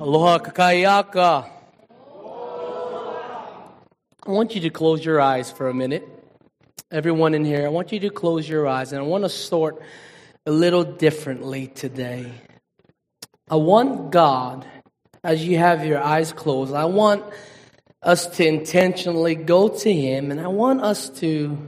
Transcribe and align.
Aloha 0.00 0.38
kakahiaka. 0.38 1.50
I 4.24 4.30
want 4.30 4.54
you 4.54 4.60
to 4.60 4.70
close 4.70 5.04
your 5.04 5.20
eyes 5.20 5.50
for 5.50 5.68
a 5.68 5.74
minute. 5.74 6.08
Everyone 6.92 7.34
in 7.34 7.44
here, 7.44 7.66
I 7.66 7.68
want 7.68 7.90
you 7.90 7.98
to 8.00 8.10
close 8.10 8.48
your 8.48 8.68
eyes 8.68 8.92
and 8.92 9.02
I 9.02 9.04
want 9.04 9.24
to 9.24 9.28
start 9.28 9.82
a 10.46 10.52
little 10.52 10.84
differently 10.84 11.66
today. 11.66 12.30
I 13.50 13.56
want 13.56 14.12
God, 14.12 14.64
as 15.24 15.44
you 15.44 15.58
have 15.58 15.84
your 15.84 16.00
eyes 16.00 16.32
closed, 16.32 16.74
I 16.74 16.84
want 16.84 17.24
us 18.00 18.28
to 18.36 18.46
intentionally 18.46 19.34
go 19.34 19.68
to 19.68 19.92
Him 19.92 20.30
and 20.30 20.40
I 20.40 20.46
want 20.46 20.80
us 20.80 21.10
to 21.18 21.58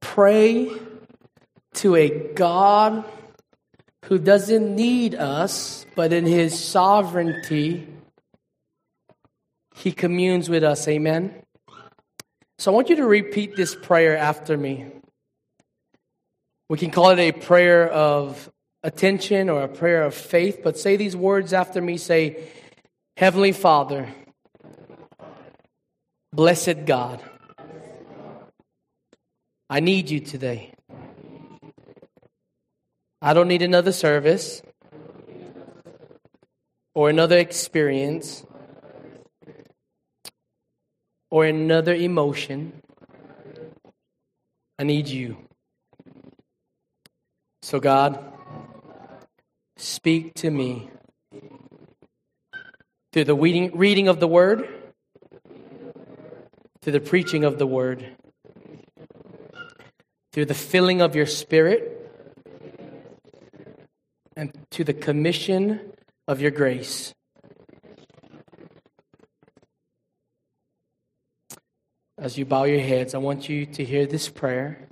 pray 0.00 0.70
to 1.74 1.96
a 1.96 2.08
God 2.08 3.04
who 4.08 4.18
doesn't 4.18 4.74
need 4.74 5.14
us, 5.14 5.86
but 5.94 6.12
in 6.12 6.26
his 6.26 6.58
sovereignty, 6.58 7.86
he 9.74 9.92
communes 9.92 10.48
with 10.48 10.62
us. 10.62 10.86
Amen. 10.88 11.34
So 12.58 12.70
I 12.70 12.74
want 12.74 12.90
you 12.90 12.96
to 12.96 13.06
repeat 13.06 13.56
this 13.56 13.74
prayer 13.74 14.16
after 14.16 14.56
me. 14.56 14.86
We 16.68 16.78
can 16.78 16.90
call 16.90 17.10
it 17.10 17.18
a 17.18 17.32
prayer 17.32 17.88
of 17.88 18.50
attention 18.82 19.48
or 19.48 19.62
a 19.62 19.68
prayer 19.68 20.04
of 20.04 20.14
faith, 20.14 20.60
but 20.62 20.78
say 20.78 20.96
these 20.96 21.16
words 21.16 21.52
after 21.52 21.80
me. 21.80 21.96
Say, 21.96 22.48
Heavenly 23.16 23.52
Father, 23.52 24.08
blessed 26.32 26.84
God, 26.84 27.22
I 29.70 29.80
need 29.80 30.10
you 30.10 30.20
today. 30.20 30.73
I 33.26 33.32
don't 33.32 33.48
need 33.48 33.62
another 33.62 33.90
service 33.90 34.60
or 36.94 37.08
another 37.08 37.38
experience 37.38 38.44
or 41.30 41.46
another 41.46 41.94
emotion. 41.94 42.82
I 44.78 44.82
need 44.82 45.08
you. 45.08 45.38
So, 47.62 47.80
God, 47.80 48.22
speak 49.78 50.34
to 50.34 50.50
me 50.50 50.90
through 53.14 53.24
the 53.24 53.34
reading, 53.34 54.08
of 54.08 54.20
the 54.20 54.28
word, 54.28 54.68
through 56.82 56.92
the 56.92 57.00
preaching 57.00 57.42
of 57.44 57.58
the 57.58 57.66
word, 57.66 58.06
through 60.30 60.44
the 60.44 60.52
filling 60.52 61.00
of 61.00 61.16
your 61.16 61.24
spirit 61.24 61.93
and 64.36 64.52
to 64.70 64.84
the 64.84 64.94
commission 64.94 65.80
of 66.26 66.40
your 66.40 66.50
grace. 66.50 67.12
As 72.18 72.38
you 72.38 72.44
bow 72.44 72.64
your 72.64 72.80
heads, 72.80 73.14
I 73.14 73.18
want 73.18 73.48
you 73.48 73.66
to 73.66 73.84
hear 73.84 74.06
this 74.06 74.28
prayer 74.28 74.88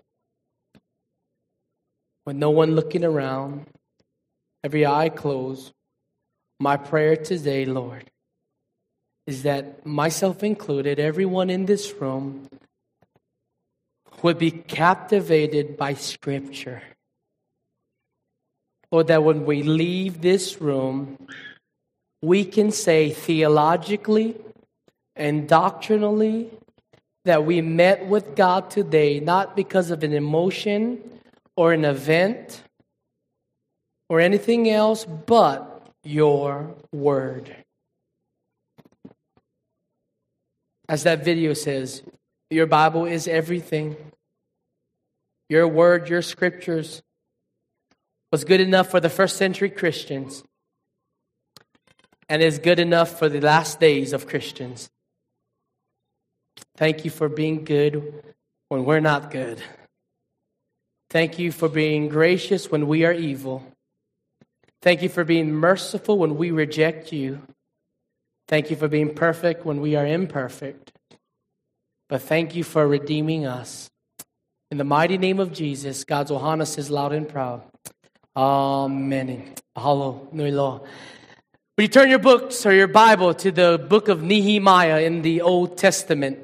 with 2.26 2.36
no 2.36 2.50
one 2.50 2.74
looking 2.74 3.04
around, 3.04 3.66
every 4.62 4.86
eye 4.86 5.08
closed. 5.08 5.72
My 6.60 6.76
prayer 6.76 7.16
today, 7.16 7.64
Lord, 7.64 8.10
is 9.26 9.44
that 9.44 9.86
myself 9.86 10.42
included, 10.42 11.00
everyone 11.00 11.50
in 11.50 11.66
this 11.66 11.92
room, 11.94 12.48
would 14.22 14.38
be 14.38 14.50
captivated 14.50 15.76
by 15.76 15.94
Scripture 15.94 16.82
Lord, 18.92 19.06
that 19.06 19.24
when 19.24 19.46
we 19.46 19.62
leave 19.62 20.20
this 20.20 20.60
room, 20.60 21.16
we 22.20 22.44
can 22.44 22.70
say 22.70 23.10
theologically 23.10 24.36
and 25.16 25.48
doctrinally 25.48 26.50
that 27.24 27.46
we 27.46 27.62
met 27.62 28.06
with 28.06 28.36
God 28.36 28.70
today, 28.70 29.18
not 29.18 29.56
because 29.56 29.90
of 29.90 30.02
an 30.02 30.12
emotion 30.12 31.00
or 31.56 31.72
an 31.72 31.86
event 31.86 32.62
or 34.10 34.20
anything 34.20 34.68
else, 34.68 35.06
but 35.06 35.88
your 36.04 36.74
word. 36.92 37.56
As 40.88 41.04
that 41.04 41.24
video 41.24 41.54
says, 41.54 42.02
your 42.50 42.66
Bible 42.66 43.06
is 43.06 43.26
everything. 43.26 43.96
Your 45.48 45.66
word, 45.66 46.10
your 46.10 46.20
scriptures 46.20 47.02
was 48.32 48.44
good 48.44 48.60
enough 48.60 48.90
for 48.90 48.98
the 48.98 49.10
first 49.10 49.36
century 49.36 49.70
Christians 49.70 50.42
and 52.28 52.42
is 52.42 52.58
good 52.58 52.78
enough 52.78 53.18
for 53.18 53.28
the 53.28 53.40
last 53.42 53.78
days 53.78 54.14
of 54.14 54.26
Christians. 54.26 54.88
Thank 56.76 57.04
you 57.04 57.10
for 57.10 57.28
being 57.28 57.64
good 57.64 58.24
when 58.70 58.86
we're 58.86 59.00
not 59.00 59.30
good. 59.30 59.62
Thank 61.10 61.38
you 61.38 61.52
for 61.52 61.68
being 61.68 62.08
gracious 62.08 62.70
when 62.70 62.88
we 62.88 63.04
are 63.04 63.12
evil. 63.12 63.62
Thank 64.80 65.02
you 65.02 65.10
for 65.10 65.24
being 65.24 65.52
merciful 65.52 66.16
when 66.16 66.36
we 66.36 66.50
reject 66.50 67.12
you. 67.12 67.42
Thank 68.48 68.70
you 68.70 68.76
for 68.76 68.88
being 68.88 69.14
perfect 69.14 69.66
when 69.66 69.82
we 69.82 69.94
are 69.94 70.06
imperfect. 70.06 70.90
But 72.08 72.22
thank 72.22 72.56
you 72.56 72.64
for 72.64 72.88
redeeming 72.88 73.44
us. 73.44 73.90
In 74.70 74.78
the 74.78 74.84
mighty 74.84 75.18
name 75.18 75.38
of 75.38 75.52
Jesus, 75.52 76.04
God's 76.04 76.30
Ohana 76.30 76.66
says 76.66 76.90
loud 76.90 77.12
and 77.12 77.28
proud. 77.28 77.62
Amen. 78.34 79.52
Hallelujah. 79.76 80.80
You 81.76 81.88
turn 81.88 82.08
your 82.08 82.18
books 82.18 82.64
or 82.64 82.72
your 82.72 82.86
Bible 82.86 83.34
to 83.34 83.50
the 83.50 83.84
book 83.90 84.08
of 84.08 84.22
Nehemiah 84.22 85.02
in 85.02 85.20
the 85.20 85.42
Old 85.42 85.76
Testament? 85.76 86.38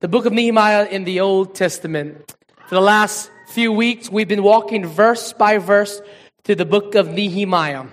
The 0.00 0.08
book 0.08 0.26
of 0.26 0.32
Nehemiah 0.32 0.86
in 0.86 1.04
the 1.04 1.20
Old 1.20 1.54
Testament. 1.54 2.34
For 2.66 2.74
the 2.74 2.80
last 2.80 3.30
few 3.50 3.70
weeks, 3.70 4.10
we've 4.10 4.26
been 4.26 4.42
walking 4.42 4.84
verse 4.84 5.32
by 5.32 5.58
verse 5.58 6.02
to 6.42 6.56
the 6.56 6.64
book 6.64 6.96
of 6.96 7.08
Nehemiah. 7.08 7.84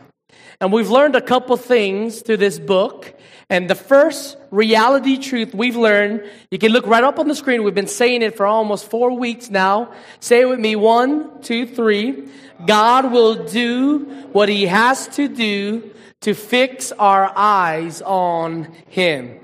And 0.60 0.74
we've 0.74 0.90
learned 0.90 1.16
a 1.16 1.22
couple 1.22 1.56
things 1.56 2.22
through 2.22 2.38
this 2.38 2.58
book. 2.58 3.14
And 3.48 3.70
the 3.70 3.76
first 3.76 4.38
reality 4.50 5.18
truth 5.18 5.54
we've 5.54 5.76
learned, 5.76 6.28
you 6.50 6.58
can 6.58 6.72
look 6.72 6.88
right 6.88 7.04
up 7.04 7.20
on 7.20 7.28
the 7.28 7.36
screen. 7.36 7.64
We've 7.64 7.76
been 7.76 7.86
saying 7.86 8.24
it 8.24 8.36
for 8.36 8.48
almost 8.48 8.90
four 8.90 9.16
weeks 9.16 9.52
now. 9.52 9.94
Say 10.20 10.42
it 10.42 10.46
with 10.46 10.60
me. 10.60 10.76
One, 10.76 11.44
two, 11.44 11.68
three. 11.68 12.28
God 12.66 13.12
will 13.12 13.46
do 13.46 14.00
what 14.32 14.50
he 14.50 14.66
has 14.68 15.08
to 15.10 15.28
do 15.28 15.92
to 16.22 16.34
fix 16.34 16.92
our 16.94 17.32
eyes 17.36 18.02
on 18.02 18.74
him. 18.88 19.40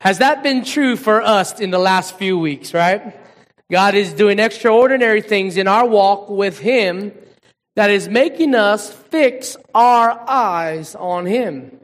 Has 0.00 0.18
that 0.18 0.42
been 0.42 0.64
true 0.64 0.96
for 0.96 1.20
us 1.20 1.60
in 1.60 1.70
the 1.70 1.78
last 1.78 2.16
few 2.16 2.38
weeks, 2.38 2.72
right? 2.72 3.16
God 3.70 3.94
is 3.94 4.12
doing 4.12 4.38
extraordinary 4.38 5.22
things 5.22 5.56
in 5.56 5.68
our 5.68 5.86
walk 5.86 6.28
with 6.28 6.58
him 6.58 7.12
that 7.76 7.90
is 7.90 8.08
making 8.08 8.54
us 8.54 8.92
fix 8.92 9.56
our 9.74 10.10
eyes 10.28 10.94
on 10.94 11.26
him. 11.26 11.78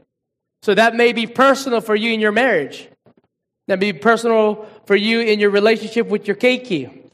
So 0.62 0.74
that 0.74 0.96
may 0.96 1.12
be 1.12 1.26
personal 1.26 1.80
for 1.80 1.94
you 1.94 2.12
in 2.12 2.20
your 2.20 2.32
marriage. 2.32 2.88
That 3.68 3.78
may 3.78 3.92
be 3.92 3.98
personal 3.98 4.66
for 4.86 4.96
you 4.96 5.20
in 5.20 5.38
your 5.38 5.50
relationship 5.50 6.08
with 6.08 6.26
your 6.26 6.36
keiki. 6.36 7.05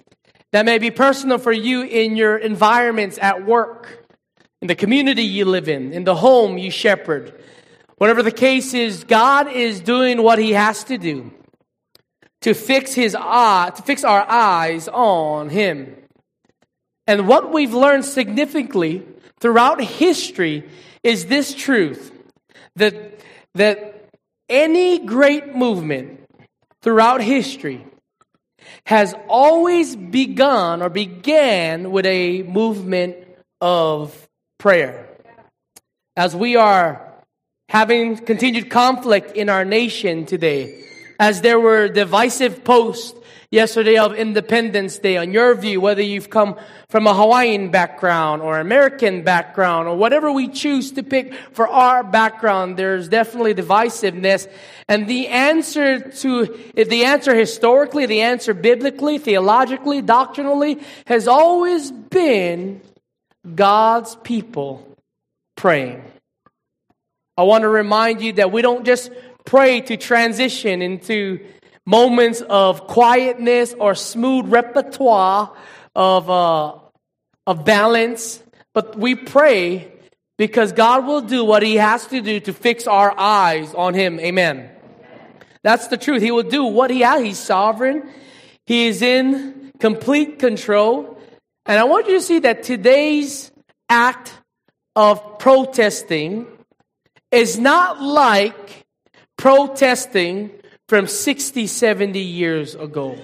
That 0.53 0.67
may 0.67 0.79
be 0.79 0.91
personal 0.91 1.39
for 1.39 1.53
you 1.53 1.83
in 1.83 2.15
your 2.15 2.37
environments 2.37 3.19
at 3.19 3.47
work, 3.47 4.07
in 4.61 4.69
the 4.69 4.75
community 4.75 5.25
you 5.25 5.47
live 5.47 5.69
in, 5.69 5.93
in 5.93 6.05
the 6.05 6.15
home 6.15 6.59
you 6.59 6.71
shepherd. 6.71 7.43
Whatever 7.97 8.23
the 8.23 8.33
case 8.33 8.75
is, 8.75 9.05
God 9.05 9.51
is 9.51 9.81
doing 9.81 10.23
what 10.23 10.39
he 10.39 10.53
has 10.53 10.85
to 10.85 10.99
do 10.99 11.33
to 12.43 12.55
fix 12.55 12.93
his 12.93 13.17
eye, 13.19 13.71
to 13.75 13.83
fix 13.83 14.05
our 14.05 14.29
eyes 14.29 14.89
on 14.89 15.49
him. 15.49 15.97
And 17.07 17.27
what 17.27 17.53
we've 17.53 17.73
learned 17.73 18.05
significantly 18.05 19.07
throughout 19.41 19.81
history 19.81 20.69
is 21.03 21.27
this 21.27 21.55
truth 21.55 22.13
that, 22.77 23.21
that 23.55 24.11
any 24.49 24.99
great 24.99 25.55
movement 25.55 26.21
throughout 26.83 27.23
history 27.23 27.87
has 28.85 29.15
always 29.29 29.97
begun 29.97 30.83
or 30.83 30.89
began 30.89 31.91
with 31.91 32.07
a 32.07 32.43
movement 32.43 33.17
of 33.61 34.29
prayer. 34.59 35.09
As 36.17 36.37
we 36.37 36.57
are 36.57 37.13
having 37.69 38.17
continued 38.17 38.71
conflict 38.71 39.37
in 39.37 39.49
our 39.49 39.65
nation 39.65 40.27
today, 40.27 40.85
as 41.19 41.41
there 41.41 41.61
were 41.61 41.89
divisive 41.89 42.65
posts 42.65 43.19
yesterday 43.53 43.99
of 43.99 44.15
Independence 44.15 44.99
Day, 44.99 45.19
on 45.19 45.31
your 45.31 45.55
view, 45.55 45.81
whether 45.81 46.03
you've 46.03 46.31
come 46.31 46.59
from 46.89 47.07
a 47.07 47.15
Hawaiian 47.15 47.71
background 47.71 48.41
or 48.41 48.59
American 48.59 49.23
background 49.23 49.87
or 49.87 49.97
whatever 49.97 50.33
we 50.33 50.49
choose 50.49 50.91
to 50.93 51.03
pick 51.03 51.35
for 51.53 51.69
our 51.69 52.03
background, 52.03 52.79
there's 52.79 53.09
definitely 53.09 53.55
divisiveness. 53.55 54.51
And 54.89 55.07
the 55.07 55.29
answer 55.29 56.01
to, 56.01 56.59
the 56.75 57.05
answer 57.05 57.35
historically, 57.35 58.07
the 58.07 58.23
answer 58.23 58.55
biblically, 58.55 59.19
theologically, 59.19 60.01
doctrinally 60.01 60.81
has 61.07 61.29
always 61.29 61.91
been 61.93 62.81
God's 63.55 64.17
people 64.17 64.97
praying. 65.57 66.03
I 67.37 67.43
want 67.43 67.63
to 67.63 67.69
remind 67.69 68.23
you 68.23 68.33
that 68.35 68.51
we 68.51 68.63
don't 68.63 68.85
just 68.85 69.11
pray 69.45 69.81
to 69.83 69.97
transition 69.97 70.81
into 70.81 71.41
moments 71.87 72.41
of 72.43 72.87
quietness 72.87 73.75
or 73.79 73.95
smooth 73.95 74.47
repertoire 74.49 75.53
of, 75.95 76.31
uh, 76.31 76.75
of 77.47 77.65
balance, 77.65 78.43
but 78.73 78.99
we 78.99 79.15
pray 79.15 79.93
because 80.39 80.73
God 80.73 81.07
will 81.07 81.21
do 81.21 81.45
what 81.45 81.63
He 81.63 81.77
has 81.77 82.07
to 82.09 82.21
do 82.21 82.41
to 82.41 82.53
fix 82.53 82.87
our 82.87 83.15
eyes 83.19 83.75
on 83.75 83.95
Him. 83.95 84.19
Amen. 84.21 84.71
That's 85.63 85.89
the 85.89 85.97
truth. 85.97 86.23
He 86.23 86.31
will 86.31 86.43
do 86.43 86.65
what 86.65 86.91
He 86.91 87.01
has. 87.01 87.23
He's 87.23 87.39
sovereign. 87.39 88.09
He 88.67 88.87
is 88.87 89.03
in 89.03 89.73
complete 89.79 90.39
control. 90.39 91.19
And 91.67 91.79
I 91.79 91.85
want 91.85 92.09
you 92.09 92.15
to 92.15 92.21
see 92.21 92.41
that 92.41 92.63
today's 92.63 93.53
act 93.89 94.33
of 94.97 95.39
protesting 95.39 96.47
is 97.31 97.59
not 97.59 98.03
like 98.03 98.87
protesting 99.37 100.51
from 100.93 101.07
60, 101.07 101.69
70 101.69 102.19
years 102.19 102.75
ago. 102.75 103.17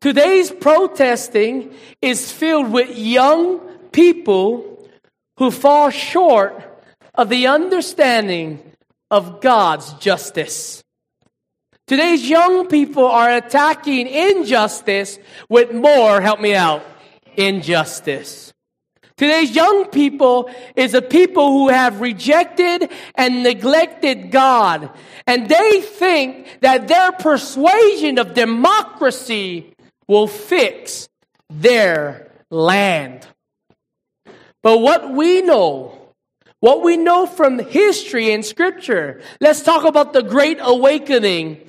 Today's 0.00 0.50
protesting 0.50 1.72
is 2.02 2.32
filled 2.32 2.72
with 2.72 2.98
young 2.98 3.60
people 3.92 4.84
who 5.38 5.52
fall 5.52 5.90
short 5.90 6.60
of 7.14 7.28
the 7.28 7.46
understanding 7.46 8.60
of 9.12 9.40
God's 9.40 9.92
justice. 9.92 10.82
Today's 11.86 12.28
young 12.28 12.66
people 12.66 13.06
are 13.06 13.30
attacking 13.30 14.08
injustice 14.08 15.20
with 15.48 15.72
more, 15.72 16.20
help 16.20 16.40
me 16.40 16.56
out, 16.56 16.84
injustice. 17.36 18.52
Today's 19.16 19.56
young 19.56 19.86
people 19.86 20.50
is 20.74 20.92
a 20.92 21.00
people 21.00 21.48
who 21.48 21.68
have 21.68 22.02
rejected 22.02 22.90
and 23.14 23.42
neglected 23.42 24.30
God. 24.30 24.90
And 25.26 25.48
they 25.48 25.80
think 25.80 26.58
that 26.60 26.86
their 26.86 27.12
persuasion 27.12 28.18
of 28.18 28.34
democracy 28.34 29.74
will 30.06 30.26
fix 30.26 31.08
their 31.48 32.30
land. 32.50 33.26
But 34.62 34.80
what 34.80 35.10
we 35.12 35.40
know, 35.40 36.12
what 36.60 36.82
we 36.82 36.98
know 36.98 37.24
from 37.26 37.58
history 37.58 38.32
and 38.32 38.44
scripture, 38.44 39.22
let's 39.40 39.62
talk 39.62 39.84
about 39.84 40.12
the 40.12 40.22
Great 40.22 40.58
Awakening 40.60 41.65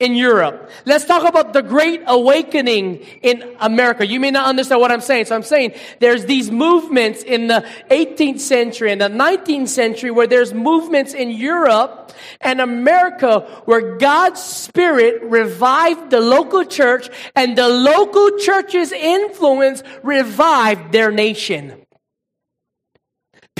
in 0.00 0.14
Europe. 0.14 0.70
Let's 0.86 1.04
talk 1.04 1.28
about 1.28 1.52
the 1.52 1.62
Great 1.62 2.02
Awakening 2.06 3.00
in 3.22 3.56
America. 3.60 4.06
You 4.06 4.18
may 4.18 4.30
not 4.30 4.46
understand 4.46 4.80
what 4.80 4.90
I'm 4.90 5.02
saying. 5.02 5.26
So 5.26 5.36
I'm 5.36 5.42
saying 5.42 5.74
there's 6.00 6.24
these 6.24 6.50
movements 6.50 7.22
in 7.22 7.46
the 7.46 7.66
18th 7.90 8.40
century 8.40 8.90
and 8.90 9.00
the 9.00 9.10
19th 9.10 9.68
century 9.68 10.10
where 10.10 10.26
there's 10.26 10.54
movements 10.54 11.12
in 11.12 11.30
Europe 11.30 12.12
and 12.40 12.60
America 12.62 13.40
where 13.66 13.98
God's 13.98 14.42
Spirit 14.42 15.22
revived 15.22 16.10
the 16.10 16.20
local 16.20 16.64
church 16.64 17.10
and 17.36 17.56
the 17.56 17.68
local 17.68 18.38
church's 18.38 18.92
influence 18.92 19.82
revived 20.02 20.92
their 20.92 21.10
nation. 21.10 21.79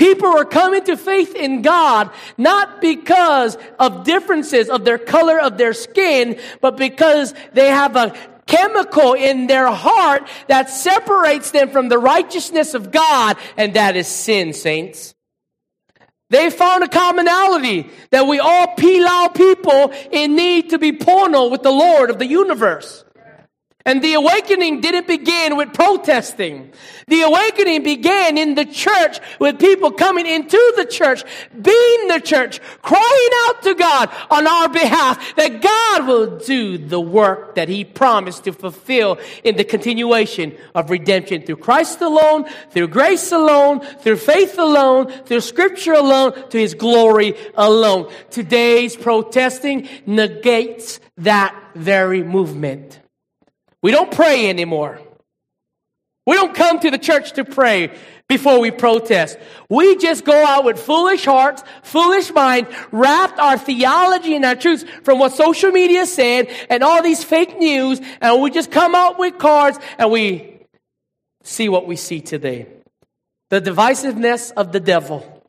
People 0.01 0.29
are 0.29 0.45
coming 0.45 0.83
to 0.85 0.97
faith 0.97 1.35
in 1.35 1.61
God 1.61 2.09
not 2.35 2.81
because 2.81 3.55
of 3.77 4.03
differences 4.03 4.67
of 4.67 4.83
their 4.83 4.97
color 4.97 5.39
of 5.39 5.59
their 5.59 5.73
skin, 5.73 6.39
but 6.59 6.75
because 6.75 7.35
they 7.53 7.67
have 7.67 7.95
a 7.95 8.11
chemical 8.47 9.13
in 9.13 9.45
their 9.45 9.67
heart 9.67 10.27
that 10.47 10.71
separates 10.71 11.51
them 11.51 11.69
from 11.69 11.87
the 11.87 11.99
righteousness 11.99 12.73
of 12.73 12.89
God, 12.89 13.37
and 13.57 13.75
that 13.75 13.95
is 13.95 14.07
sin, 14.07 14.53
saints. 14.53 15.13
They 16.31 16.49
found 16.49 16.83
a 16.83 16.87
commonality 16.87 17.87
that 18.09 18.25
we 18.25 18.39
all 18.39 18.73
Pilau 18.73 19.27
people 19.27 19.93
in 20.09 20.35
need 20.35 20.71
to 20.71 20.79
be 20.79 20.93
pono 20.93 21.51
with 21.51 21.61
the 21.61 21.69
Lord 21.69 22.09
of 22.09 22.17
the 22.17 22.25
universe. 22.25 23.05
And 23.85 24.03
the 24.03 24.13
awakening 24.13 24.81
didn't 24.81 25.07
begin 25.07 25.57
with 25.57 25.73
protesting. 25.73 26.71
The 27.07 27.21
awakening 27.21 27.83
began 27.83 28.37
in 28.37 28.55
the 28.55 28.65
church 28.65 29.19
with 29.39 29.59
people 29.59 29.91
coming 29.91 30.27
into 30.27 30.73
the 30.77 30.85
church, 30.85 31.23
being 31.49 32.07
the 32.07 32.21
church, 32.23 32.59
crying 32.81 33.29
out 33.47 33.63
to 33.63 33.75
God 33.75 34.09
on 34.29 34.47
our 34.47 34.69
behalf 34.69 35.35
that 35.35 35.61
God 35.61 36.07
will 36.07 36.37
do 36.37 36.77
the 36.77 36.99
work 36.99 37.55
that 37.55 37.69
He 37.69 37.83
promised 37.83 38.43
to 38.43 38.53
fulfill 38.53 39.17
in 39.43 39.57
the 39.57 39.63
continuation 39.63 40.55
of 40.75 40.89
redemption 40.89 41.41
through 41.41 41.57
Christ 41.57 42.01
alone, 42.01 42.45
through 42.69 42.89
grace 42.89 43.31
alone, 43.31 43.79
through 43.79 44.17
faith 44.17 44.57
alone, 44.59 45.11
through 45.25 45.41
scripture 45.41 45.93
alone, 45.93 46.49
to 46.49 46.57
His 46.57 46.75
glory 46.75 47.35
alone. 47.55 48.11
Today's 48.29 48.95
protesting 48.95 49.89
negates 50.05 50.99
that 51.17 51.55
very 51.75 52.23
movement. 52.23 52.99
We 53.81 53.91
don't 53.91 54.11
pray 54.11 54.49
anymore. 54.49 54.99
We 56.27 56.35
don't 56.35 56.53
come 56.53 56.79
to 56.79 56.91
the 56.91 56.99
church 56.99 57.33
to 57.33 57.45
pray 57.45 57.91
before 58.29 58.61
we 58.61 58.71
protest. 58.71 59.37
We 59.69 59.97
just 59.97 60.23
go 60.23 60.45
out 60.45 60.63
with 60.63 60.79
foolish 60.79 61.25
hearts, 61.25 61.63
foolish 61.83 62.31
mind, 62.31 62.67
wrapped 62.91 63.39
our 63.39 63.57
theology 63.57 64.35
and 64.35 64.45
our 64.45 64.55
truths 64.55 64.85
from 65.03 65.19
what 65.19 65.33
social 65.33 65.71
media 65.71 66.05
said 66.05 66.47
and 66.69 66.83
all 66.83 67.01
these 67.01 67.23
fake 67.23 67.57
news, 67.57 67.99
and 68.21 68.41
we 68.41 68.51
just 68.51 68.71
come 68.71 68.95
out 68.95 69.19
with 69.19 69.37
cards 69.39 69.79
and 69.97 70.11
we 70.11 70.59
see 71.43 71.67
what 71.67 71.87
we 71.87 71.95
see 71.95 72.21
today. 72.21 72.67
The 73.49 73.59
divisiveness 73.59 74.53
of 74.55 74.71
the 74.71 74.79
devil. 74.79 75.43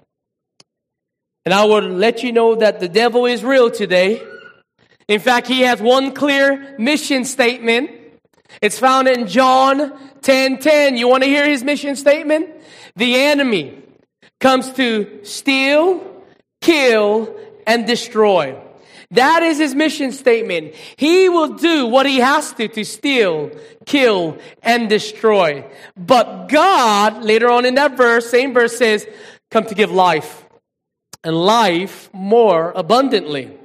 And 1.44 1.52
I 1.52 1.64
will 1.66 1.82
let 1.82 2.22
you 2.22 2.32
know 2.32 2.54
that 2.56 2.80
the 2.80 2.88
devil 2.88 3.26
is 3.26 3.44
real 3.44 3.70
today. 3.70 4.22
In 5.06 5.20
fact, 5.20 5.46
he 5.46 5.60
has 5.60 5.80
one 5.80 6.14
clear 6.14 6.74
mission 6.78 7.24
statement. 7.24 7.90
It's 8.60 8.78
found 8.78 9.08
in 9.08 9.26
John 9.26 9.92
10 10.22 10.58
10. 10.58 10.96
You 10.96 11.08
want 11.08 11.22
to 11.22 11.28
hear 11.28 11.48
his 11.48 11.64
mission 11.64 11.96
statement? 11.96 12.48
The 12.96 13.16
enemy 13.16 13.82
comes 14.40 14.70
to 14.72 15.20
steal, 15.24 16.04
kill, 16.60 17.34
and 17.66 17.86
destroy. 17.86 18.56
That 19.12 19.42
is 19.42 19.58
his 19.58 19.74
mission 19.74 20.10
statement. 20.10 20.74
He 20.96 21.28
will 21.28 21.54
do 21.54 21.86
what 21.86 22.06
he 22.06 22.18
has 22.18 22.52
to 22.54 22.66
to 22.68 22.84
steal, 22.84 23.50
kill, 23.84 24.38
and 24.62 24.88
destroy. 24.88 25.64
But 25.96 26.48
God, 26.48 27.22
later 27.22 27.50
on 27.50 27.66
in 27.66 27.74
that 27.74 27.96
verse, 27.96 28.30
same 28.30 28.54
verse 28.54 28.76
says, 28.76 29.06
come 29.50 29.66
to 29.66 29.74
give 29.74 29.90
life 29.90 30.46
and 31.22 31.36
life 31.36 32.08
more 32.14 32.72
abundantly. 32.74 33.56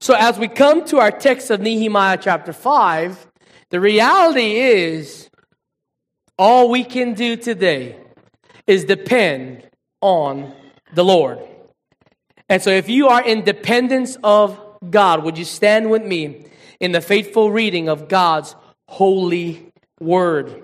So 0.00 0.14
as 0.14 0.38
we 0.38 0.48
come 0.48 0.86
to 0.86 0.98
our 1.00 1.10
text 1.10 1.50
of 1.50 1.60
Nehemiah 1.60 2.18
chapter 2.20 2.54
5, 2.54 3.25
the 3.70 3.80
reality 3.80 4.56
is, 4.56 5.28
all 6.38 6.70
we 6.70 6.84
can 6.84 7.14
do 7.14 7.36
today 7.36 7.96
is 8.66 8.84
depend 8.84 9.68
on 10.00 10.54
the 10.94 11.04
Lord. 11.04 11.40
And 12.48 12.62
so, 12.62 12.70
if 12.70 12.88
you 12.88 13.08
are 13.08 13.22
in 13.22 13.42
dependence 13.42 14.16
of 14.22 14.60
God, 14.88 15.24
would 15.24 15.38
you 15.38 15.44
stand 15.44 15.90
with 15.90 16.04
me 16.04 16.46
in 16.78 16.92
the 16.92 17.00
faithful 17.00 17.50
reading 17.50 17.88
of 17.88 18.08
God's 18.08 18.54
holy 18.88 19.72
word? 19.98 20.62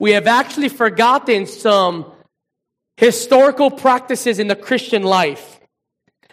We 0.00 0.12
have 0.12 0.26
actually 0.26 0.68
forgotten 0.68 1.46
some 1.46 2.10
historical 2.96 3.70
practices 3.70 4.40
in 4.40 4.48
the 4.48 4.56
Christian 4.56 5.04
life. 5.04 5.60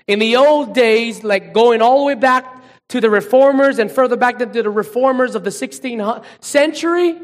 In 0.08 0.18
the 0.18 0.38
old 0.38 0.74
days, 0.74 1.24
like 1.24 1.54
going 1.54 1.84
all 1.84 2.00
the 2.00 2.06
way 2.06 2.16
back 2.16 2.59
to 2.90 3.00
the 3.00 3.10
reformers 3.10 3.80
and 3.80 3.92
further 3.92 4.18
back 4.18 4.40
to 4.40 4.46
the 4.46 4.70
reformers 4.70 5.36
of 5.36 5.44
the 5.44 5.50
16th 5.50 6.24
century, 6.42 7.16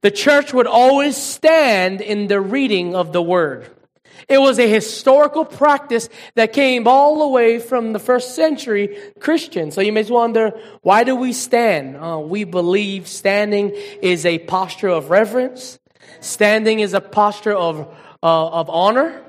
the 0.00 0.10
church 0.10 0.52
would 0.52 0.66
always 0.66 1.16
stand 1.16 2.00
in 2.00 2.26
the 2.26 2.40
reading 2.40 2.94
of 2.94 3.12
the 3.12 3.22
word. 3.22 3.70
It 4.28 4.38
was 4.38 4.58
a 4.58 4.68
historical 4.68 5.44
practice 5.44 6.08
that 6.34 6.52
came 6.52 6.86
all 6.86 7.20
the 7.20 7.28
way 7.28 7.58
from 7.58 7.92
the 7.92 7.98
first 7.98 8.34
century 8.34 8.98
Christian. 9.20 9.70
So 9.70 9.80
you 9.80 9.92
may 9.92 10.02
wonder, 10.04 10.52
why 10.82 11.04
do 11.04 11.14
we 11.16 11.32
stand? 11.32 11.96
Uh, 11.96 12.18
we 12.18 12.44
believe 12.44 13.06
standing 13.06 13.70
is 14.02 14.26
a 14.26 14.38
posture 14.38 14.88
of 14.88 15.10
reverence. 15.10 15.78
Standing 16.20 16.80
is 16.80 16.94
a 16.94 17.00
posture 17.00 17.54
of, 17.54 17.94
uh, 18.22 18.48
of 18.48 18.68
honor. 18.68 19.22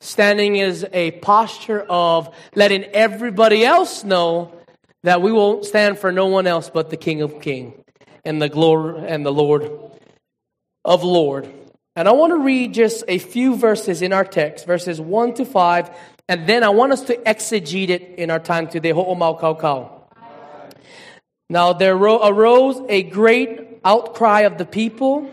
Standing 0.00 0.56
is 0.56 0.86
a 0.92 1.12
posture 1.12 1.80
of 1.80 2.34
letting 2.54 2.84
everybody 2.84 3.64
else 3.64 4.04
know 4.04 4.52
that 5.04 5.22
we 5.22 5.30
won't 5.30 5.64
stand 5.64 5.98
for 5.98 6.10
no 6.10 6.26
one 6.26 6.46
else 6.46 6.70
but 6.70 6.90
the 6.90 6.96
King 6.96 7.22
of 7.22 7.40
Kings 7.40 7.74
and 8.24 8.40
the 8.40 8.48
glory 8.48 9.06
and 9.06 9.24
the 9.24 9.32
Lord 9.32 9.70
of 10.84 11.04
Lord. 11.04 11.48
And 11.94 12.08
I 12.08 12.12
want 12.12 12.32
to 12.32 12.38
read 12.38 12.74
just 12.74 13.04
a 13.06 13.18
few 13.18 13.54
verses 13.54 14.02
in 14.02 14.12
our 14.14 14.24
text, 14.24 14.66
verses 14.66 15.00
1 15.00 15.34
to 15.34 15.44
5, 15.44 15.90
and 16.28 16.48
then 16.48 16.64
I 16.64 16.70
want 16.70 16.92
us 16.92 17.02
to 17.02 17.16
exegete 17.16 17.90
it 17.90 18.14
in 18.16 18.30
our 18.30 18.40
time 18.40 18.66
today. 18.66 18.92
Now 21.50 21.72
there 21.74 21.96
arose 21.96 22.82
a 22.88 23.02
great 23.02 23.80
outcry 23.84 24.40
of 24.40 24.56
the 24.56 24.64
people 24.64 25.30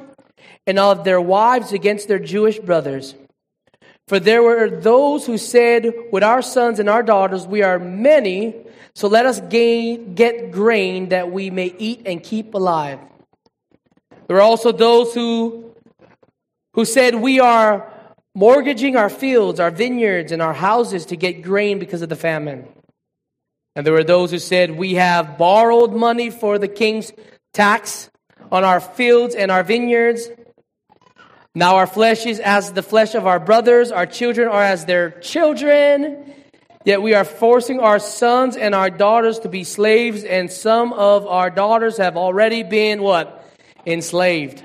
and 0.68 0.78
of 0.78 1.06
their 1.06 1.22
wives 1.22 1.72
against 1.72 2.10
their 2.10 2.20
Jewish 2.20 2.60
brothers 2.60 3.16
For 4.12 4.20
there 4.20 4.44
were 4.44 4.70
those 4.70 5.26
who 5.26 5.38
said, 5.38 5.90
With 6.12 6.22
our 6.22 6.42
sons 6.42 6.80
and 6.80 6.90
our 6.90 7.02
daughters, 7.02 7.48
we 7.48 7.64
are 7.64 7.80
many, 7.80 8.54
so 8.94 9.08
let 9.08 9.26
us 9.26 9.40
gain, 9.40 10.16
get 10.16 10.52
grain 10.52 11.08
that 11.16 11.32
we 11.32 11.50
may 11.50 11.74
eat 11.78 12.02
and 12.06 12.22
keep 12.22 12.54
alive. 12.54 13.00
There 14.28 14.36
were 14.36 14.42
also 14.42 14.74
those 14.74 15.14
who, 15.14 15.74
who 16.74 16.84
said, 16.84 17.16
We 17.16 17.40
are 17.40 17.90
mortgaging 18.36 18.98
our 18.98 19.08
fields, 19.10 19.62
our 19.62 19.72
vineyards, 19.72 20.34
and 20.34 20.42
our 20.42 20.54
houses 20.54 21.06
to 21.06 21.16
get 21.16 21.42
grain 21.42 21.80
because 21.80 22.02
of 22.02 22.10
the 22.10 22.18
famine. 22.18 22.68
And 23.78 23.86
there 23.86 23.94
were 23.94 24.04
those 24.04 24.32
who 24.32 24.40
said, 24.40 24.72
We 24.72 24.96
have 24.96 25.38
borrowed 25.38 25.94
money 25.94 26.32
for 26.32 26.60
the 26.60 26.68
king's 26.68 27.14
tax 27.54 28.10
on 28.52 28.66
our 28.66 28.82
fields 28.82 29.36
and 29.36 29.50
our 29.50 29.64
vineyards. 29.64 30.28
Now 31.54 31.76
our 31.76 31.88
flesh 31.88 32.26
is 32.26 32.40
as 32.40 32.72
the 32.72 32.84
flesh 32.84 33.14
of 33.14 33.28
our 33.28 33.40
brothers, 33.40 33.92
our 33.92 34.06
children 34.06 34.48
are 34.48 34.64
as 34.64 34.86
their 34.86 35.12
children. 35.20 36.34
Yet 36.86 37.02
we 37.02 37.14
are 37.14 37.26
forcing 37.26 37.80
our 37.80 38.00
sons 38.00 38.56
and 38.56 38.74
our 38.74 38.90
daughters 38.90 39.40
to 39.40 39.50
be 39.50 39.64
slaves, 39.64 40.24
and 40.24 40.52
some 40.52 40.94
of 40.94 41.28
our 41.28 41.50
daughters 41.50 41.98
have 41.98 42.18
already 42.18 42.64
been 42.64 43.02
what? 43.04 43.46
Enslaved. 43.86 44.64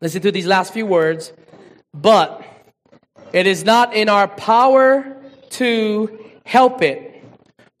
Listen 0.00 0.22
to 0.22 0.32
these 0.32 0.46
last 0.46 0.72
few 0.72 0.86
words. 0.86 1.32
But 1.92 2.42
it 3.32 3.46
is 3.46 3.64
not 3.64 3.92
in 3.94 4.08
our 4.08 4.26
power 4.28 5.16
to 5.50 6.18
help 6.46 6.80
it, 6.80 7.22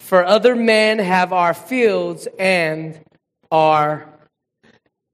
for 0.00 0.24
other 0.24 0.54
men 0.54 0.98
have 0.98 1.32
our 1.32 1.54
fields 1.54 2.28
and 2.38 3.00
our 3.50 4.11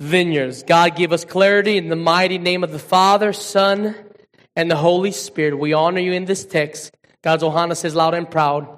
vineyards. 0.00 0.62
God, 0.62 0.96
give 0.96 1.12
us 1.12 1.24
clarity 1.24 1.76
in 1.76 1.88
the 1.88 1.96
mighty 1.96 2.38
name 2.38 2.62
of 2.62 2.72
the 2.72 2.78
Father, 2.78 3.32
Son, 3.32 3.94
and 4.54 4.70
the 4.70 4.76
Holy 4.76 5.12
Spirit. 5.12 5.58
We 5.58 5.72
honor 5.72 6.00
you 6.00 6.12
in 6.12 6.24
this 6.24 6.44
text. 6.44 6.94
God's 7.22 7.42
Ohana 7.42 7.76
says 7.76 7.94
loud 7.94 8.14
and 8.14 8.30
proud. 8.30 8.68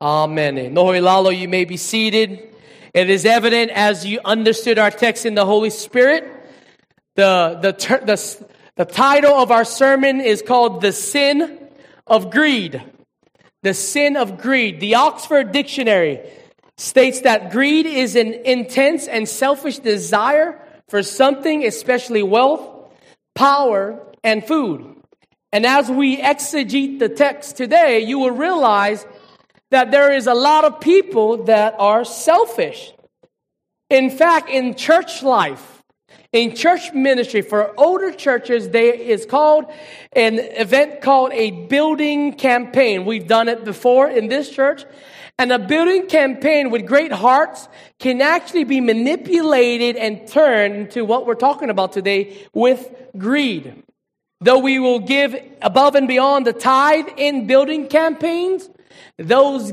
Amen. 0.00 0.74
Nohoe 0.74 1.00
lalo, 1.00 1.30
you 1.30 1.48
may 1.48 1.64
be 1.64 1.76
seated. 1.76 2.54
It 2.92 3.10
is 3.10 3.24
evident 3.24 3.70
as 3.72 4.04
you 4.04 4.20
understood 4.24 4.78
our 4.78 4.90
text 4.90 5.26
in 5.26 5.34
the 5.34 5.46
Holy 5.46 5.70
Spirit. 5.70 6.24
The, 7.14 7.58
the, 7.62 7.72
the, 8.04 8.46
the 8.76 8.84
title 8.84 9.34
of 9.34 9.50
our 9.50 9.64
sermon 9.64 10.20
is 10.20 10.42
called 10.42 10.80
The 10.80 10.92
Sin 10.92 11.58
of 12.06 12.30
Greed. 12.30 12.82
The 13.62 13.74
Sin 13.74 14.16
of 14.16 14.38
Greed. 14.38 14.80
The 14.80 14.96
Oxford 14.96 15.52
Dictionary 15.52 16.20
states 16.76 17.20
that 17.20 17.52
greed 17.52 17.86
is 17.86 18.16
an 18.16 18.34
intense 18.34 19.06
and 19.06 19.28
selfish 19.28 19.78
desire 19.78 20.60
for 20.88 21.02
something, 21.02 21.64
especially 21.64 22.22
wealth, 22.22 22.90
power, 23.34 24.00
and 24.22 24.44
food. 24.44 24.96
And 25.52 25.64
as 25.64 25.88
we 25.88 26.16
exegete 26.16 26.98
the 26.98 27.08
text 27.08 27.56
today, 27.56 28.00
you 28.00 28.18
will 28.18 28.32
realize 28.32 29.06
that 29.70 29.90
there 29.90 30.12
is 30.12 30.26
a 30.26 30.34
lot 30.34 30.64
of 30.64 30.80
people 30.80 31.44
that 31.44 31.74
are 31.78 32.04
selfish. 32.04 32.92
In 33.90 34.10
fact, 34.10 34.50
in 34.50 34.74
church 34.74 35.22
life, 35.22 35.82
in 36.32 36.56
church 36.56 36.92
ministry 36.92 37.42
for 37.42 37.72
older 37.78 38.10
churches, 38.10 38.70
there 38.70 38.94
is 38.94 39.24
called 39.24 39.66
an 40.12 40.40
event 40.40 41.00
called 41.00 41.32
a 41.32 41.52
building 41.52 42.34
campaign. 42.34 43.04
We've 43.04 43.28
done 43.28 43.48
it 43.48 43.64
before 43.64 44.08
in 44.08 44.28
this 44.28 44.50
church. 44.50 44.84
And 45.38 45.50
a 45.50 45.58
building 45.58 46.06
campaign 46.06 46.70
with 46.70 46.86
great 46.86 47.12
hearts 47.12 47.68
can 47.98 48.22
actually 48.22 48.64
be 48.64 48.80
manipulated 48.80 49.96
and 49.96 50.26
turned 50.28 50.76
into 50.76 51.04
what 51.04 51.26
we're 51.26 51.34
talking 51.34 51.70
about 51.70 51.92
today 51.92 52.46
with 52.54 52.94
greed. 53.18 53.82
Though 54.40 54.58
we 54.58 54.78
will 54.78 55.00
give 55.00 55.34
above 55.60 55.96
and 55.96 56.06
beyond 56.06 56.46
the 56.46 56.52
tithe 56.52 57.08
in 57.16 57.46
building 57.46 57.88
campaigns, 57.88 58.70
those, 59.18 59.72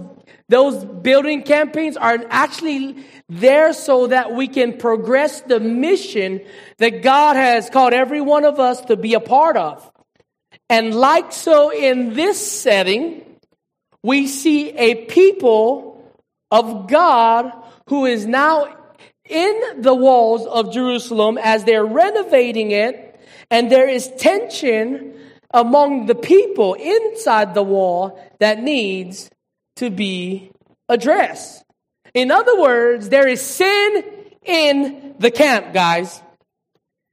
those 0.50 0.84
building 0.84 1.44
campaigns 1.44 1.96
are 1.96 2.18
actually 2.30 2.96
there 3.30 3.74
so 3.74 4.08
that 4.08 4.34
we 4.34 4.48
can 4.48 4.78
progress 4.78 5.42
the 5.42 5.60
mission 5.60 6.42
that 6.78 7.04
God 7.04 7.36
has 7.36 7.70
called 7.70 7.94
every 7.94 8.22
one 8.22 8.46
of 8.46 8.60
us 8.60 8.82
to 8.86 8.98
be 8.98 9.14
a 9.14 9.20
part 9.20 9.58
of. 9.58 9.92
And 10.70 10.96
like 10.96 11.34
so 11.34 11.72
in 11.72 12.14
this 12.14 12.40
setting, 12.40 13.26
we 14.04 14.28
see 14.28 14.70
a 14.72 15.06
people 15.06 16.04
of 16.50 16.88
God 16.88 17.52
who 17.88 18.06
is 18.06 18.26
now 18.26 18.76
in 19.30 19.82
the 19.82 19.96
walls 19.96 20.46
of 20.46 20.74
Jerusalem 20.74 21.38
as 21.38 21.64
they're 21.64 21.86
renovating 21.86 22.72
it, 22.72 23.20
and 23.50 23.72
there 23.72 23.88
is 23.88 24.12
tension 24.18 25.18
among 25.54 26.06
the 26.06 26.16
people 26.16 26.74
inside 26.74 27.54
the 27.54 27.64
wall 27.64 28.20
that 28.40 28.62
needs 28.62 29.30
to 29.78 29.90
be 29.90 30.52
addressed. 30.90 31.64
In 32.14 32.32
other 32.32 32.60
words, 32.60 33.10
there 33.10 33.28
is 33.28 33.42
sin 33.42 34.04
in 34.44 35.16
the 35.20 35.32
camp, 35.32 35.74
guys. 35.74 36.22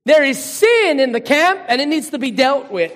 There 0.06 0.24
is 0.24 0.42
sin 0.42 1.00
in 1.00 1.12
the 1.12 1.20
camp, 1.20 1.60
and 1.68 1.80
it 1.80 1.86
needs 1.86 2.10
to 2.10 2.18
be 2.18 2.30
dealt 2.30 2.70
with. 2.70 2.92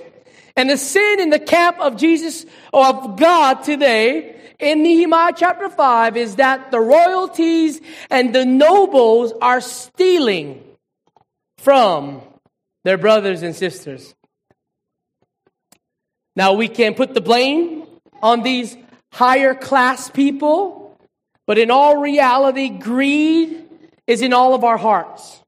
And 0.57 0.69
the 0.69 0.77
sin 0.77 1.21
in 1.21 1.31
the 1.31 1.39
camp 1.39 1.79
of 1.81 1.97
Jesus 1.97 2.45
of 2.73 3.19
God 3.19 3.63
today 3.63 4.37
in 4.59 4.83
Nehemiah 4.83 5.33
chapter 5.37 5.69
5 5.69 6.17
is 6.17 6.37
that 6.37 6.71
the 6.71 6.81
royalties 6.81 7.81
and 8.11 8.35
the 8.35 8.45
nobles 8.45 9.33
are 9.41 9.61
stealing 9.61 10.63
from 11.59 12.23
their 12.85 12.99
brothers 12.99 13.43
and 13.43 13.57
sisters. 13.57 14.15
Now 16.37 16.55
we 16.55 16.69
can 16.69 16.95
put 16.95 17.15
the 17.15 17.21
blame 17.21 17.85
on 18.23 18.43
these 18.43 18.77
higher 19.13 19.55
class 19.55 20.11
people, 20.11 20.97
but 21.47 21.59
in 21.59 21.71
all 21.71 21.99
reality, 21.99 22.69
greed 22.69 23.69
is 24.07 24.23
in 24.23 24.33
all 24.33 24.55
of 24.55 24.65
our 24.65 24.79
hearts. 24.79 25.43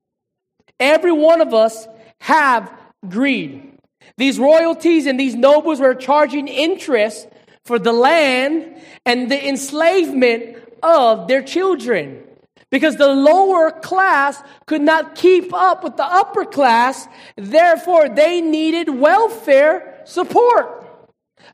Every 0.79 1.13
one 1.13 1.41
of 1.41 1.55
us 1.55 1.87
have 2.21 2.73
greed. 3.09 3.74
These 4.17 4.39
royalties 4.39 5.07
and 5.07 5.19
these 5.19 5.35
nobles 5.35 5.81
were 5.81 5.95
charging 5.95 6.49
interest 6.49 7.29
for 7.65 7.79
the 7.79 7.93
land 7.93 8.81
and 9.05 9.31
the 9.31 9.49
enslavement 9.49 10.57
of 10.83 11.29
their 11.29 11.43
children. 11.43 12.23
Because 12.71 12.97
the 12.97 13.09
lower 13.09 13.71
class 13.71 14.43
could 14.67 14.83
not 14.83 15.15
keep 15.15 15.53
up 15.55 15.85
with 15.85 15.97
the 15.97 16.05
upper 16.05 16.45
class, 16.45 17.07
therefore 17.37 18.09
they 18.09 18.41
needed 18.41 18.89
welfare 18.89 20.03
support. 20.05 20.85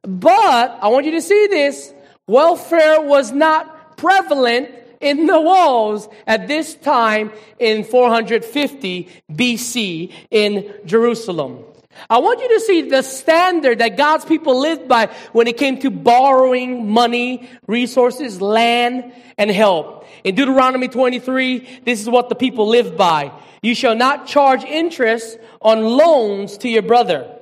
But 0.02 0.79
I 0.81 0.88
want 0.88 1.07
you 1.07 1.12
to 1.12 1.23
see 1.23 1.47
this 1.49 1.93
welfare 2.26 3.00
was 3.00 3.33
not 3.33 3.97
prevalent 3.97 4.71
in 5.00 5.26
the 5.26 5.40
walls 5.40 6.09
at 6.26 6.47
this 6.49 6.75
time 6.75 7.33
in 7.59 7.85
450 7.85 9.09
BC 9.31 10.12
in 10.31 10.75
Jerusalem. 10.85 11.64
I 12.09 12.19
want 12.19 12.40
you 12.40 12.49
to 12.49 12.61
see 12.61 12.83
the 12.83 13.02
standard 13.02 13.80
that 13.80 13.97
God's 13.97 14.25
people 14.25 14.61
lived 14.61 14.88
by 14.88 15.07
when 15.33 15.47
it 15.47 15.57
came 15.59 15.78
to 15.80 15.90
borrowing 15.90 16.90
money, 16.90 17.49
resources, 17.66 18.40
land, 18.40 19.12
and 19.37 19.50
help. 19.50 20.07
In 20.25 20.35
Deuteronomy 20.35 20.88
23, 20.88 21.80
this 21.85 22.00
is 22.00 22.09
what 22.09 22.28
the 22.28 22.35
people 22.35 22.69
lived 22.69 22.97
by. 22.97 23.33
You 23.62 23.75
shall 23.75 23.95
not 23.95 24.26
charge 24.26 24.64
interest 24.64 25.38
on 25.61 25.83
loans 25.83 26.59
to 26.59 26.69
your 26.69 26.83
brother. 26.83 27.37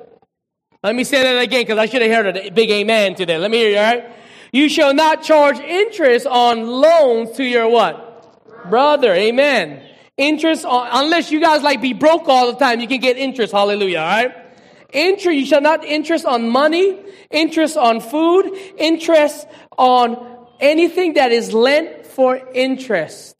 Let 0.83 0.95
me 0.95 1.05
say 1.05 1.23
that 1.23 1.43
again 1.43 1.62
because 1.62 1.79
I 1.79 1.87
should 1.87 2.03
have 2.03 2.11
heard 2.11 2.37
a 2.37 2.50
big 2.50 2.71
amen 2.71 3.17
to 3.17 3.27
that. 3.27 3.41
Let 3.41 3.50
me 3.50 3.59
hear 3.59 3.71
you, 3.71 3.79
all 3.79 3.83
right? 3.85 4.12
You 4.53 4.69
shall 4.69 4.95
not 4.95 5.23
charge 5.23 5.59
interest 5.59 6.27
on 6.27 6.67
loans 6.67 7.33
to 7.37 7.45
your 7.45 7.69
what? 7.69 8.71
Brother. 8.71 9.12
Amen. 9.12 9.83
Interest 10.17 10.65
on, 10.65 10.88
unless 10.91 11.31
you 11.31 11.41
guys 11.41 11.62
like 11.62 11.81
be 11.83 11.93
broke 11.93 12.29
all 12.29 12.53
the 12.53 12.59
time, 12.59 12.81
you 12.81 12.88
can 12.88 13.00
get 13.00 13.17
interest. 13.17 13.53
Hallelujah. 13.53 13.99
All 13.99 14.05
right. 14.05 14.48
Interest, 14.92 15.38
you 15.38 15.47
shall 15.47 15.61
not 15.61 15.85
interest 15.85 16.25
on 16.25 16.49
money, 16.49 16.99
interest 17.30 17.76
on 17.76 18.00
food, 18.00 18.50
interest 18.78 19.47
on 19.76 20.47
anything 20.61 21.14
that 21.14 21.30
is 21.30 21.52
lent 21.52 22.07
for 22.07 22.40
interest. 22.54 23.38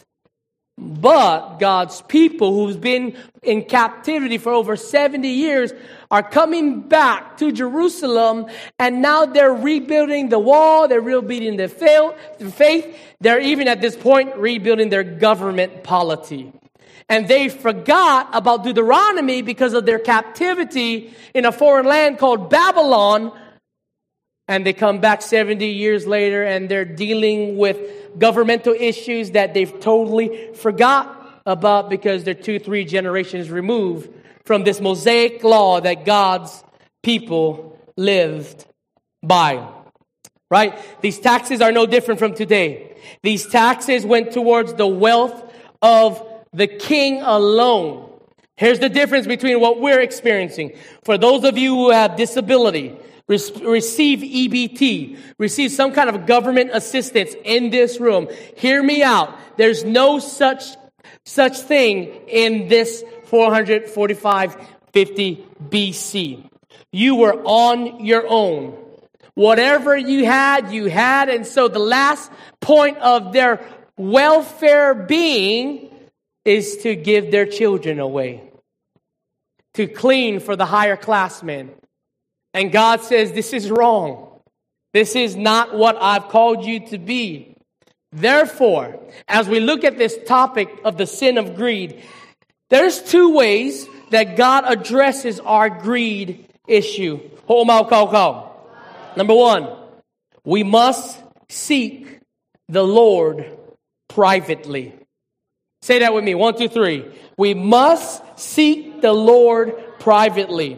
But 0.79 1.59
God's 1.59 2.03
people 2.03 2.55
who's 2.55 2.77
been 2.77 3.17
in 3.43 3.65
captivity 3.65 4.39
for 4.39 4.53
over 4.53 4.77
70 4.77 5.27
years 5.27 5.73
are 6.09 6.23
coming 6.23 6.83
back 6.83 7.39
to 7.39 7.51
Jerusalem 7.51 8.47
and 8.79 9.03
now 9.03 9.27
they're 9.27 9.53
rebuilding 9.53 10.29
the 10.29 10.39
wall, 10.39 10.87
they're 10.87 11.01
rebuilding 11.01 11.57
their 11.57 11.69
faith, 11.69 12.97
they're 13.21 13.41
even 13.41 13.67
at 13.67 13.81
this 13.81 13.97
point 13.97 14.37
rebuilding 14.37 14.89
their 14.89 15.03
government 15.03 15.83
polity. 15.83 16.53
And 17.09 17.27
they 17.27 17.49
forgot 17.49 18.29
about 18.33 18.65
Deuteronomy 18.65 19.43
because 19.43 19.73
of 19.73 19.87
their 19.87 19.99
captivity 19.99 21.15
in 21.35 21.47
a 21.47 21.53
foreign 21.53 21.87
land 21.87 22.19
called 22.19 22.51
Babylon. 22.51 23.33
And 24.47 24.65
they 24.65 24.73
come 24.75 25.01
back 25.01 25.23
70 25.23 25.67
years 25.67 26.07
later 26.07 26.43
and 26.45 26.69
they're 26.69 26.85
dealing 26.85 27.57
with 27.57 27.79
governmental 28.19 28.75
issues 28.75 29.33
that 29.33 29.55
they've 29.55 29.81
totally 29.81 30.53
forgot 30.55 31.43
about 31.47 31.89
because 31.89 32.25
they're 32.25 32.35
two, 32.35 32.59
three 32.59 32.85
generations 32.85 33.51
removed 33.51 34.11
from 34.45 34.65
this 34.65 34.81
Mosaic 34.81 35.43
law 35.45 35.81
that 35.81 36.05
God's 36.05 36.63
people 37.03 37.79
lived 37.97 38.67
by. 39.23 39.67
Right? 40.51 40.79
These 41.03 41.21
taxes 41.21 41.61
are 41.61 41.73
no 41.73 41.87
different 41.87 42.21
from 42.21 42.35
today. 42.35 42.97
These 43.23 43.47
taxes 43.49 44.05
went 44.05 44.33
towards 44.33 44.75
the 44.75 44.87
wealth 44.87 45.53
of 45.83 46.28
the 46.59 46.67
king 46.67 47.23
alone. 47.23 48.11
Here's 48.57 48.81
the 48.81 48.89
difference 48.89 49.29
between 49.29 49.61
what 49.61 49.81
we're 49.81 50.01
experiencing. 50.01 50.73
For 51.05 51.17
those 51.17 51.45
of 51.45 51.57
you 51.57 51.73
who 51.75 51.91
have 51.91 52.17
disability, 52.17 52.99
receive 53.29 54.19
EBT, 54.19 55.17
receive 55.39 55.71
some 55.71 55.93
kind 55.93 56.11
of 56.11 56.27
government 56.27 56.71
assistance 56.73 57.37
in 57.45 57.71
this 57.71 58.01
room. 58.01 58.27
Hear 58.57 58.83
me 58.83 59.05
out. 59.05 59.39
There's 59.57 59.85
no 59.85 60.19
such 60.19 60.65
such 61.25 61.59
thing 61.59 62.07
in 62.27 62.67
this 62.69 63.05
44550 63.27 65.47
BC. 65.69 66.51
You 66.91 67.15
were 67.17 67.35
on 67.45 68.03
your 68.05 68.27
own. 68.27 68.77
Whatever 69.35 69.95
you 69.97 70.25
had, 70.25 70.73
you 70.73 70.87
had. 70.87 71.29
And 71.29 71.47
so 71.47 71.69
the 71.69 71.79
last 71.79 72.33
point 72.61 72.99
of 72.99 73.33
their 73.33 73.65
welfare 73.97 74.95
being 74.95 75.89
is 76.45 76.79
to 76.79 76.95
give 76.95 77.31
their 77.31 77.47
children 77.47 78.01
away, 78.01 78.51
to 79.75 79.87
clean 79.87 80.41
for 80.41 80.57
the 80.57 80.67
higher 80.67 80.97
classmen. 80.97 81.71
And 82.55 82.73
God 82.73 83.03
says, 83.03 83.33
This 83.33 83.53
is 83.53 83.71
wrong. 83.71 84.41
This 84.95 85.15
is 85.15 85.37
not 85.37 85.77
what 85.77 85.97
I've 86.01 86.29
called 86.29 86.65
you 86.65 86.87
to 86.89 86.99
be. 86.99 87.55
Therefore, 88.13 88.99
as 89.29 89.49
we 89.49 89.61
look 89.61 89.85
at 89.85 89.99
this 89.99 90.19
topic 90.27 90.69
of 90.85 90.97
the 90.97 91.07
sin 91.07 91.37
of 91.37 91.57
greed, 91.57 92.03
there's 92.71 93.03
two 93.03 93.35
ways 93.35 93.87
that 94.11 94.37
God 94.37 94.65
addresses 94.67 95.41
our 95.41 95.69
greed 95.69 96.47
issue. 96.67 97.21
Number 97.49 99.35
one, 99.35 99.69
we 100.45 100.63
must 100.63 101.19
seek 101.49 102.21
the 102.69 102.83
Lord 102.83 103.59
privately. 104.09 104.95
Say 105.83 106.01
that 106.01 106.13
with 106.13 106.25
me. 106.25 106.35
One, 106.35 106.57
two, 106.57 106.69
three. 106.69 107.07
We 107.37 107.55
must 107.55 108.23
seek 108.39 109.01
the 109.01 109.13
Lord 109.13 109.75
privately. 110.01 110.77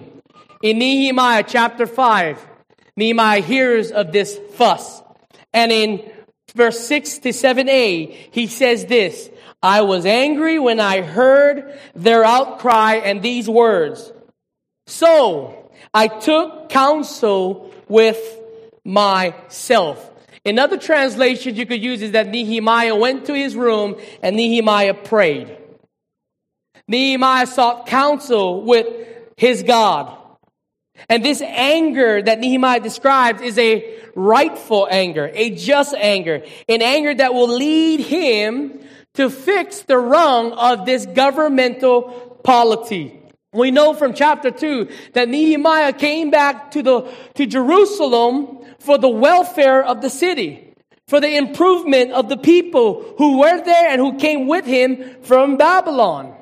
In 0.63 0.79
Nehemiah 0.79 1.45
chapter 1.47 1.87
5, 1.87 2.47
Nehemiah 2.97 3.41
hears 3.41 3.91
of 3.91 4.13
this 4.13 4.39
fuss. 4.55 5.03
And 5.55 5.73
in 5.73 6.11
verse 6.55 6.81
6 6.87 7.19
to 7.19 7.31
7a, 7.31 8.15
he 8.31 8.47
says 8.47 8.87
this 8.87 9.31
I 9.63 9.83
was 9.83 10.07
angry 10.07 10.59
when 10.59 10.81
I 10.81 11.01
heard 11.01 11.79
their 11.95 12.25
outcry 12.25 12.95
and 12.95 13.23
these 13.23 13.49
words. 13.49 14.13
So 14.87 15.71
I 15.95 16.09
took 16.09 16.69
counsel 16.69 17.73
with 17.89 18.19
myself. 18.85 20.07
In 20.45 20.59
other 20.59 20.79
translations 20.79 21.59
you 21.59 21.67
could 21.67 21.83
use 21.83 22.03
is 22.03 22.13
that 22.13 22.29
Nehemiah 22.29 22.97
went 22.97 23.27
to 23.27 23.35
his 23.35 23.55
room 23.55 23.97
and 24.23 24.37
Nehemiah 24.37 24.95
prayed. 24.95 25.57
Nehemiah 26.89 27.47
sought 27.47 27.87
counsel 27.87 28.65
with 28.65 28.87
his 29.37 29.63
God. 29.63 30.17
And 31.09 31.25
this 31.25 31.41
anger 31.43 32.21
that 32.23 32.41
Nehemiah 32.41 32.81
describes 32.81 33.41
is 33.43 33.59
a 33.59 33.99
rightful 34.15 34.89
anger, 34.91 35.31
a 35.33 35.51
just 35.51 35.95
anger, 35.95 36.43
an 36.69 36.83
anger 36.83 37.15
that 37.15 37.33
will 37.33 37.49
lead 37.49 38.01
him 38.01 38.81
to 39.15 39.31
fix 39.31 39.83
the 39.83 39.97
wrong 39.97 40.53
of 40.53 40.87
this 40.87 41.07
governmental 41.07 42.39
polity. 42.45 43.17
We 43.53 43.71
know 43.71 43.95
from 43.95 44.15
chapter 44.15 44.51
2 44.51 44.89
that 45.15 45.29
Nehemiah 45.29 45.93
came 45.93 46.31
back 46.31 46.71
to 46.73 46.83
the 46.83 47.13
to 47.35 47.47
Jerusalem 47.47 48.60
for 48.81 48.99
the 48.99 49.09
welfare 49.09 49.85
of 49.85 50.01
the 50.01 50.11
city, 50.11 50.75
for 51.07 51.21
the 51.21 51.37
improvement 51.37 52.13
of 52.13 52.29
the 52.29 52.37
people 52.37 53.15
who 53.19 53.39
were 53.39 53.63
there 53.63 53.89
and 53.89 54.01
who 54.01 54.19
came 54.19 54.49
with 54.49 54.65
him 54.65 55.23
from 55.23 55.57
Babylon. 55.57 56.35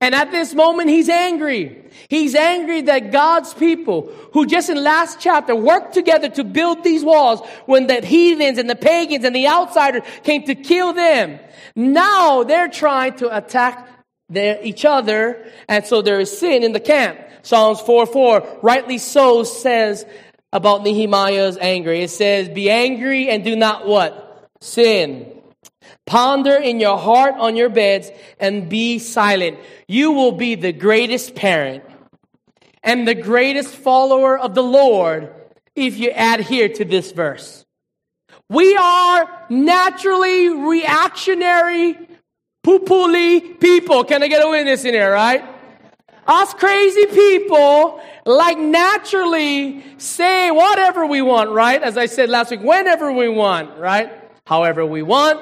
And 0.00 0.14
at 0.14 0.30
this 0.30 0.54
moment, 0.54 0.88
he's 0.88 1.08
angry. 1.08 1.90
He's 2.08 2.34
angry 2.34 2.82
that 2.82 3.10
God's 3.10 3.52
people, 3.52 4.10
who 4.32 4.46
just 4.46 4.70
in 4.70 4.82
last 4.82 5.20
chapter 5.20 5.54
worked 5.54 5.92
together 5.92 6.28
to 6.30 6.44
build 6.44 6.82
these 6.82 7.04
walls 7.04 7.40
when 7.66 7.88
the 7.88 8.00
heathens 8.00 8.58
and 8.58 8.70
the 8.70 8.76
pagans 8.76 9.24
and 9.24 9.34
the 9.34 9.48
outsiders 9.48 10.02
came 10.22 10.44
to 10.44 10.54
kill 10.54 10.92
them, 10.92 11.38
now 11.76 12.44
they're 12.44 12.68
trying 12.68 13.14
to 13.14 13.36
attack 13.36 13.88
their, 14.28 14.58
each 14.62 14.84
other. 14.84 15.44
And 15.68 15.84
so 15.84 16.00
there 16.00 16.20
is 16.20 16.36
sin 16.36 16.62
in 16.62 16.72
the 16.72 16.80
camp. 16.80 17.18
Psalms 17.42 17.80
4 17.80 18.06
4, 18.06 18.60
rightly 18.62 18.98
so 18.98 19.42
says 19.42 20.06
about 20.52 20.82
Nehemiah's 20.82 21.56
anger. 21.60 21.92
It 21.92 22.10
says, 22.10 22.48
be 22.48 22.70
angry 22.70 23.28
and 23.28 23.42
do 23.42 23.56
not 23.56 23.86
what? 23.86 24.48
Sin. 24.60 25.28
Ponder 26.06 26.54
in 26.54 26.80
your 26.80 26.98
heart 26.98 27.34
on 27.38 27.56
your 27.56 27.68
beds 27.68 28.10
and 28.38 28.68
be 28.68 28.98
silent. 28.98 29.58
You 29.88 30.12
will 30.12 30.32
be 30.32 30.54
the 30.54 30.72
greatest 30.72 31.34
parent 31.34 31.84
and 32.82 33.06
the 33.06 33.14
greatest 33.14 33.74
follower 33.74 34.38
of 34.38 34.54
the 34.54 34.62
Lord 34.62 35.32
if 35.74 35.96
you 35.98 36.12
adhere 36.14 36.68
to 36.68 36.84
this 36.84 37.12
verse. 37.12 37.64
We 38.48 38.76
are 38.76 39.46
naturally 39.48 40.50
reactionary, 40.50 41.98
poopooly 42.66 43.58
people. 43.58 44.04
Can 44.04 44.22
I 44.22 44.28
get 44.28 44.44
a 44.44 44.50
witness 44.50 44.84
in 44.84 44.94
here, 44.94 45.12
right? 45.12 45.42
Us 46.26 46.54
crazy 46.54 47.06
people 47.06 48.00
like 48.24 48.58
naturally 48.58 49.82
say 49.98 50.50
whatever 50.50 51.04
we 51.06 51.20
want, 51.22 51.50
right? 51.50 51.82
As 51.82 51.96
I 51.96 52.06
said 52.06 52.30
last 52.30 52.50
week, 52.50 52.60
whenever 52.60 53.12
we 53.12 53.28
want, 53.28 53.76
right? 53.78 54.12
However 54.46 54.86
we 54.86 55.02
want, 55.02 55.40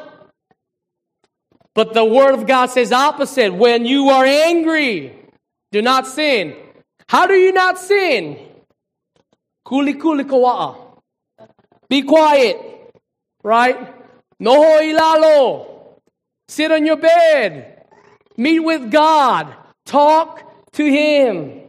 but 1.75 1.95
the 1.95 2.05
Word 2.05 2.35
of 2.35 2.47
God 2.47 2.67
says 2.67 2.93
opposite. 2.93 3.55
When 3.55 3.87
you 3.87 4.11
are 4.11 4.25
angry, 4.25 5.17
do 5.71 5.83
not 5.83 6.07
sin. 6.07 6.57
How 7.09 7.27
do 7.27 7.35
you 7.35 7.53
not 7.53 7.79
sin? 7.79 8.39
Kuli 9.65 9.95
kuli 9.95 10.25
kawa'a. 10.25 10.77
Be 11.89 12.03
quiet. 12.03 12.57
Right? 13.43 13.79
Noho 14.41 14.81
ilalo. 14.81 15.67
Sit 16.49 16.73
on 16.73 16.85
your 16.87 16.97
bed. 16.97 17.85
Meet 18.37 18.61
with 18.61 18.91
God. 18.91 19.55
Talk 19.87 20.50
to 20.73 20.85
Him. 20.85 21.63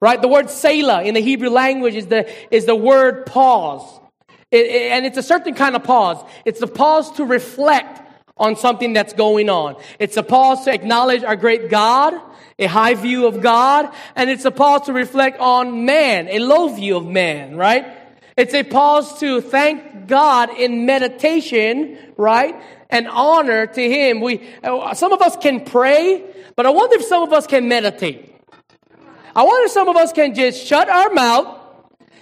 Right? 0.00 0.20
The 0.20 0.28
word 0.28 0.50
Selah 0.50 1.04
in 1.04 1.14
the 1.14 1.20
Hebrew 1.20 1.50
language 1.50 1.94
is 1.94 2.06
the, 2.06 2.28
is 2.50 2.66
the 2.66 2.74
word 2.74 3.26
pause. 3.26 4.00
It, 4.50 4.66
it, 4.66 4.92
and 4.92 5.06
it's 5.06 5.16
a 5.16 5.22
certain 5.22 5.54
kind 5.54 5.76
of 5.76 5.84
pause. 5.84 6.18
It's 6.44 6.60
a 6.60 6.66
pause 6.66 7.12
to 7.12 7.24
reflect 7.24 8.00
on 8.36 8.56
something 8.56 8.92
that's 8.92 9.12
going 9.12 9.48
on. 9.48 9.76
It's 9.98 10.16
a 10.16 10.22
pause 10.22 10.64
to 10.64 10.72
acknowledge 10.72 11.22
our 11.22 11.36
great 11.36 11.70
God, 11.70 12.14
a 12.58 12.66
high 12.66 12.94
view 12.94 13.26
of 13.26 13.40
God, 13.40 13.94
and 14.16 14.28
it's 14.28 14.44
a 14.44 14.50
pause 14.50 14.82
to 14.86 14.92
reflect 14.92 15.38
on 15.38 15.84
man, 15.84 16.28
a 16.28 16.40
low 16.40 16.68
view 16.68 16.96
of 16.96 17.06
man, 17.06 17.56
right? 17.56 17.86
It's 18.36 18.54
a 18.54 18.62
pause 18.62 19.20
to 19.20 19.40
thank 19.40 20.06
God 20.06 20.50
in 20.50 20.86
meditation, 20.86 21.98
right? 22.16 22.54
And 22.90 23.08
honor 23.08 23.66
to 23.66 23.82
Him. 23.82 24.20
We, 24.20 24.48
uh, 24.62 24.94
some 24.94 25.12
of 25.12 25.20
us 25.20 25.36
can 25.36 25.64
pray, 25.64 26.24
but 26.56 26.66
I 26.66 26.70
wonder 26.70 26.96
if 26.96 27.04
some 27.04 27.22
of 27.22 27.32
us 27.32 27.46
can 27.46 27.68
meditate. 27.68 28.34
I 29.34 29.42
wonder 29.42 29.66
if 29.66 29.72
some 29.72 29.88
of 29.88 29.96
us 29.96 30.12
can 30.12 30.34
just 30.34 30.66
shut 30.66 30.88
our 30.88 31.10
mouth, 31.10 31.58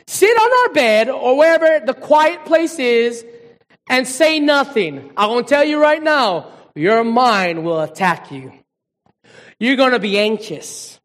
sit 0.07 0.37
on 0.37 0.68
our 0.68 0.75
bed 0.75 1.09
or 1.09 1.37
wherever 1.37 1.85
the 1.85 1.94
quiet 1.94 2.44
place 2.44 2.79
is, 2.79 3.25
and 3.88 4.07
say 4.07 4.38
nothing, 4.38 5.11
I'm 5.16 5.31
going 5.31 5.44
to 5.44 5.49
tell 5.49 5.64
you 5.64 5.83
right 5.83 6.01
now, 6.01 6.53
your 6.77 7.03
mind 7.03 7.64
will 7.64 7.81
attack 7.81 8.31
you. 8.31 8.53
You're 9.59 9.77
going 9.77 9.92
to 9.92 9.99
be 9.99 10.16
anxious, 10.18 11.01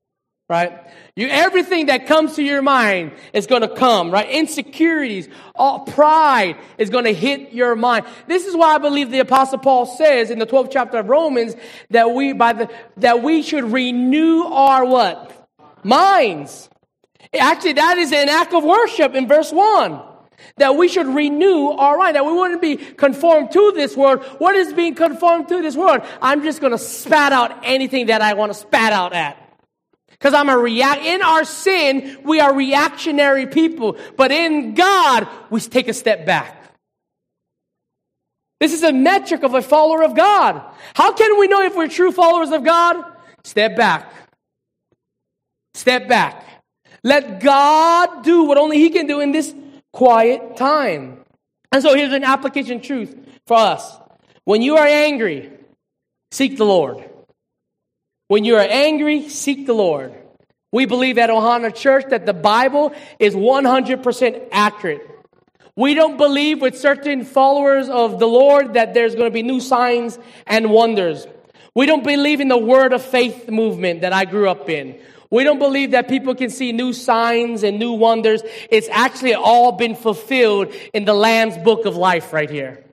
right? 0.48 0.85
You, 1.17 1.30
everything 1.30 1.86
that 1.86 2.08
comes 2.08 2.36
to 2.36 2.43
your 2.43 2.62
mind 2.62 3.13
is 3.32 3.47
going 3.47 3.62
to 3.62 3.69
come, 3.69 4.12
right? 4.12 4.30
Insecurities, 4.30 5.30
all 5.56 5.86
pride 5.86 6.58
is 6.78 6.89
going 6.89 7.06
to 7.06 7.13
hit 7.13 7.54
your 7.54 7.73
mind. 7.78 8.06
This 8.28 8.45
is 8.45 8.54
why 8.54 8.75
I 8.75 8.80
believe 8.80 9.12
the 9.12 9.19
apostle 9.19 9.60
Paul 9.60 9.86
says 9.86 10.30
in 10.30 10.39
the 10.39 10.45
12th 10.45 10.71
chapter 10.71 10.97
of 10.97 11.08
Romans 11.08 11.56
that 11.89 12.12
we, 12.12 12.34
by 12.34 12.51
the, 12.51 12.69
that 12.97 13.23
we 13.23 13.43
should 13.43 13.63
renew 13.63 14.43
our 14.43 14.84
what? 14.84 15.47
Minds. 15.84 16.69
Actually, 17.34 17.73
that 17.73 17.97
is 17.97 18.12
an 18.12 18.28
act 18.28 18.54
of 18.54 18.65
worship 18.65 19.15
in 19.15 19.25
verse 19.30 19.54
1 19.54 20.01
that 20.58 20.75
we 20.75 20.89
should 20.89 21.08
renew 21.08 21.69
our 21.69 21.97
mind, 21.97 22.17
that 22.17 22.25
we 22.25 22.34
wouldn't 22.34 22.62
be 22.62 22.75
conformed 22.75 23.51
to 23.51 23.71
this 23.73 23.95
world. 23.95 24.21
What 24.38 24.56
is 24.56 24.73
being 24.73 24.95
conformed 24.95 25.47
to 25.47 25.62
this 25.62 25.78
world? 25.78 26.01
I'm 26.21 26.43
just 26.43 26.60
going 26.60 26.71
to 26.71 26.78
spat 26.78 27.32
out 27.32 27.62
anything 27.63 28.08
that 28.08 28.21
I 28.21 28.34
want 28.34 28.51
to 28.51 28.58
spat 28.60 28.91
out 28.91 29.13
at. 29.13 29.44
Because 30.17 30.34
I'm 30.34 30.49
a 30.49 30.58
react, 30.58 31.01
in 31.01 31.21
our 31.21 31.43
sin, 31.43 32.17
we 32.23 32.39
are 32.39 32.54
reactionary 32.54 33.47
people. 33.47 33.97
But 34.15 34.32
in 34.32 34.73
God, 34.73 35.28
we 35.49 35.60
take 35.60 35.88
a 35.88 35.93
step 35.93 36.25
back. 36.25 36.62
This 38.60 38.73
is 38.73 38.84
a 38.84 38.93
metric 38.93 39.43
of 39.43 39.54
a 39.54 39.62
follower 39.62 40.04
of 40.04 40.15
God. 40.15 40.62
How 40.95 41.12
can 41.12 41.39
we 41.39 41.47
know 41.47 41.62
if 41.62 41.75
we're 41.75 41.89
true 41.89 42.12
followers 42.12 42.51
of 42.51 42.63
God? 42.63 43.04
Step 43.43 43.75
back. 43.75 44.12
Step 45.73 46.08
back. 46.08 46.43
Let 47.04 47.41
God 47.41 48.23
do 48.23 48.45
what 48.45 48.58
only 48.58 48.78
He 48.78 48.89
can 48.89 49.08
do 49.08 49.19
in 49.19 49.32
this 49.32 49.54
quiet 49.91 50.56
time. 50.56 51.23
And 51.71 51.84
so 51.84 51.93
here's 51.93 52.13
an 52.13 52.23
application 52.23 52.82
truth 52.82 53.15
for 53.45 53.58
us. 53.58 53.99
When 54.45 54.62
you 54.62 54.78
are 54.78 54.88
angry, 54.88 55.51
seek 56.32 56.58
the 56.58 56.65
Lord. 56.65 57.04
When 58.28 58.44
you 58.44 58.56
are 58.56 58.68
angry, 58.68 59.30
seek 59.30 59.66
the 59.66 59.74
Lord. 59.74 60.14
We 60.72 60.86
believe 60.86 61.18
at 61.18 61.30
Ohana 61.30 61.74
Church 61.74 62.06
that 62.10 62.26
the 62.26 62.34
Bible 62.34 62.94
is 63.20 63.36
100% 63.36 64.48
accurate. 64.52 65.10
We 65.78 65.94
don't 65.94 66.18
believe 66.18 66.62
with 66.62 66.78
certain 66.78 67.24
followers 67.24 67.90
of 67.90 68.20
the 68.20 68.28
Lord 68.28 68.74
that 68.74 68.94
there's 68.94 69.14
going 69.14 69.28
to 69.28 69.34
be 69.34 69.44
new 69.44 69.60
signs 69.60 70.18
and 70.48 70.72
wonders. 70.72 71.28
We 71.76 71.86
don't 71.86 72.04
believe 72.04 72.40
in 72.40 72.48
the 72.48 72.58
word 72.58 72.94
of 72.94 73.02
faith 73.02 73.50
movement 73.50 74.02
that 74.02 74.14
I 74.14 74.26
grew 74.26 74.50
up 74.50 74.70
in. 74.70 74.98
We 75.30 75.44
don't 75.44 75.60
believe 75.60 75.92
that 75.92 76.08
people 76.08 76.34
can 76.34 76.50
see 76.50 76.72
new 76.72 76.94
signs 76.94 77.64
and 77.64 77.78
new 77.78 77.92
wonders. 77.92 78.42
It's 78.70 78.88
actually 78.90 79.34
all 79.34 79.74
been 79.74 79.96
fulfilled 79.96 80.74
in 80.94 81.04
the 81.04 81.14
Lamb's 81.14 81.58
book 81.58 81.86
of 81.86 81.98
life 81.98 82.32
right 82.32 82.50
here. 82.50 82.86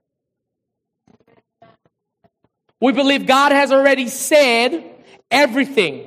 We 2.80 2.92
believe 2.92 3.26
God 3.26 3.52
has 3.52 3.70
already 3.70 4.08
said 4.08 4.91
everything. 5.32 6.06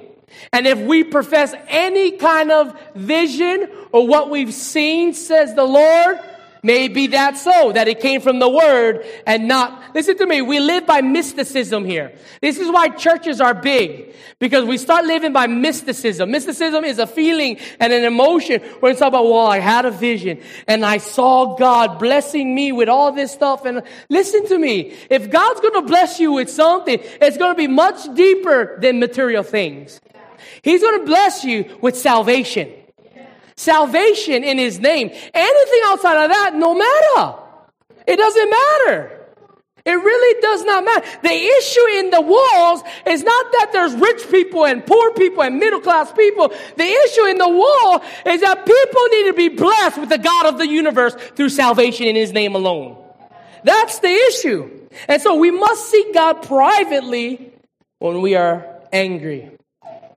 And 0.53 0.67
if 0.67 0.79
we 0.79 1.03
profess 1.03 1.53
any 1.67 2.11
kind 2.11 2.51
of 2.51 2.77
vision 2.95 3.69
or 3.91 4.07
what 4.07 4.29
we've 4.29 4.53
seen, 4.53 5.13
says 5.13 5.55
the 5.55 5.65
Lord, 5.65 6.19
Maybe 6.65 7.05
that's 7.05 7.43
so, 7.43 7.73
that 7.73 7.87
it 7.87 7.99
came 7.99 8.21
from 8.21 8.39
the 8.39 8.49
word 8.49 9.05
and 9.27 9.47
not, 9.47 9.93
listen 9.93 10.17
to 10.17 10.25
me, 10.25 10.41
we 10.41 10.59
live 10.59 10.87
by 10.87 11.01
mysticism 11.01 11.85
here. 11.85 12.17
This 12.41 12.57
is 12.57 12.71
why 12.71 12.89
churches 12.89 13.39
are 13.39 13.53
big, 13.53 14.15
because 14.39 14.65
we 14.65 14.79
start 14.79 15.05
living 15.05 15.31
by 15.31 15.45
mysticism. 15.45 16.31
Mysticism 16.31 16.83
is 16.83 16.97
a 16.97 17.05
feeling 17.05 17.59
and 17.79 17.93
an 17.93 18.03
emotion 18.03 18.61
where 18.79 18.91
it's 18.91 19.01
about, 19.01 19.25
well, 19.25 19.45
I 19.45 19.59
had 19.59 19.85
a 19.85 19.91
vision 19.91 20.41
and 20.67 20.83
I 20.83 20.97
saw 20.97 21.55
God 21.55 21.99
blessing 21.99 22.55
me 22.55 22.71
with 22.71 22.89
all 22.89 23.11
this 23.11 23.31
stuff. 23.31 23.63
And 23.65 23.83
listen 24.09 24.47
to 24.47 24.57
me, 24.57 24.95
if 25.11 25.29
God's 25.29 25.59
gonna 25.61 25.83
bless 25.83 26.19
you 26.19 26.31
with 26.31 26.49
something, 26.49 26.97
it's 27.21 27.37
gonna 27.37 27.53
be 27.53 27.67
much 27.67 28.11
deeper 28.15 28.79
than 28.81 28.99
material 28.99 29.43
things. 29.43 30.01
He's 30.63 30.81
gonna 30.81 31.05
bless 31.05 31.45
you 31.45 31.77
with 31.79 31.95
salvation 31.95 32.71
salvation 33.57 34.43
in 34.43 34.57
his 34.57 34.79
name. 34.79 35.09
Anything 35.33 35.79
outside 35.85 36.23
of 36.23 36.31
that, 36.31 36.55
no 36.55 36.75
matter. 36.75 37.39
It 38.07 38.17
doesn't 38.17 38.49
matter. 38.49 39.25
It 39.85 39.93
really 39.93 40.41
does 40.41 40.63
not 40.63 40.83
matter. 40.83 41.05
The 41.21 41.29
issue 41.29 41.87
in 41.99 42.09
the 42.09 42.21
walls 42.21 42.81
is 43.05 43.23
not 43.23 43.51
that 43.51 43.69
there's 43.71 43.93
rich 43.93 44.29
people 44.31 44.65
and 44.65 44.83
poor 44.83 45.13
people 45.13 45.43
and 45.43 45.59
middle 45.59 45.79
class 45.79 46.11
people. 46.11 46.47
The 46.47 46.83
issue 47.05 47.25
in 47.25 47.37
the 47.37 47.47
wall 47.47 48.01
is 48.25 48.41
that 48.41 48.65
people 48.65 49.03
need 49.11 49.27
to 49.27 49.33
be 49.33 49.49
blessed 49.49 49.99
with 49.99 50.09
the 50.09 50.17
God 50.17 50.47
of 50.47 50.57
the 50.57 50.67
universe 50.67 51.15
through 51.35 51.49
salvation 51.49 52.07
in 52.07 52.15
his 52.15 52.33
name 52.33 52.55
alone. 52.55 52.97
That's 53.63 53.99
the 53.99 54.09
issue. 54.09 54.71
And 55.07 55.21
so 55.21 55.35
we 55.35 55.51
must 55.51 55.89
seek 55.89 56.15
God 56.15 56.41
privately 56.41 57.53
when 57.99 58.21
we 58.21 58.33
are 58.35 58.65
angry, 58.91 59.51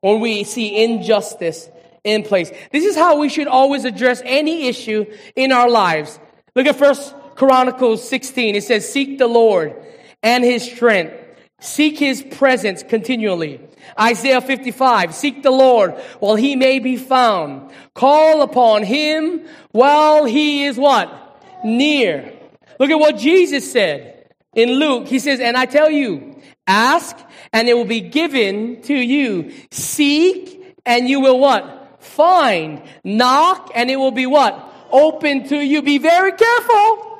when 0.00 0.20
we 0.20 0.44
see 0.44 0.82
injustice, 0.82 1.68
in 2.04 2.22
place. 2.22 2.50
This 2.72 2.84
is 2.84 2.96
how 2.96 3.18
we 3.18 3.28
should 3.28 3.48
always 3.48 3.84
address 3.84 4.22
any 4.24 4.68
issue 4.68 5.06
in 5.36 5.52
our 5.52 5.68
lives. 5.68 6.18
Look 6.54 6.66
at 6.66 6.76
First 6.76 7.14
Chronicles 7.34 8.08
16. 8.08 8.56
It 8.56 8.64
says, 8.64 8.90
Seek 8.90 9.18
the 9.18 9.28
Lord 9.28 9.74
and 10.22 10.44
his 10.44 10.62
strength. 10.70 11.14
Seek 11.60 11.98
his 11.98 12.22
presence 12.22 12.82
continually. 12.82 13.60
Isaiah 13.98 14.40
55, 14.40 15.14
seek 15.14 15.42
the 15.42 15.50
Lord 15.50 15.92
while 16.20 16.36
he 16.36 16.56
may 16.56 16.78
be 16.78 16.96
found. 16.96 17.72
Call 17.94 18.42
upon 18.42 18.84
him 18.84 19.46
while 19.72 20.24
he 20.24 20.64
is 20.64 20.76
what? 20.76 21.42
Near. 21.64 22.32
Look 22.78 22.90
at 22.90 22.98
what 22.98 23.16
Jesus 23.16 23.70
said 23.70 24.30
in 24.54 24.70
Luke. 24.70 25.08
He 25.08 25.18
says, 25.18 25.40
and 25.40 25.56
I 25.56 25.66
tell 25.66 25.90
you, 25.90 26.40
ask 26.66 27.16
and 27.52 27.68
it 27.68 27.74
will 27.74 27.84
be 27.84 28.00
given 28.02 28.82
to 28.82 28.94
you. 28.94 29.52
Seek 29.70 30.76
and 30.84 31.08
you 31.08 31.20
will 31.20 31.38
what? 31.38 31.77
Find. 32.08 32.82
Knock 33.04 33.70
and 33.74 33.90
it 33.90 33.96
will 33.96 34.10
be 34.10 34.26
what? 34.26 34.64
Open 34.90 35.48
to 35.48 35.56
you. 35.56 35.82
Be 35.82 35.98
very 35.98 36.32
careful. 36.32 37.18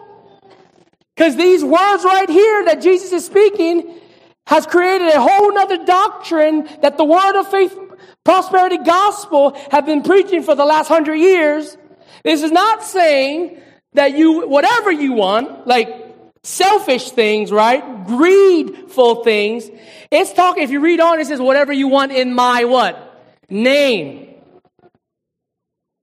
Because 1.15 1.37
these 1.37 1.65
words 1.65 2.05
right 2.05 2.29
here 2.29 2.65
that 2.67 2.81
Jesus 2.81 3.13
is 3.13 3.27
speaking 3.27 4.01
has 4.47 4.67
created 4.67 5.09
a 5.09 5.21
whole 5.21 5.53
nother 5.53 5.85
doctrine 5.85 6.69
that 6.81 6.97
the 6.97 7.05
word 7.05 7.39
of 7.39 7.51
faith 7.51 7.77
prosperity 8.25 8.79
gospel 8.79 9.57
have 9.71 9.87
been 9.87 10.03
preaching 10.03 10.43
for 10.43 10.55
the 10.55 10.65
last 10.65 10.89
hundred 10.89 11.17
years. 11.17 11.77
This 12.25 12.43
is 12.43 12.53
not 12.53 12.85
saying 12.85 13.61
that 13.95 14.17
you, 14.17 14.47
whatever 14.47 14.93
you 14.93 15.13
want, 15.13 15.67
like 15.67 15.89
selfish 16.43 17.11
things, 17.11 17.51
right? 17.51 18.07
Greedful 18.07 19.25
things. 19.25 19.71
It's 20.11 20.33
talking, 20.33 20.63
if 20.63 20.71
you 20.71 20.81
read 20.81 21.01
on, 21.01 21.21
it 21.21 21.27
says, 21.27 21.41
whatever 21.41 21.73
you 21.73 21.89
want 21.89 22.13
in 22.13 22.35
my 22.35 22.65
what? 22.65 23.05
Name 23.51 24.29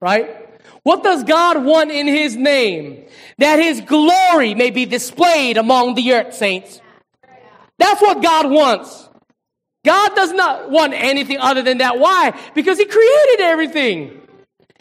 right? 0.00 0.46
What 0.82 1.02
does 1.02 1.24
God 1.24 1.64
want 1.64 1.90
in 1.90 2.06
His 2.06 2.36
name? 2.36 3.04
That 3.38 3.58
His 3.58 3.80
glory 3.80 4.54
may 4.54 4.70
be 4.70 4.86
displayed 4.86 5.56
among 5.56 5.94
the 5.94 6.12
earth, 6.12 6.34
saints. 6.34 6.80
That's 7.78 8.00
what 8.00 8.22
God 8.22 8.50
wants. 8.50 9.08
God 9.84 10.14
does 10.16 10.32
not 10.32 10.70
want 10.70 10.94
anything 10.94 11.38
other 11.38 11.62
than 11.62 11.78
that. 11.78 11.98
Why? 11.98 12.38
Because 12.54 12.78
He 12.78 12.86
created 12.86 13.40
everything. 13.40 14.20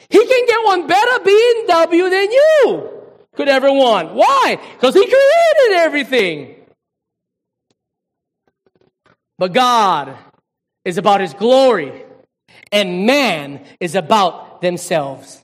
He 0.10 0.25
can 0.25 0.45
get 0.45 0.65
one 0.65 0.88
better 0.88 1.23
BMW 1.23 2.10
than 2.10 2.32
you 2.32 2.89
could 3.36 3.49
ever 3.49 3.71
want. 3.71 4.13
Why? 4.13 4.60
Because 4.73 4.93
He 4.93 5.01
created 5.01 5.78
everything. 5.78 6.56
But 9.38 9.54
God 9.54 10.15
is 10.86 10.97
about 10.97 11.21
His 11.21 11.34
glory, 11.34 12.04
and 12.71 13.06
man 13.06 13.65
is 13.80 13.95
about 13.95 14.44
themselves. 14.62 15.44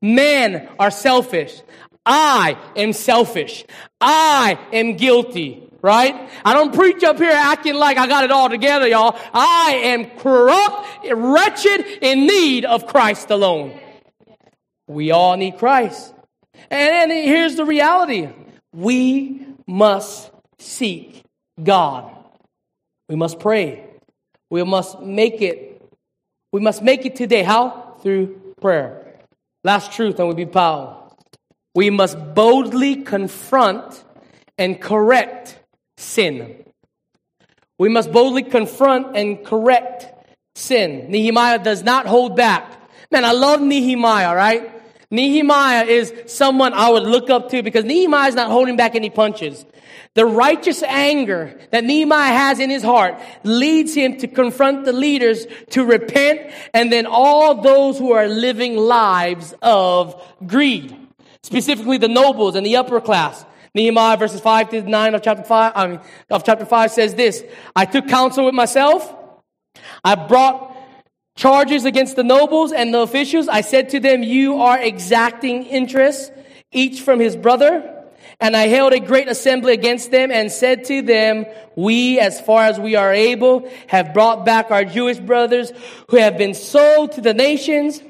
Men 0.00 0.68
are 0.78 0.90
selfish. 0.90 1.62
I 2.06 2.58
am 2.76 2.92
selfish. 2.92 3.64
I 4.00 4.58
am 4.72 4.96
guilty, 4.96 5.66
right? 5.80 6.28
I 6.44 6.52
don't 6.52 6.74
preach 6.74 7.02
up 7.02 7.16
here 7.18 7.30
acting 7.30 7.74
like 7.74 7.96
I 7.96 8.06
got 8.06 8.24
it 8.24 8.30
all 8.30 8.50
together, 8.50 8.86
y'all. 8.86 9.18
I 9.32 9.80
am 9.84 10.10
corrupt, 10.18 11.06
wretched, 11.10 11.86
in 12.02 12.26
need 12.26 12.64
of 12.64 12.86
Christ 12.86 13.30
alone. 13.30 13.78
We 14.86 15.10
all 15.10 15.36
need 15.36 15.56
Christ. 15.56 16.12
And, 16.70 17.10
and 17.10 17.12
here's 17.12 17.56
the 17.56 17.64
reality. 17.64 18.28
We 18.74 19.46
must 19.66 20.30
seek 20.58 21.24
God. 21.62 22.10
We 23.08 23.16
must 23.16 23.38
pray. 23.38 23.84
We 24.50 24.62
must 24.64 25.00
make 25.00 25.40
it. 25.40 25.82
We 26.52 26.60
must 26.60 26.82
make 26.82 27.06
it 27.06 27.16
today. 27.16 27.42
How? 27.42 27.83
Through 28.04 28.54
prayer. 28.60 29.18
Last 29.64 29.92
truth, 29.92 30.18
and 30.20 30.28
we'll 30.28 30.36
be 30.36 30.46
power. 30.46 31.10
We 31.74 31.90
must 31.90 32.16
boldly 32.34 33.02
confront 33.02 34.04
and 34.56 34.80
correct 34.80 35.58
sin. 35.96 36.64
We 37.78 37.88
must 37.88 38.12
boldly 38.12 38.44
confront 38.44 39.16
and 39.16 39.44
correct 39.44 40.14
sin. 40.54 41.10
Nehemiah 41.10 41.58
does 41.58 41.82
not 41.82 42.06
hold 42.06 42.36
back. 42.36 42.70
Man, 43.10 43.24
I 43.24 43.32
love 43.32 43.60
Nehemiah, 43.60 44.34
right? 44.34 44.70
Nehemiah 45.14 45.84
is 45.84 46.12
someone 46.26 46.72
I 46.72 46.90
would 46.90 47.04
look 47.04 47.30
up 47.30 47.50
to 47.50 47.62
because 47.62 47.84
Nehemiah 47.84 48.28
is 48.28 48.34
not 48.34 48.50
holding 48.50 48.76
back 48.76 48.96
any 48.96 49.10
punches. 49.10 49.64
The 50.14 50.26
righteous 50.26 50.82
anger 50.82 51.58
that 51.70 51.84
Nehemiah 51.84 52.32
has 52.32 52.58
in 52.58 52.68
his 52.68 52.82
heart 52.82 53.20
leads 53.44 53.94
him 53.94 54.16
to 54.18 54.28
confront 54.28 54.84
the 54.84 54.92
leaders 54.92 55.46
to 55.70 55.84
repent 55.84 56.52
and 56.72 56.92
then 56.92 57.06
all 57.06 57.62
those 57.62 57.98
who 57.98 58.12
are 58.12 58.26
living 58.26 58.76
lives 58.76 59.54
of 59.62 60.20
greed. 60.46 60.96
Specifically 61.42 61.98
the 61.98 62.08
nobles 62.08 62.56
and 62.56 62.66
the 62.66 62.76
upper 62.76 63.00
class. 63.00 63.44
Nehemiah 63.74 64.16
verses 64.16 64.40
5 64.40 64.70
to 64.70 64.82
9 64.82 65.14
of 65.14 65.22
chapter 65.22 65.44
5, 65.44 65.72
I 65.74 65.86
mean, 65.86 66.00
of 66.30 66.44
chapter 66.44 66.64
5 66.64 66.90
says 66.90 67.14
this, 67.14 67.44
I 67.74 67.84
took 67.84 68.08
counsel 68.08 68.46
with 68.46 68.54
myself. 68.54 69.14
I 70.02 70.14
brought 70.14 70.73
charges 71.36 71.84
against 71.84 72.16
the 72.16 72.24
nobles 72.24 72.72
and 72.72 72.94
the 72.94 73.00
officials. 73.00 73.48
I 73.48 73.60
said 73.62 73.90
to 73.90 74.00
them, 74.00 74.22
you 74.22 74.60
are 74.60 74.78
exacting 74.78 75.64
interest, 75.64 76.32
each 76.72 77.00
from 77.00 77.20
his 77.20 77.36
brother. 77.36 77.90
And 78.40 78.56
I 78.56 78.66
held 78.66 78.92
a 78.92 79.00
great 79.00 79.28
assembly 79.28 79.72
against 79.72 80.10
them 80.10 80.30
and 80.30 80.50
said 80.50 80.84
to 80.86 81.02
them, 81.02 81.46
we, 81.76 82.18
as 82.18 82.40
far 82.40 82.64
as 82.64 82.80
we 82.80 82.96
are 82.96 83.12
able, 83.12 83.70
have 83.86 84.12
brought 84.12 84.44
back 84.44 84.70
our 84.70 84.84
Jewish 84.84 85.18
brothers 85.18 85.72
who 86.08 86.16
have 86.16 86.36
been 86.36 86.54
sold 86.54 87.12
to 87.12 87.20
the 87.20 87.34
nations, 87.34 88.00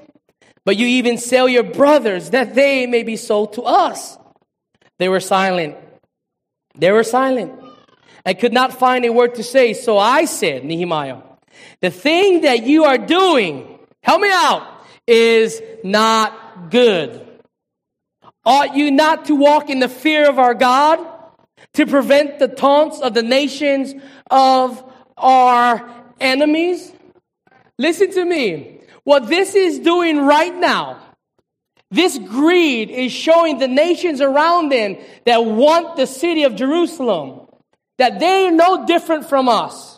but 0.64 0.76
you 0.76 0.86
even 0.86 1.18
sell 1.18 1.46
your 1.46 1.62
brothers 1.62 2.30
that 2.30 2.54
they 2.54 2.86
may 2.86 3.02
be 3.02 3.16
sold 3.16 3.52
to 3.54 3.62
us. 3.62 4.16
They 4.98 5.08
were 5.08 5.20
silent. 5.20 5.76
They 6.74 6.90
were 6.90 7.04
silent. 7.04 7.52
I 8.24 8.32
could 8.32 8.52
not 8.52 8.72
find 8.72 9.04
a 9.04 9.12
word 9.12 9.34
to 9.34 9.42
say, 9.42 9.74
so 9.74 9.98
I 9.98 10.24
said, 10.24 10.64
Nehemiah, 10.64 11.18
the 11.80 11.90
thing 11.90 12.42
that 12.42 12.64
you 12.64 12.84
are 12.84 12.98
doing, 12.98 13.78
help 14.02 14.20
me 14.20 14.30
out, 14.30 14.66
is 15.06 15.60
not 15.82 16.70
good. 16.70 17.20
Ought 18.44 18.76
you 18.76 18.90
not 18.90 19.26
to 19.26 19.34
walk 19.34 19.70
in 19.70 19.78
the 19.78 19.88
fear 19.88 20.28
of 20.28 20.38
our 20.38 20.54
God 20.54 21.00
to 21.74 21.86
prevent 21.86 22.38
the 22.38 22.48
taunts 22.48 23.00
of 23.00 23.14
the 23.14 23.22
nations 23.22 23.94
of 24.30 24.82
our 25.16 25.88
enemies? 26.20 26.92
Listen 27.78 28.10
to 28.12 28.24
me. 28.24 28.80
What 29.04 29.28
this 29.28 29.54
is 29.54 29.78
doing 29.78 30.24
right 30.24 30.54
now, 30.54 31.00
this 31.90 32.18
greed 32.18 32.90
is 32.90 33.12
showing 33.12 33.58
the 33.58 33.68
nations 33.68 34.20
around 34.20 34.70
them 34.70 34.96
that 35.26 35.44
want 35.44 35.96
the 35.96 36.06
city 36.06 36.44
of 36.44 36.56
Jerusalem 36.56 37.40
that 37.98 38.18
they 38.18 38.46
are 38.46 38.50
no 38.50 38.86
different 38.86 39.28
from 39.28 39.48
us. 39.48 39.93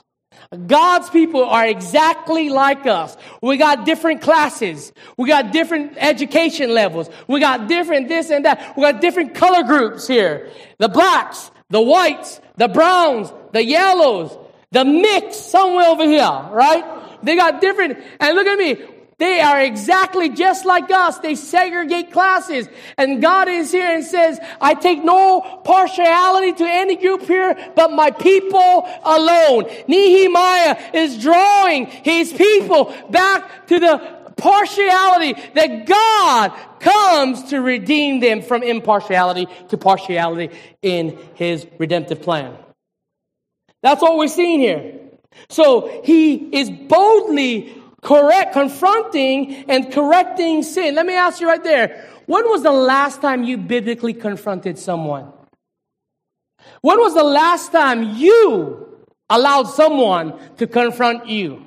God's 0.67 1.11
people 1.11 1.45
are 1.45 1.67
exactly 1.67 2.51
like 2.51 2.87
us. 2.87 3.17
We 3.43 3.57
got 3.57 3.85
different 3.85 4.23
classes. 4.23 4.93
We 5.17 5.29
got 5.29 5.53
different 5.53 5.95
education 5.97 6.73
levels. 6.73 7.11
We 7.27 7.41
got 7.41 7.69
different 7.69 8.09
this 8.09 8.31
and 8.31 8.45
that. 8.45 8.77
We 8.77 8.83
got 8.83 9.01
different 9.01 9.35
color 9.35 9.65
groups 9.65 10.07
here. 10.07 10.51
The 10.79 10.89
blacks, 10.89 11.51
the 11.71 11.81
whites, 11.81 12.41
the 12.57 12.69
browns, 12.69 13.33
the 13.53 13.65
yellows, 13.65 14.37
the 14.71 14.85
mix 14.85 15.37
somewhere 15.37 15.89
over 15.89 16.05
here, 16.05 16.21
right? 16.53 16.85
They 17.23 17.37
got 17.37 17.61
different, 17.61 17.99
and 18.21 18.37
look 18.37 18.47
at 18.47 18.59
me. 18.59 18.96
They 19.19 19.41
are 19.41 19.63
exactly 19.63 20.29
just 20.29 20.67
like 20.67 20.91
us. 20.91 21.19
They 21.21 21.37
segregate 21.37 22.13
classes. 22.13 22.69
And 22.99 23.23
God 23.23 23.49
is 23.49 23.73
here 23.73 23.95
and 23.95 24.05
says, 24.05 24.39
I 24.61 24.75
take 24.75 25.03
no 25.03 25.41
partiality 25.65 26.53
to 26.53 26.65
any 26.65 26.97
group 26.97 27.23
here, 27.23 27.57
but 27.75 27.93
my 27.93 28.11
people 28.11 28.87
alone. 29.03 29.65
Nehemiah 29.89 30.77
is 30.93 31.23
drawing 31.23 31.87
his 31.87 32.31
people 32.31 32.95
back 33.11 33.69
to 33.69 33.81
the 33.81 34.17
partiality 34.37 35.41
that 35.55 35.87
God 35.87 36.53
comes 36.81 37.45
to 37.45 37.61
redeem 37.63 38.21
them 38.21 38.43
from 38.43 38.63
impartiality 38.63 39.47
to 39.69 39.79
partiality 39.79 40.55
in 40.83 41.19
his 41.35 41.67
redemptive 41.79 42.21
plan. 42.21 42.55
That's 43.83 44.03
what 44.03 44.19
we're 44.19 44.29
seeing 44.29 44.61
here. 44.61 45.01
So 45.49 46.03
he 46.05 46.35
is 46.35 46.71
boldly 46.71 47.76
correct, 48.03 48.53
confronting 48.53 49.65
and 49.69 49.93
correcting 49.93 50.63
sin. 50.63 50.95
Let 50.95 51.07
me 51.07 51.15
ask 51.15 51.41
you 51.41 51.49
right 51.49 51.63
there. 51.63 52.09
When 52.27 52.49
was 52.49 52.63
the 52.63 52.73
last 52.73 53.21
time 53.21 53.45
you 53.45 53.57
biblically 53.57 54.15
confronted 54.15 54.79
someone? 54.79 55.33
When 56.81 56.99
was 56.99 57.15
the 57.15 57.25
last 57.25 57.73
time 57.73 58.15
you 58.17 59.05
allowed 59.31 59.65
someone 59.65 60.39
to 60.57 60.67
confront 60.67 61.29
you? 61.29 61.65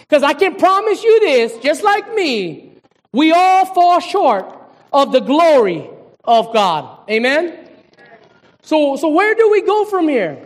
Because 0.00 0.22
I 0.22 0.34
can 0.34 0.56
promise 0.56 1.02
you 1.02 1.20
this, 1.20 1.56
just 1.58 1.82
like 1.82 2.14
me, 2.14 2.78
we 3.12 3.32
all 3.32 3.66
fall 3.66 4.00
short 4.00 4.52
of 4.92 5.12
the 5.12 5.20
glory 5.20 5.90
of 6.24 6.52
God. 6.52 7.00
Amen? 7.10 7.68
So, 8.62 8.96
so 8.96 9.08
where 9.08 9.34
do 9.34 9.50
we 9.50 9.62
go 9.62 9.84
from 9.84 10.08
here? 10.08 10.45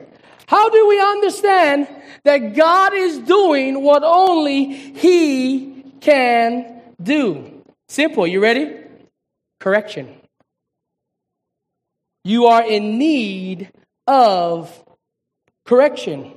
How 0.50 0.68
do 0.68 0.88
we 0.88 1.00
understand 1.00 1.86
that 2.24 2.56
God 2.56 2.92
is 2.92 3.18
doing 3.18 3.84
what 3.84 4.02
only 4.02 4.64
He 4.64 5.84
can 6.00 6.82
do? 7.00 7.62
Simple. 7.88 8.26
You 8.26 8.42
ready? 8.42 8.76
Correction. 9.60 10.12
You 12.24 12.46
are 12.46 12.64
in 12.64 12.98
need 12.98 13.70
of 14.08 14.76
correction. 15.66 16.32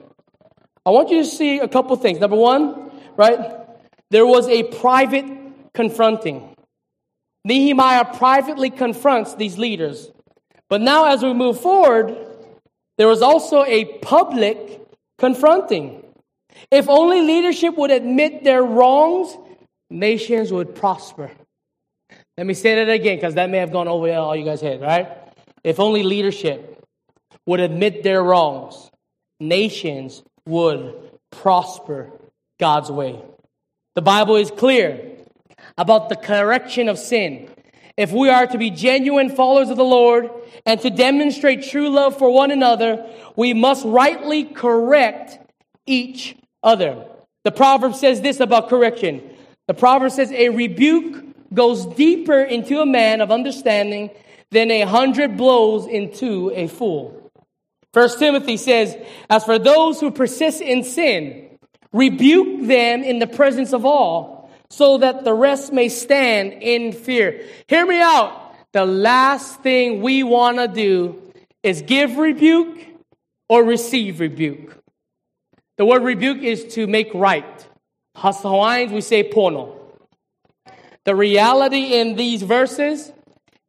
I 0.86 0.92
want 0.92 1.10
you 1.10 1.24
to 1.24 1.28
see 1.28 1.58
a 1.58 1.68
couple 1.68 1.96
things. 1.96 2.20
Number 2.20 2.36
one, 2.36 2.92
right? 3.18 3.40
There 4.12 4.28
was 4.28 4.48
a 4.48 4.62
private 4.62 5.26
confronting. 5.74 6.56
Nehemiah 7.46 8.06
privately 8.06 8.70
confronts 8.70 9.34
these 9.34 9.58
leaders. 9.58 10.12
But 10.70 10.82
now, 10.82 11.06
as 11.06 11.24
we 11.24 11.34
move 11.34 11.60
forward, 11.60 12.16
there 12.98 13.08
was 13.08 13.22
also 13.22 13.64
a 13.66 13.86
public 14.00 14.82
confronting. 15.18 16.04
If 16.72 16.90
only 16.90 17.22
leadership 17.22 17.78
would 17.78 17.92
admit 17.92 18.44
their 18.44 18.64
wrongs, 18.64 19.36
nations 19.90 20.52
would 20.52 20.76
prosper. 20.76 21.32
Let 22.38 22.48
me 22.48 22.54
say 22.54 22.76
that 22.76 22.90
again 22.90 23.18
because 23.18 23.36
that 23.36 23.50
may 23.50 23.58
have 23.58 23.72
gone 23.72 23.88
over 23.88 24.12
all 24.14 24.36
you 24.36 24.46
guys' 24.46 24.62
head, 24.62 24.82
right? 24.82 25.08
If 25.64 25.80
only 25.80 26.04
leadership 26.04 26.84
would 27.46 27.60
admit 27.60 28.04
their 28.04 28.24
wrongs, 28.24 28.90
nations 29.40 30.24
would 30.48 31.12
prosper 31.32 32.12
God's 32.60 32.92
way. 32.92 33.22
The 33.96 34.02
Bible 34.02 34.36
is 34.36 34.52
clear 34.52 35.18
about 35.78 36.10
the 36.10 36.16
correction 36.16 36.90
of 36.90 36.98
sin. 36.98 37.50
If 37.96 38.12
we 38.12 38.30
are 38.30 38.48
to 38.48 38.58
be 38.58 38.72
genuine 38.72 39.30
followers 39.30 39.70
of 39.70 39.78
the 39.78 39.84
Lord 39.84 40.30
and 40.66 40.80
to 40.82 40.90
demonstrate 40.90 41.64
true 41.64 41.90
love 41.90 42.18
for 42.18 42.34
one 42.34 42.50
another, 42.50 43.06
we 43.36 43.54
must 43.54 43.86
rightly 43.86 44.46
correct 44.46 45.38
each 45.86 46.36
other. 46.64 47.06
The 47.44 47.52
proverb 47.52 47.94
says 47.94 48.22
this 48.22 48.40
about 48.40 48.70
correction. 48.70 49.22
The 49.68 49.74
proverb 49.74 50.12
says, 50.12 50.32
A 50.32 50.50
rebuke 50.50 51.24
goes 51.54 51.86
deeper 51.86 52.42
into 52.42 52.82
a 52.82 52.86
man 52.86 53.22
of 53.22 53.32
understanding 53.32 54.10
than 54.50 54.72
a 54.72 54.82
hundred 54.82 55.38
blows 55.38 55.86
into 55.86 56.52
a 56.56 56.68
fool. 56.68 57.32
First 57.94 58.18
Timothy 58.18 58.58
says, 58.58 58.98
As 59.30 59.44
for 59.44 59.60
those 59.60 60.00
who 60.00 60.10
persist 60.10 60.62
in 60.62 60.84
sin, 60.84 61.60
rebuke 61.92 62.66
them 62.66 63.04
in 63.04 63.20
the 63.20 63.28
presence 63.28 63.72
of 63.72 63.86
all 63.86 64.43
so 64.74 64.98
that 64.98 65.24
the 65.24 65.34
rest 65.34 65.72
may 65.72 65.88
stand 65.88 66.52
in 66.52 66.94
fear. 66.94 67.46
Hear 67.68 67.86
me 67.86 68.02
out. 68.02 68.56
The 68.72 68.86
last 68.86 69.62
thing 69.62 70.02
we 70.02 70.24
want 70.24 70.58
to 70.58 70.68
do 70.68 71.22
is 71.62 71.84
give 71.84 72.18
rebuke 72.18 72.80
or 73.48 73.64
receive 73.64 74.20
rebuke. 74.20 74.76
The 75.78 75.86
word 75.86 76.02
rebuke 76.02 76.40
is 76.40 76.74
to 76.74 76.88
make 76.88 77.14
right. 77.14 77.68
Us 78.16 78.42
Hawaiians, 78.42 78.92
we 78.92 79.02
say 79.02 79.30
pono. 79.30 79.78
The 81.06 81.14
reality 81.14 82.00
in 82.00 82.16
these 82.16 82.42
verses 82.42 83.14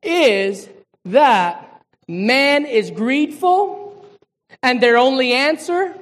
is 0.02 0.70
that 1.04 1.82
man 2.08 2.64
is 2.64 2.90
greedful 2.90 4.06
and 4.62 4.82
their 4.82 4.96
only 4.96 5.34
answer 5.34 5.94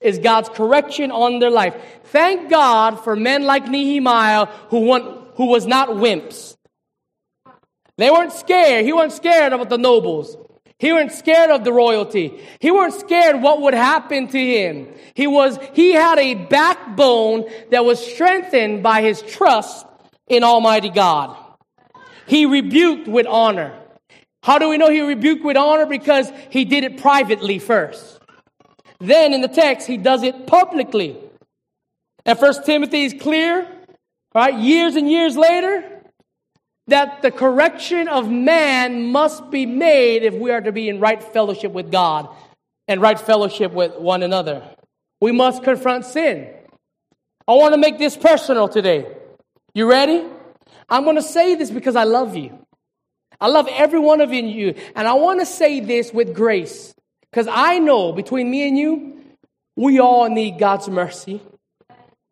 is 0.00 0.18
God's 0.18 0.48
correction 0.48 1.10
on 1.10 1.38
their 1.38 1.50
life. 1.50 1.76
Thank 2.04 2.50
God 2.50 3.04
for 3.04 3.14
men 3.14 3.44
like 3.44 3.68
Nehemiah 3.68 4.46
who, 4.68 4.80
want, 4.80 5.34
who 5.34 5.46
was 5.46 5.66
not 5.66 5.88
wimps. 5.88 6.56
They 7.98 8.10
weren't 8.10 8.32
scared. 8.32 8.84
He 8.86 8.92
wasn't 8.92 9.12
scared 9.12 9.52
about 9.52 9.68
the 9.68 9.78
nobles. 9.78 10.36
He 10.78 10.90
wasn't 10.90 11.12
scared 11.12 11.50
of 11.50 11.64
the 11.64 11.72
royalty. 11.72 12.40
He 12.58 12.70
weren't 12.70 12.94
scared 12.94 13.42
what 13.42 13.60
would 13.60 13.74
happen 13.74 14.28
to 14.28 14.38
him. 14.38 14.88
He 15.14 15.26
was, 15.26 15.58
he 15.74 15.92
had 15.92 16.18
a 16.18 16.34
backbone 16.34 17.44
that 17.70 17.84
was 17.84 18.04
strengthened 18.04 18.82
by 18.82 19.02
his 19.02 19.20
trust 19.20 19.84
in 20.26 20.42
Almighty 20.42 20.88
God. 20.88 21.36
He 22.26 22.46
rebuked 22.46 23.08
with 23.08 23.26
honor. 23.26 23.78
How 24.42 24.58
do 24.58 24.70
we 24.70 24.78
know 24.78 24.88
he 24.88 25.02
rebuked 25.02 25.44
with 25.44 25.58
honor? 25.58 25.84
Because 25.84 26.32
he 26.48 26.64
did 26.64 26.84
it 26.84 27.02
privately 27.02 27.58
first. 27.58 28.19
Then 29.00 29.32
in 29.32 29.40
the 29.40 29.48
text, 29.48 29.86
he 29.86 29.96
does 29.96 30.22
it 30.22 30.46
publicly. 30.46 31.16
And 32.26 32.38
First 32.38 32.66
Timothy 32.66 33.04
is 33.04 33.14
clear, 33.14 33.66
right? 34.34 34.54
Years 34.54 34.94
and 34.94 35.10
years 35.10 35.36
later, 35.36 35.84
that 36.88 37.22
the 37.22 37.30
correction 37.30 38.08
of 38.08 38.28
man 38.28 39.06
must 39.06 39.50
be 39.50 39.64
made 39.64 40.22
if 40.22 40.34
we 40.34 40.50
are 40.50 40.60
to 40.60 40.72
be 40.72 40.88
in 40.88 41.00
right 41.00 41.22
fellowship 41.22 41.72
with 41.72 41.90
God 41.90 42.28
and 42.88 43.00
right 43.00 43.18
fellowship 43.18 43.72
with 43.72 43.96
one 43.96 44.22
another. 44.22 44.62
We 45.20 45.32
must 45.32 45.62
confront 45.62 46.04
sin. 46.04 46.48
I 47.48 47.52
want 47.52 47.74
to 47.74 47.78
make 47.78 47.98
this 47.98 48.16
personal 48.16 48.68
today. 48.68 49.06
You 49.74 49.88
ready? 49.88 50.24
I'm 50.88 51.04
going 51.04 51.16
to 51.16 51.22
say 51.22 51.54
this 51.54 51.70
because 51.70 51.96
I 51.96 52.04
love 52.04 52.36
you. 52.36 52.58
I 53.40 53.46
love 53.48 53.68
every 53.70 54.00
one 54.00 54.20
of 54.20 54.32
you, 54.32 54.74
and 54.94 55.08
I 55.08 55.14
want 55.14 55.40
to 55.40 55.46
say 55.46 55.80
this 55.80 56.12
with 56.12 56.34
grace. 56.34 56.94
Because 57.30 57.46
I 57.50 57.78
know 57.78 58.12
between 58.12 58.50
me 58.50 58.66
and 58.68 58.76
you, 58.76 59.20
we 59.76 60.00
all 60.00 60.28
need 60.28 60.58
God's 60.58 60.88
mercy. 60.88 61.40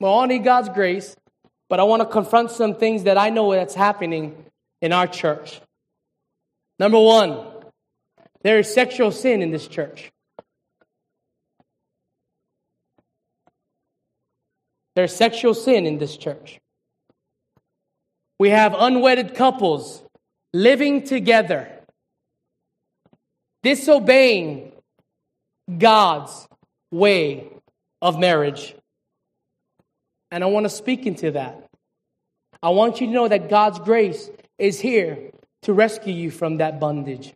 We 0.00 0.06
all 0.06 0.26
need 0.26 0.44
God's 0.44 0.68
grace. 0.68 1.16
But 1.68 1.80
I 1.80 1.84
want 1.84 2.02
to 2.02 2.08
confront 2.08 2.50
some 2.50 2.74
things 2.74 3.04
that 3.04 3.18
I 3.18 3.30
know 3.30 3.52
that's 3.52 3.74
happening 3.74 4.44
in 4.80 4.92
our 4.92 5.06
church. 5.06 5.60
Number 6.78 6.98
one, 6.98 7.38
there 8.42 8.58
is 8.58 8.72
sexual 8.72 9.10
sin 9.10 9.42
in 9.42 9.50
this 9.50 9.66
church. 9.66 10.10
There's 14.94 15.14
sexual 15.14 15.54
sin 15.54 15.86
in 15.86 15.98
this 15.98 16.16
church. 16.16 16.58
We 18.38 18.50
have 18.50 18.74
unwedded 18.76 19.34
couples 19.34 20.02
living 20.52 21.04
together, 21.04 21.68
disobeying 23.62 24.67
God's 25.76 26.48
way 26.90 27.48
of 28.00 28.18
marriage. 28.18 28.74
And 30.30 30.42
I 30.44 30.46
want 30.46 30.64
to 30.64 30.70
speak 30.70 31.06
into 31.06 31.32
that. 31.32 31.64
I 32.62 32.70
want 32.70 33.00
you 33.00 33.06
to 33.06 33.12
know 33.12 33.28
that 33.28 33.48
God's 33.48 33.78
grace 33.78 34.30
is 34.58 34.80
here 34.80 35.30
to 35.62 35.72
rescue 35.72 36.12
you 36.12 36.30
from 36.30 36.58
that 36.58 36.80
bondage. 36.80 37.32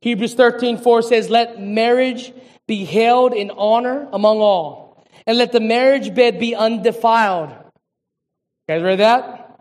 Hebrews 0.00 0.34
13, 0.34 0.78
4 0.78 1.02
says, 1.02 1.30
Let 1.30 1.60
marriage 1.60 2.32
be 2.66 2.84
held 2.84 3.32
in 3.32 3.50
honor 3.50 4.08
among 4.12 4.38
all, 4.38 5.04
and 5.26 5.36
let 5.36 5.52
the 5.52 5.60
marriage 5.60 6.14
bed 6.14 6.38
be 6.38 6.54
undefiled. 6.54 7.50
You 7.50 8.74
guys 8.74 8.82
read 8.82 9.00
that? 9.00 9.60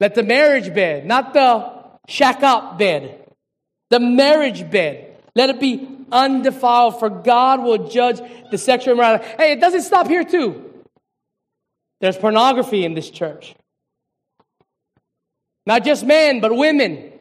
Let 0.00 0.14
the 0.14 0.22
marriage 0.22 0.72
bed, 0.74 1.06
not 1.06 1.32
the 1.32 1.72
shack 2.08 2.42
up 2.42 2.78
bed, 2.78 3.24
the 3.90 4.00
marriage 4.00 4.68
bed, 4.70 5.11
let 5.34 5.50
it 5.50 5.60
be 5.60 5.88
undefiled, 6.10 6.98
for 6.98 7.08
God 7.08 7.62
will 7.62 7.88
judge 7.88 8.20
the 8.50 8.58
sexual 8.58 8.94
immorality. 8.94 9.24
Hey, 9.38 9.52
it 9.52 9.60
doesn't 9.60 9.82
stop 9.82 10.08
here, 10.08 10.24
too. 10.24 10.70
There's 12.00 12.16
pornography 12.16 12.84
in 12.84 12.94
this 12.94 13.08
church. 13.08 13.54
Not 15.64 15.84
just 15.84 16.04
men, 16.04 16.40
but 16.40 16.54
women. 16.54 17.12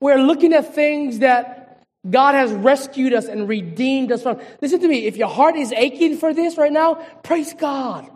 We're 0.00 0.18
looking 0.18 0.52
at 0.52 0.74
things 0.74 1.18
that 1.18 1.84
God 2.08 2.34
has 2.34 2.52
rescued 2.52 3.12
us 3.12 3.26
and 3.26 3.48
redeemed 3.48 4.10
us 4.10 4.22
from. 4.22 4.40
Listen 4.60 4.80
to 4.80 4.88
me. 4.88 5.06
If 5.06 5.16
your 5.16 5.28
heart 5.28 5.56
is 5.56 5.72
aching 5.72 6.16
for 6.16 6.34
this 6.34 6.56
right 6.56 6.72
now, 6.72 6.94
praise 7.22 7.54
God. 7.54 8.08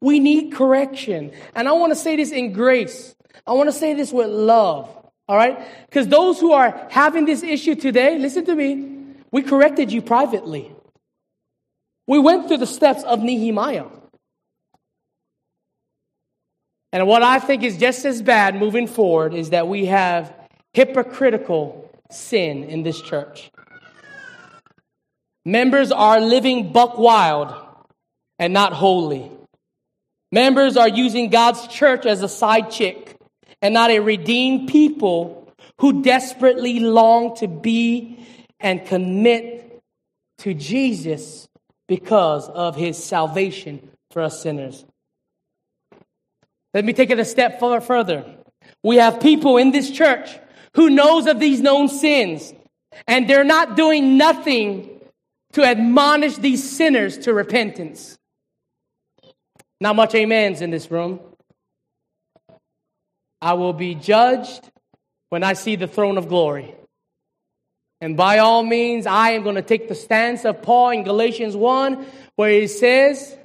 We 0.00 0.20
need 0.20 0.52
correction. 0.52 1.32
And 1.54 1.68
I 1.68 1.72
want 1.72 1.90
to 1.92 1.96
say 1.96 2.16
this 2.16 2.30
in 2.30 2.52
grace. 2.52 3.14
I 3.46 3.52
want 3.52 3.68
to 3.68 3.72
say 3.72 3.94
this 3.94 4.12
with 4.12 4.28
love. 4.28 4.95
All 5.28 5.36
right? 5.36 5.58
Because 5.86 6.06
those 6.08 6.38
who 6.38 6.52
are 6.52 6.86
having 6.90 7.24
this 7.24 7.42
issue 7.42 7.74
today, 7.74 8.18
listen 8.18 8.44
to 8.44 8.54
me. 8.54 8.92
We 9.32 9.42
corrected 9.42 9.92
you 9.92 10.02
privately. 10.02 10.72
We 12.06 12.18
went 12.18 12.46
through 12.46 12.58
the 12.58 12.66
steps 12.66 13.02
of 13.02 13.20
Nehemiah. 13.20 13.86
And 16.92 17.06
what 17.06 17.22
I 17.22 17.40
think 17.40 17.62
is 17.62 17.76
just 17.76 18.04
as 18.04 18.22
bad 18.22 18.54
moving 18.54 18.86
forward 18.86 19.34
is 19.34 19.50
that 19.50 19.66
we 19.66 19.86
have 19.86 20.32
hypocritical 20.72 21.90
sin 22.10 22.64
in 22.64 22.84
this 22.84 23.00
church. 23.00 23.50
Members 25.44 25.90
are 25.90 26.20
living 26.20 26.72
buck 26.72 26.98
wild 26.98 27.52
and 28.38 28.52
not 28.52 28.72
holy. 28.72 29.30
Members 30.30 30.76
are 30.76 30.88
using 30.88 31.30
God's 31.30 31.66
church 31.66 32.06
as 32.06 32.22
a 32.22 32.28
side 32.28 32.70
chick 32.70 33.15
and 33.62 33.74
not 33.74 33.90
a 33.90 34.00
redeemed 34.00 34.68
people 34.68 35.52
who 35.80 36.02
desperately 36.02 36.80
long 36.80 37.36
to 37.36 37.48
be 37.48 38.26
and 38.60 38.84
commit 38.86 39.80
to 40.38 40.54
Jesus 40.54 41.48
because 41.88 42.48
of 42.48 42.76
his 42.76 43.02
salvation 43.02 43.90
for 44.10 44.22
us 44.22 44.42
sinners. 44.42 44.84
Let 46.74 46.84
me 46.84 46.92
take 46.92 47.10
it 47.10 47.18
a 47.18 47.24
step 47.24 47.58
further. 47.58 48.24
We 48.82 48.96
have 48.96 49.20
people 49.20 49.56
in 49.56 49.70
this 49.70 49.90
church 49.90 50.38
who 50.74 50.90
knows 50.90 51.26
of 51.26 51.40
these 51.40 51.60
known 51.60 51.88
sins 51.88 52.52
and 53.06 53.28
they're 53.28 53.44
not 53.44 53.76
doing 53.76 54.16
nothing 54.16 55.00
to 55.52 55.64
admonish 55.64 56.36
these 56.36 56.68
sinners 56.68 57.18
to 57.18 57.32
repentance. 57.32 58.18
Not 59.80 59.96
much 59.96 60.14
amens 60.14 60.60
in 60.60 60.70
this 60.70 60.90
room. 60.90 61.20
I 63.40 63.54
will 63.54 63.72
be 63.72 63.94
judged 63.94 64.70
when 65.28 65.42
I 65.42 65.52
see 65.52 65.76
the 65.76 65.86
throne 65.86 66.18
of 66.18 66.28
glory. 66.28 66.74
And 68.00 68.16
by 68.16 68.38
all 68.38 68.62
means, 68.62 69.06
I 69.06 69.30
am 69.30 69.42
going 69.42 69.56
to 69.56 69.62
take 69.62 69.88
the 69.88 69.94
stance 69.94 70.44
of 70.44 70.62
Paul 70.62 70.90
in 70.90 71.04
Galatians 71.04 71.56
1, 71.56 72.06
where 72.36 72.50
he 72.50 72.66
says, 72.66 73.36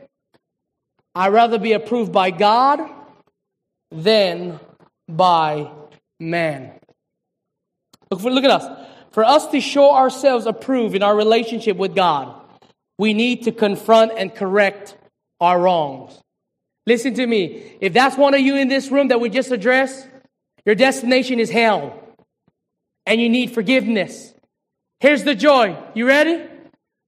I'd 1.15 1.33
rather 1.33 1.57
be 1.57 1.73
approved 1.73 2.11
by 2.11 2.31
God 2.31 2.81
than 3.91 4.59
by 5.07 5.71
man. 6.19 6.71
Look, 8.09 8.21
for, 8.21 8.31
look 8.31 8.43
at 8.43 8.51
us. 8.51 8.87
For 9.11 9.23
us 9.23 9.47
to 9.47 9.59
show 9.59 9.93
ourselves 9.93 10.45
approved 10.45 10.95
in 10.95 11.03
our 11.03 11.15
relationship 11.15 11.77
with 11.77 11.95
God, 11.95 12.33
we 12.97 13.13
need 13.13 13.43
to 13.43 13.51
confront 13.51 14.13
and 14.17 14.33
correct 14.33 14.97
our 15.39 15.59
wrongs. 15.59 16.21
Listen 16.91 17.13
to 17.13 17.25
me. 17.25 17.77
If 17.79 17.93
that's 17.93 18.17
one 18.17 18.33
of 18.33 18.41
you 18.41 18.57
in 18.57 18.67
this 18.67 18.91
room 18.91 19.07
that 19.07 19.21
we 19.21 19.29
just 19.29 19.49
addressed, 19.49 20.05
your 20.65 20.75
destination 20.75 21.39
is 21.39 21.49
hell. 21.49 21.97
And 23.05 23.21
you 23.21 23.29
need 23.29 23.53
forgiveness. 23.53 24.33
Here's 24.99 25.23
the 25.23 25.33
joy. 25.33 25.77
You 25.93 26.05
ready? 26.05 26.50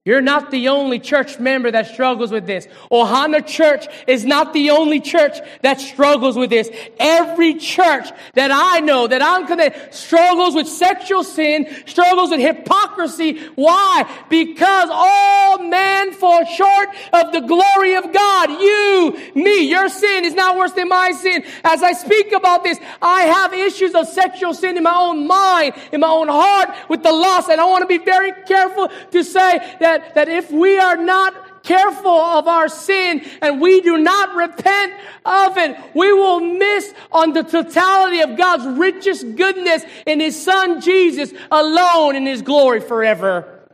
You're 0.06 0.20
not 0.20 0.52
the 0.52 0.68
only 0.68 1.00
church 1.00 1.40
member 1.40 1.72
that 1.72 1.88
struggles 1.88 2.30
with 2.30 2.46
this. 2.46 2.68
Ohana 2.92 3.46
Church 3.48 3.88
is 4.06 4.26
not 4.26 4.52
the 4.52 4.72
only 4.72 5.00
church 5.00 5.38
that 5.62 5.80
struggles 5.80 6.36
with 6.36 6.50
this. 6.50 6.70
Every 7.00 7.54
church 7.54 8.10
that 8.34 8.52
I 8.52 8.82
know, 8.82 9.08
that 9.08 9.22
I'm 9.22 9.48
connected, 9.48 9.94
struggles 9.94 10.56
with 10.56 10.68
sexual 10.68 11.24
sin, 11.24 11.74
struggles 11.86 12.32
with 12.32 12.42
hypocrisy. 12.42 13.48
Why? 13.56 14.04
Because 14.30 14.90
all 14.92 15.60
men 15.60 16.12
fall 16.12 16.44
short 16.48 16.90
of 17.14 17.32
the 17.32 17.40
glory 17.40 17.96
of 17.96 18.12
God. 18.12 18.50
You, 18.50 19.18
me, 19.36 19.70
your 19.70 19.88
sin 19.88 20.26
is 20.26 20.34
not 20.34 20.58
worse 20.58 20.74
than 20.74 20.90
my 20.90 21.12
sin. 21.12 21.46
As 21.64 21.82
I 21.82 21.94
speak 21.94 22.34
about 22.34 22.66
this, 22.66 22.78
I 23.02 23.22
have 23.22 23.54
issues 23.54 23.96
of 23.96 24.10
sexual 24.10 24.54
sin 24.54 24.76
in 24.76 24.84
my 24.84 24.98
own 24.98 25.28
mind, 25.28 25.76
in 25.94 26.02
my 26.02 26.10
own 26.10 26.28
heart 26.28 26.76
with 26.90 27.04
the 27.04 27.12
loss, 27.14 27.48
And 27.48 27.62
I 27.62 27.66
want 27.66 27.84
to 27.84 27.88
be 27.88 28.04
very 28.04 28.34
careful 28.46 28.90
to 29.12 29.24
say 29.24 29.60
that 29.80 29.93
that, 29.94 30.16
that 30.16 30.30
if 30.30 30.52
we 30.52 30.78
are 30.80 30.98
not 30.98 31.64
careful 31.64 32.12
of 32.12 32.48
our 32.48 32.68
sin 32.68 33.24
and 33.42 33.62
we 33.62 33.82
do 33.82 33.98
not 33.98 34.36
repent 34.36 34.94
of 35.24 35.58
it, 35.58 35.78
we 35.94 36.12
will 36.12 36.40
miss 36.40 36.94
on 37.12 37.34
the 37.34 37.44
totality 37.44 38.22
of 38.22 38.36
God's 38.36 38.66
richest 38.78 39.36
goodness 39.36 39.84
in 40.06 40.20
His 40.20 40.42
Son 40.42 40.82
Jesus 40.82 41.32
alone 41.52 42.16
in 42.16 42.26
His 42.26 42.42
glory 42.42 42.82
forever. 42.82 43.70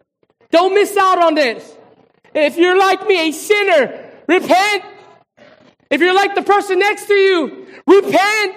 Don't 0.51 0.73
miss 0.73 0.95
out 0.97 1.19
on 1.19 1.36
this. 1.36 1.75
If 2.34 2.58
you're 2.58 2.77
like 2.77 3.08
me, 3.08 3.29
a 3.29 3.32
sinner, 3.32 4.12
repent. 4.27 4.84
If 5.89 6.01
you're 6.01 6.13
like 6.13 6.36
the 6.36 6.43
person 6.43 6.79
next 6.79 7.05
to 7.08 7.13
you, 7.13 7.67
repent. 7.88 8.55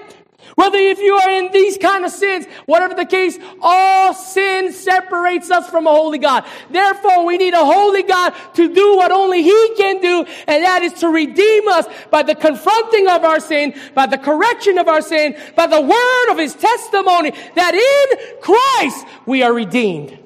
Whether 0.55 0.79
if 0.79 0.99
you 0.99 1.15
are 1.15 1.31
in 1.31 1.51
these 1.51 1.79
kind 1.79 2.05
of 2.05 2.11
sins, 2.11 2.47
whatever 2.67 2.95
the 2.95 3.07
case, 3.07 3.39
all 3.61 4.13
sin 4.13 4.73
separates 4.73 5.51
us 5.51 5.69
from 5.71 5.87
a 5.87 5.91
holy 5.91 6.19
God. 6.19 6.45
Therefore, 6.71 7.25
we 7.25 7.39
need 7.39 7.55
a 7.55 7.65
holy 7.65 8.03
God 8.03 8.35
to 8.55 8.73
do 8.73 8.97
what 8.97 9.11
only 9.11 9.43
He 9.43 9.75
can 9.77 10.01
do, 10.01 10.25
and 10.47 10.65
that 10.65 10.83
is 10.83 10.93
to 10.95 11.09
redeem 11.09 11.69
us 11.69 11.87
by 12.11 12.23
the 12.23 12.35
confronting 12.35 13.09
of 13.09 13.25
our 13.25 13.41
sin, 13.41 13.75
by 13.95 14.07
the 14.07 14.19
correction 14.19 14.79
of 14.79 14.89
our 14.89 15.01
sin, 15.01 15.37
by 15.57 15.67
the 15.67 15.81
word 15.81 16.33
of 16.33 16.39
His 16.39 16.55
testimony, 16.55 17.33
that 17.55 17.75
in 17.75 18.41
Christ 18.41 19.07
we 19.27 19.43
are 19.43 19.53
redeemed. 19.53 20.19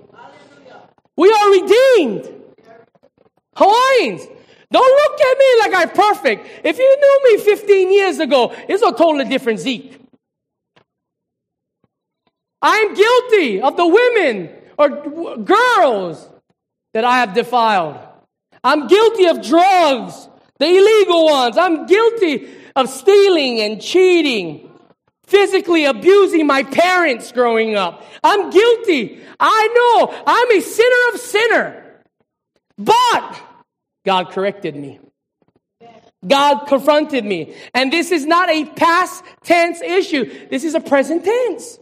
We 1.15 1.33
are 1.33 1.51
redeemed. 1.51 2.33
Hawaiians, 3.57 4.27
don't 4.71 5.11
look 5.11 5.21
at 5.21 5.39
me 5.39 5.61
like 5.61 5.89
I'm 5.89 5.97
perfect. 5.97 6.49
If 6.65 6.79
you 6.79 6.97
knew 7.01 7.39
me 7.39 7.45
15 7.45 7.93
years 7.93 8.19
ago, 8.19 8.55
it's 8.69 8.83
a 8.83 8.91
totally 8.91 9.25
different 9.25 9.61
Zeke. 9.61 10.06
I'm 12.63 12.95
guilty 12.95 13.61
of 13.61 13.77
the 13.77 13.87
women 13.87 14.51
or 14.79 15.37
girls 15.37 16.29
that 16.95 17.05
I 17.05 17.19
have 17.19 17.35
defiled. 17.35 17.99
I'm 18.65 18.87
guilty 18.87 19.27
of 19.27 19.43
drugs, 19.43 20.29
the 20.59 20.67
illegal 20.67 21.27
ones. 21.27 21.57
I'm 21.57 21.87
guilty 21.87 22.49
of 22.75 22.89
stealing 22.89 23.61
and 23.61 23.81
cheating, 23.81 24.71
physically 25.27 25.85
abusing 25.85 26.47
my 26.47 26.63
parents 26.63 27.33
growing 27.33 27.77
up. 27.77 28.05
I'm 28.25 28.51
guilty. 28.51 29.21
I 29.39 29.69
know 29.77 30.23
I'm 30.27 30.51
a 30.51 30.61
sinner 30.61 31.15
of 31.15 31.21
sinner. 31.21 31.83
But 32.79 33.41
God 34.05 34.31
corrected 34.31 34.77
me. 34.77 35.01
God 36.27 36.67
confronted 36.67 37.25
me. 37.25 37.55
And 37.73 37.93
this 37.93 38.11
is 38.11 38.27
not 38.27 38.51
a 38.51 38.65
past 38.65 39.23
tense 39.45 39.81
issue. 39.81 40.49
This 40.49 40.65
is 40.65 40.75
a 40.75 40.81
present 40.81 41.25
tense. 41.25 41.79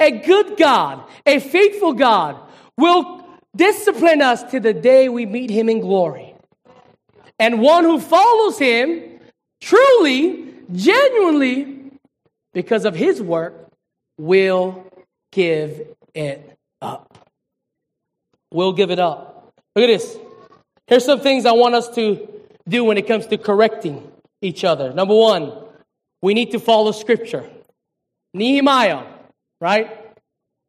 A 0.00 0.10
good 0.10 0.56
God, 0.56 1.04
a 1.26 1.40
faithful 1.40 1.92
God 1.92 2.36
will 2.76 3.24
discipline 3.54 4.22
us 4.22 4.42
to 4.44 4.60
the 4.60 4.72
day 4.72 5.08
we 5.08 5.26
meet 5.26 5.50
him 5.50 5.68
in 5.68 5.80
glory. 5.80 6.34
And 7.38 7.60
one 7.60 7.84
who 7.84 8.00
follows 8.00 8.58
him 8.58 9.20
truly, 9.60 10.54
genuinely, 10.72 11.90
because 12.52 12.84
of 12.84 12.94
his 12.94 13.20
work, 13.20 13.54
will 14.18 14.86
give 15.32 15.86
it 16.14 16.56
up. 16.80 17.18
We'll 18.52 18.72
give 18.72 18.90
it 18.90 18.98
up. 18.98 19.52
Look 19.74 19.84
at 19.84 19.98
this. 19.98 20.16
Here's 20.86 21.04
some 21.04 21.20
things 21.20 21.44
I 21.44 21.52
want 21.52 21.74
us 21.74 21.88
to 21.96 22.26
do 22.68 22.84
when 22.84 22.98
it 22.98 23.06
comes 23.06 23.26
to 23.26 23.38
correcting 23.38 24.10
each 24.40 24.64
other. 24.64 24.92
Number 24.92 25.14
one, 25.14 25.52
we 26.22 26.34
need 26.34 26.52
to 26.52 26.60
follow 26.60 26.92
scripture. 26.92 27.48
Nehemiah 28.34 29.04
right? 29.60 29.90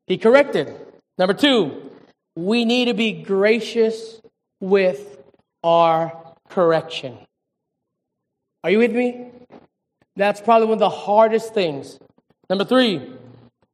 He 0.07 0.17
corrected. 0.17 0.73
Number 1.17 1.33
two, 1.33 1.91
we 2.35 2.65
need 2.65 2.85
to 2.85 2.93
be 2.93 3.11
gracious 3.11 4.21
with 4.59 5.21
our 5.63 6.13
correction. 6.49 7.17
Are 8.63 8.71
you 8.71 8.79
with 8.79 8.93
me? 8.93 9.27
That's 10.15 10.41
probably 10.41 10.67
one 10.67 10.73
of 10.73 10.79
the 10.79 10.89
hardest 10.89 11.53
things. 11.53 11.99
Number 12.49 12.65
three, 12.65 13.13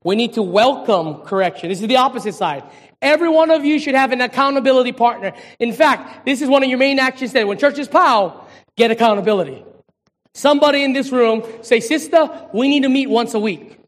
we 0.04 0.16
need 0.16 0.34
to 0.34 0.44
welcome 0.44 1.22
correction. 1.22 1.70
This 1.70 1.82
is 1.82 1.88
the 1.88 1.98
opposite 1.98 2.36
side. 2.36 2.64
Every 3.02 3.30
one 3.30 3.52
of 3.52 3.66
you 3.66 3.80
should 3.80 3.96
have 3.96 4.12
an 4.12 4.22
accountability 4.22 4.92
partner. 4.92 5.34
In 5.60 5.74
fact, 5.74 6.26
this 6.26 6.42
is 6.42 6.50
one 6.50 6.64
of 6.64 6.70
your 6.70 6.78
main 6.78 7.00
actions 7.00 7.32
today. 7.32 7.44
When 7.44 7.58
churches 7.58 7.88
pau, 7.88 8.46
get 8.76 8.92
accountability. 8.92 9.64
Somebody 10.34 10.84
in 10.84 10.94
this 10.94 11.12
room 11.12 11.44
say, 11.62 11.80
sister, 11.80 12.30
we 12.54 12.68
need 12.68 12.84
to 12.84 12.90
meet 12.90 13.10
once 13.10 13.34
a 13.34 13.40
week. 13.40 13.80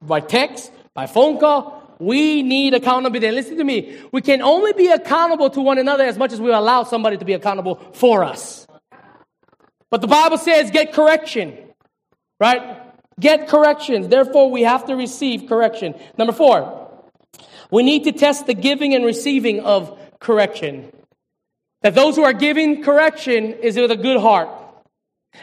By 0.00 0.20
text, 0.20 0.70
by 0.96 1.06
phone 1.06 1.38
call, 1.38 1.94
we 1.98 2.42
need 2.42 2.72
accountability. 2.72 3.30
listen 3.30 3.58
to 3.58 3.64
me. 3.64 4.00
We 4.12 4.22
can 4.22 4.40
only 4.40 4.72
be 4.72 4.88
accountable 4.88 5.50
to 5.50 5.60
one 5.60 5.76
another 5.78 6.04
as 6.04 6.16
much 6.16 6.32
as 6.32 6.40
we 6.40 6.50
allow 6.50 6.84
somebody 6.84 7.18
to 7.18 7.24
be 7.24 7.34
accountable 7.34 7.76
for 7.92 8.24
us. 8.24 8.66
But 9.90 10.00
the 10.00 10.06
Bible 10.06 10.38
says 10.38 10.70
get 10.70 10.94
correction, 10.94 11.56
right? 12.40 12.80
Get 13.20 13.48
corrections. 13.48 14.08
Therefore, 14.08 14.50
we 14.50 14.62
have 14.62 14.86
to 14.86 14.96
receive 14.96 15.48
correction. 15.48 15.94
Number 16.16 16.32
four, 16.32 16.90
we 17.70 17.82
need 17.82 18.04
to 18.04 18.12
test 18.12 18.46
the 18.46 18.54
giving 18.54 18.94
and 18.94 19.04
receiving 19.04 19.60
of 19.60 19.98
correction. 20.18 20.90
That 21.82 21.94
those 21.94 22.16
who 22.16 22.24
are 22.24 22.32
giving 22.32 22.82
correction 22.82 23.52
is 23.52 23.76
with 23.76 23.90
a 23.90 23.96
good 23.96 24.20
heart. 24.20 24.48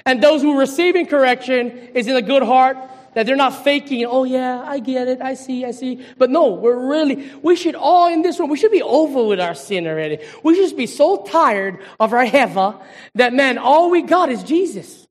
And 0.04 0.22
those 0.22 0.42
who 0.42 0.56
are 0.56 0.60
receiving 0.60 1.06
correction 1.06 1.70
is 1.94 2.08
in 2.08 2.16
a 2.16 2.22
good 2.24 2.42
heart 2.42 2.78
that 3.16 3.26
they're 3.26 3.36
not 3.36 3.64
faking, 3.64 4.06
oh 4.06 4.24
yeah, 4.24 4.62
I 4.66 4.80
get 4.80 5.08
it, 5.08 5.22
I 5.22 5.34
see, 5.34 5.66
I 5.66 5.72
see. 5.72 6.06
But 6.18 6.30
no, 6.30 6.54
we're 6.54 6.90
really, 6.90 7.32
we 7.42 7.56
should 7.56 7.76
all 7.76 8.12
in 8.12 8.22
this 8.22 8.40
room, 8.40 8.50
we 8.50 8.58
should 8.58 8.72
be 8.72 8.82
over 8.82 9.24
with 9.24 9.40
our 9.40 9.56
sin 9.56 9.88
already. 9.88 10.20
We 10.44 10.56
should 10.56 10.76
be 10.78 10.88
so 10.88 11.24
tired 11.24 11.80
of 12.00 12.14
our 12.14 12.26
hewa 12.26 12.82
that 13.16 13.34
man, 13.34 13.58
all 13.58 13.90
we 13.90 14.02
got 14.02 14.30
is 14.30 14.44
Jesus. 14.44 15.08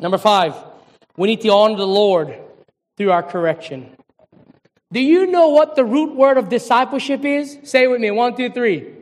Number 0.00 0.18
five, 0.18 0.54
we 1.16 1.28
need 1.28 1.40
to 1.42 1.48
honor 1.50 1.76
the 1.76 1.86
Lord 1.86 2.38
through 2.96 3.12
our 3.12 3.22
correction. 3.22 3.96
Do 4.92 5.00
you 5.00 5.26
know 5.26 5.48
what 5.48 5.74
the 5.74 5.84
root 5.84 6.14
word 6.14 6.38
of 6.38 6.48
discipleship 6.48 7.24
is? 7.24 7.58
Say 7.64 7.84
it 7.84 7.90
with 7.90 8.00
me. 8.00 8.10
One, 8.10 8.36
two, 8.36 8.50
three. 8.50 8.92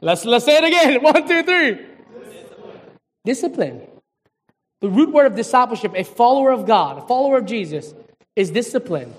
Let's, 0.00 0.24
let's 0.24 0.44
say 0.44 0.58
it 0.58 0.64
again. 0.64 1.02
One, 1.02 1.26
two, 1.26 1.42
three. 1.42 1.86
Discipline. 2.24 2.80
Discipline. 3.24 3.95
The 4.80 4.88
root 4.90 5.12
word 5.12 5.26
of 5.26 5.34
discipleship, 5.34 5.92
a 5.94 6.04
follower 6.04 6.50
of 6.50 6.66
God, 6.66 6.98
a 6.98 7.06
follower 7.06 7.38
of 7.38 7.46
Jesus, 7.46 7.94
is 8.34 8.50
discipline. 8.50 9.14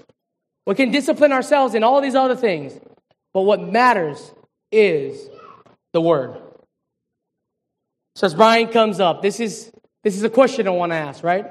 We 0.66 0.76
can 0.76 0.92
discipline 0.92 1.32
ourselves 1.32 1.74
in 1.74 1.84
all 1.84 2.02
these 2.02 2.16
other 2.16 2.36
things, 2.36 2.78
but 3.34 3.42
what 3.42 3.62
matters 3.62 4.32
is 4.72 5.30
the 5.94 6.02
word. 6.02 6.38
So 8.16 8.28
as 8.28 8.34
Brian 8.34 8.68
comes 8.70 9.00
up, 9.00 9.22
this 9.22 9.40
is 9.40 9.72
this 10.04 10.16
is 10.16 10.24
a 10.24 10.30
question 10.30 10.68
I 10.68 10.72
want 10.72 10.92
to 10.92 10.96
ask, 10.96 11.24
right? 11.24 11.46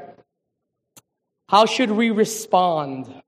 How 1.48 1.66
should 1.66 1.90
we 1.90 2.10
respond? 2.10 3.22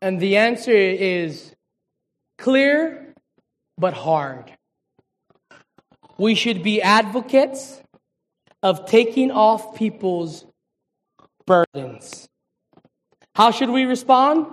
And 0.00 0.20
the 0.20 0.36
answer 0.36 0.72
is 0.72 1.54
clear 2.38 3.14
but 3.76 3.94
hard. 3.94 4.52
We 6.16 6.34
should 6.34 6.62
be 6.62 6.80
advocates 6.82 7.80
of 8.62 8.86
taking 8.86 9.30
off 9.30 9.74
people's 9.76 10.44
burdens. 11.46 12.28
How 13.34 13.50
should 13.50 13.70
we 13.70 13.84
respond? 13.84 14.46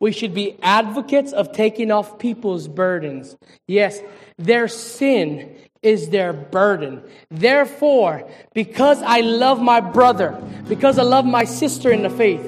We 0.00 0.10
should 0.10 0.34
be 0.34 0.58
advocates 0.62 1.32
of 1.32 1.52
taking 1.52 1.92
off 1.92 2.18
people's 2.18 2.66
burdens. 2.66 3.36
Yes, 3.68 4.00
their 4.36 4.66
sin 4.66 5.56
is 5.80 6.10
their 6.10 6.32
burden. 6.32 7.02
Therefore, 7.30 8.28
because 8.52 9.00
I 9.02 9.20
love 9.20 9.60
my 9.60 9.80
brother, 9.80 10.40
because 10.68 10.98
I 10.98 11.02
love 11.02 11.24
my 11.24 11.44
sister 11.44 11.92
in 11.92 12.02
the 12.02 12.10
faith, 12.10 12.44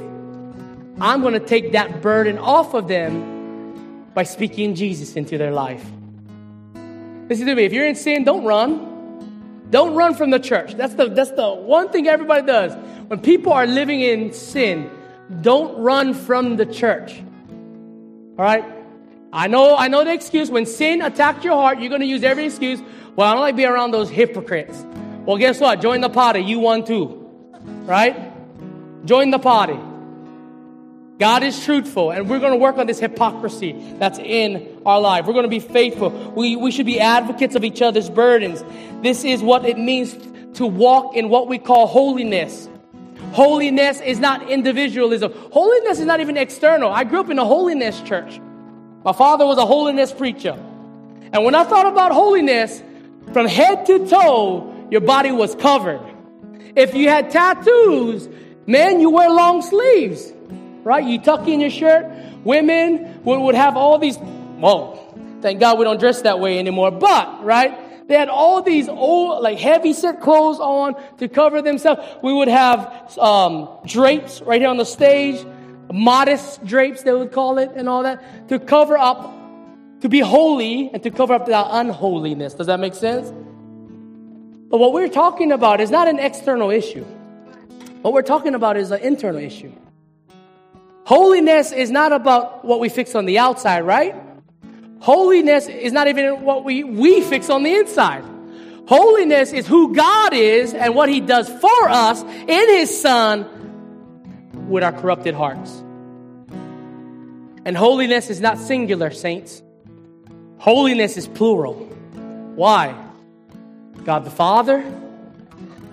I'm 1.01 1.23
going 1.23 1.35
to 1.35 1.41
take 1.41 1.73
that 1.73 2.03
burden 2.03 2.39
off 2.39 2.75
of 2.75 2.89
them 2.89 4.05
by 4.15 4.23
speaking 4.25 4.75
Jesus 4.75 5.17
into 5.17 5.39
their 5.39 5.53
life. 5.53 5.85
Listen 7.29 7.47
to 7.47 7.55
me. 7.55 7.65
If 7.65 7.73
you're 7.73 7.87
in 7.87 7.95
sin, 7.95 8.25
don't 8.25 8.45
run. 8.45 8.94
Don't 9.75 9.97
run 9.97 10.15
from 10.15 10.31
the 10.31 10.39
church. 10.39 10.77
That's 10.77 10.95
the, 10.95 11.09
that's 11.09 11.33
the 11.33 11.53
one 11.53 11.89
thing 11.89 12.07
everybody 12.07 12.47
does. 12.47 12.77
When 13.09 13.19
people 13.19 13.53
are 13.53 13.67
living 13.67 14.03
in 14.03 14.33
sin, 14.33 14.89
don't 15.41 15.77
run 15.83 16.15
from 16.15 16.55
the 16.55 16.65
church. 16.65 17.21
All 18.39 18.45
right? 18.45 18.65
I 19.33 19.49
know, 19.49 19.77
I 19.77 19.89
know 19.89 20.05
the 20.05 20.13
excuse. 20.13 20.49
When 20.49 20.65
sin 20.65 21.03
attacked 21.03 21.45
your 21.45 21.55
heart, 21.55 21.81
you're 21.81 21.89
going 21.89 22.03
to 22.03 22.07
use 22.07 22.23
every 22.23 22.45
excuse. 22.45 22.81
Well, 23.17 23.29
I 23.29 23.33
don't 23.33 23.41
like 23.41 23.57
being 23.57 23.69
around 23.69 23.91
those 23.91 24.09
hypocrites. 24.11 24.87
Well, 25.27 25.39
guess 25.39 25.59
what? 25.59 25.81
Join 25.81 26.03
the 26.03 26.09
party. 26.09 26.39
You 26.39 26.61
won 26.61 26.85
too. 26.85 27.29
Right? 27.85 28.31
Join 29.05 29.33
the 29.33 29.41
party. 29.41 29.81
God 31.19 31.45
is 31.45 31.65
truthful, 31.65 32.11
and 32.11 32.29
we're 32.29 32.41
going 32.41 32.53
to 32.53 32.59
work 32.59 32.77
on 32.77 32.89
this 32.89 32.99
hypocrisy 32.99 33.73
that's 33.99 34.19
in 34.19 34.83
our 34.85 35.01
life. 35.01 35.27
We're 35.27 35.33
going 35.33 35.45
to 35.45 35.49
be 35.49 35.61
faithful. 35.61 36.11
We, 36.35 36.57
we 36.57 36.73
should 36.73 36.87
be 36.87 36.99
advocates 36.99 37.55
of 37.55 37.63
each 37.63 37.83
other's 37.83 38.11
burdens. 38.11 38.65
This 39.03 39.25
is 39.25 39.41
what 39.41 39.65
it 39.65 39.79
means 39.79 40.17
to 40.55 40.67
walk 40.67 41.15
in 41.15 41.29
what 41.29 41.47
we 41.47 41.59
call 41.59 41.87
holiness. 41.87 42.69
Holiness 43.33 44.01
is 44.01 44.19
not 44.19 44.51
individualism. 44.51 45.33
Holiness 45.53 46.01
is 46.01 46.05
not 46.05 46.21
even 46.21 46.37
external. 46.37 46.91
I 46.93 47.05
grew 47.05 47.21
up 47.21 47.31
in 47.31 47.39
a 47.39 47.45
holiness 47.45 48.01
church. 48.03 48.41
My 49.05 49.13
father 49.13 49.47
was 49.47 49.59
a 49.59 49.67
holiness 49.67 50.13
preacher. 50.13 50.59
And 51.33 51.45
when 51.45 51.55
I 51.55 51.65
thought 51.65 51.87
about 51.87 52.11
holiness, 52.11 52.83
from 53.33 53.47
head 53.47 53.87
to 53.87 54.07
toe, 54.09 54.89
your 54.91 55.01
body 55.01 55.31
was 55.31 55.55
covered. 55.55 56.01
If 56.77 56.95
you 56.95 57.09
had 57.09 57.31
tattoos, 57.31 58.29
man, 58.67 59.01
you 59.01 59.11
wear 59.11 59.31
long 59.31 59.63
sleeves 59.63 60.33
right? 60.85 61.05
You 61.05 61.19
tuck 61.19 61.49
in 61.49 61.61
your 61.61 61.71
shirt. 61.71 62.07
Women 62.45 63.23
would, 63.25 63.41
would 63.41 63.55
have 63.55 63.77
all 63.77 63.99
these, 63.99 64.19
well, 64.19 65.17
thank 65.41 65.61
God 65.61 65.79
we 65.79 65.85
don't 65.85 65.99
dress 65.99 66.23
that 66.23 66.39
way 66.39 66.59
anymore, 66.59 66.91
but, 66.91 67.43
right? 67.43 68.07
They 68.07 68.15
had 68.15 68.29
all 68.29 68.61
these 68.61 68.89
old, 68.89 69.43
like 69.43 69.59
heavy 69.59 69.95
set 69.95 70.21
clothes 70.21 70.61
on 70.61 70.95
to 71.19 71.29
cover 71.29 71.63
themselves. 71.63 72.03
We 72.23 72.33
would 72.33 72.49
have 72.49 73.17
um, 73.19 73.69
drapes 73.87 74.43
right 74.43 74.61
here 74.61 74.69
on 74.69 74.77
the 74.77 74.85
stage, 74.85 75.45
modest 75.91 76.65
drapes, 76.67 77.03
they 77.03 77.13
would 77.13 77.33
call 77.33 77.59
it, 77.59 77.71
and 77.75 77.89
all 77.89 78.03
that, 78.03 78.49
to 78.49 78.59
cover 78.59 78.99
up, 78.99 79.33
to 80.03 80.09
be 80.11 80.21
holy 80.21 80.91
and 80.93 81.03
to 81.03 81.11
cover 81.11 81.33
up 81.33 81.47
that 81.47 81.67
unholiness. 81.71 82.53
Does 82.53 82.67
that 82.67 82.79
make 82.79 82.95
sense? 82.95 83.31
But 84.69 84.79
what 84.79 84.93
we're 84.93 85.09
talking 85.09 85.53
about 85.53 85.81
is 85.81 85.91
not 85.91 86.09
an 86.09 86.19
external 86.19 86.71
issue. 86.71 87.05
What 88.03 88.13
we're 88.13 88.23
talking 88.23 88.55
about 88.55 88.77
is 88.77 88.91
an 88.91 89.01
internal 89.01 89.41
issue. 89.41 89.73
Holiness 91.05 91.71
is 91.71 91.91
not 91.91 92.13
about 92.13 92.65
what 92.65 92.81
we 92.81 92.89
fix 92.89 93.15
on 93.15 93.27
the 93.27 93.39
outside, 93.39 93.83
right? 93.83 94.15
Holiness 95.01 95.67
is 95.67 95.93
not 95.93 96.09
even 96.09 96.43
what 96.43 96.65
we, 96.65 96.83
we 96.83 97.21
fix 97.21 97.51
on 97.51 97.63
the 97.63 97.75
inside. 97.75 98.25
Holiness 98.89 99.53
is 99.53 99.67
who 99.67 99.95
God 99.95 100.33
is 100.33 100.73
and 100.73 100.95
what 100.95 101.11
He 101.11 101.21
does 101.21 101.49
for 101.49 101.89
us 101.89 102.23
in 102.23 102.69
His 102.71 103.01
Son 103.01 103.47
with 104.69 104.83
our 104.83 104.93
corrupted 104.93 105.35
hearts. 105.35 105.83
And 107.67 107.77
holiness 107.77 108.31
is 108.31 108.41
not 108.41 108.59
singular, 108.59 109.11
saints. 109.11 109.63
Holiness 110.59 111.19
is 111.19 111.29
plural. 111.29 111.75
Why? 112.55 112.95
God 114.05 114.25
the 114.25 114.31
Father, 114.31 114.83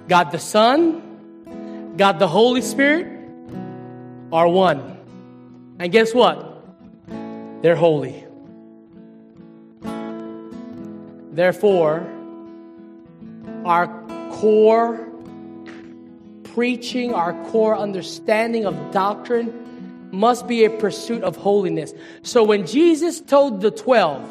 God 0.08 0.32
the 0.32 0.40
Son, 0.40 1.96
God 1.98 2.20
the 2.20 2.28
Holy 2.28 2.62
Spirit 2.62 3.08
are 4.32 4.48
one. 4.48 5.01
And 5.82 5.92
guess 5.92 6.14
what? 6.14 6.64
They're 7.64 7.76
holy. 7.76 8.24
Therefore, 11.32 12.08
our 13.66 13.88
core 14.30 15.10
preaching, 16.54 17.16
our 17.16 17.34
core 17.46 17.76
understanding 17.76 18.68
of 18.68 18.92
doctrine 18.92 20.10
must 20.12 20.48
be 20.48 20.66
a 20.66 20.70
pursuit 20.70 21.24
of 21.24 21.36
holiness. 21.36 21.96
So 22.22 22.44
when 22.44 22.68
Jesus 22.68 23.20
told 23.20 23.62
the 23.62 23.72
12, 23.72 24.30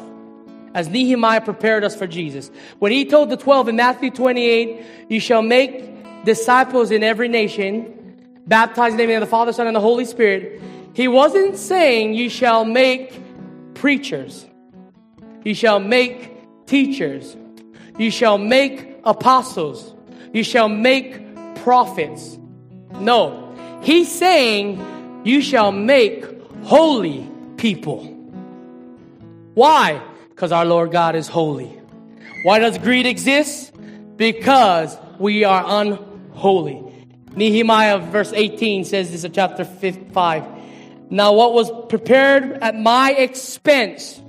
as 0.73 0.87
Nehemiah 0.87 1.41
prepared 1.41 1.83
us 1.83 1.97
for 1.97 2.07
Jesus, 2.07 2.49
when 2.79 2.93
he 2.93 3.03
told 3.03 3.29
the 3.29 3.35
12 3.35 3.67
in 3.67 3.75
Matthew 3.75 4.09
28, 4.09 4.85
you 5.09 5.19
shall 5.19 5.41
make 5.41 6.23
disciples 6.23 6.91
in 6.91 7.03
every 7.03 7.27
nation, 7.27 8.15
baptizing 8.47 8.95
them 8.95 9.09
in 9.09 9.19
the 9.19 9.25
Father, 9.25 9.51
Son, 9.51 9.67
and 9.67 9.75
the 9.75 9.81
Holy 9.81 10.05
Spirit, 10.05 10.61
he 10.93 11.07
wasn't 11.07 11.57
saying 11.57 12.13
you 12.13 12.29
shall 12.29 12.65
make 12.65 13.19
preachers. 13.73 14.45
You 15.43 15.53
shall 15.55 15.79
make 15.79 16.65
teachers. 16.65 17.35
You 17.97 18.11
shall 18.11 18.37
make 18.37 18.99
apostles. 19.03 19.93
You 20.33 20.43
shall 20.43 20.69
make 20.69 21.19
prophets. 21.63 22.37
No. 22.93 23.55
He's 23.81 24.11
saying 24.11 25.21
you 25.25 25.41
shall 25.41 25.71
make 25.71 26.25
holy 26.63 27.29
people. 27.57 28.03
Why? 29.53 30.01
Because 30.29 30.51
our 30.51 30.65
Lord 30.65 30.91
God 30.91 31.15
is 31.15 31.27
holy. 31.27 31.77
Why 32.43 32.59
does 32.59 32.77
greed 32.77 33.05
exist? 33.05 33.71
because 34.21 34.95
we 35.17 35.43
are 35.45 35.63
unholy. 35.81 36.83
Nehemiah 37.35 37.97
verse 37.97 38.31
18 38.33 38.85
says 38.85 39.11
this 39.11 39.23
in 39.23 39.31
chapter 39.31 39.65
5. 39.65 40.60
Now 41.11 41.33
what 41.33 41.51
was 41.53 41.69
prepared 41.89 42.53
at 42.63 42.79
my 42.79 43.11
expense 43.11 44.21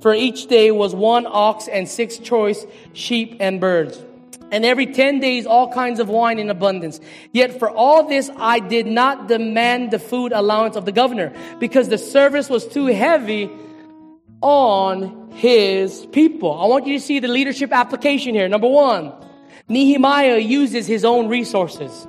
for 0.00 0.12
each 0.12 0.48
day 0.48 0.72
was 0.72 0.92
one 0.92 1.24
ox 1.24 1.68
and 1.68 1.88
six 1.88 2.18
choice 2.18 2.66
sheep 2.92 3.36
and 3.38 3.60
birds. 3.60 4.04
And 4.50 4.64
every 4.64 4.86
10 4.86 5.20
days, 5.20 5.46
all 5.46 5.72
kinds 5.72 6.00
of 6.00 6.08
wine 6.08 6.40
in 6.40 6.50
abundance. 6.50 7.00
Yet 7.32 7.60
for 7.60 7.70
all 7.70 8.08
this, 8.08 8.28
I 8.36 8.58
did 8.58 8.86
not 8.88 9.28
demand 9.28 9.92
the 9.92 10.00
food 10.00 10.32
allowance 10.32 10.74
of 10.74 10.84
the 10.84 10.92
governor 10.92 11.32
because 11.60 11.88
the 11.88 11.98
service 11.98 12.50
was 12.50 12.66
too 12.66 12.86
heavy 12.86 13.48
on 14.40 15.30
his 15.32 16.06
people. 16.06 16.60
I 16.60 16.66
want 16.66 16.88
you 16.88 16.98
to 16.98 17.04
see 17.04 17.20
the 17.20 17.28
leadership 17.28 17.72
application 17.72 18.34
here. 18.34 18.48
Number 18.48 18.68
one, 18.68 19.12
Nehemiah 19.68 20.38
uses 20.38 20.88
his 20.88 21.04
own 21.04 21.28
resources. 21.28 22.06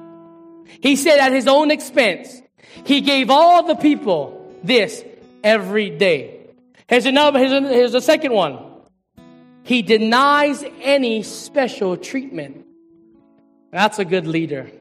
He 0.82 0.96
said 0.96 1.20
at 1.20 1.32
his 1.32 1.48
own 1.48 1.70
expense, 1.70 2.42
he 2.86 3.02
gave 3.02 3.30
all 3.30 3.64
the 3.64 3.76
people 3.76 4.56
this 4.64 5.04
every 5.44 5.90
day. 5.90 6.40
Here's 6.88 7.06
another, 7.06 7.40
here's 7.40 7.92
here's 7.94 8.06
second 8.06 8.34
one. 8.34 8.60
He 9.64 9.82
denies 9.82 10.64
any 10.82 11.24
special 11.24 11.98
treatment. 11.98 12.66
That's 13.72 14.00
a 14.00 14.06
good 14.06 14.26
leader. 14.26 14.72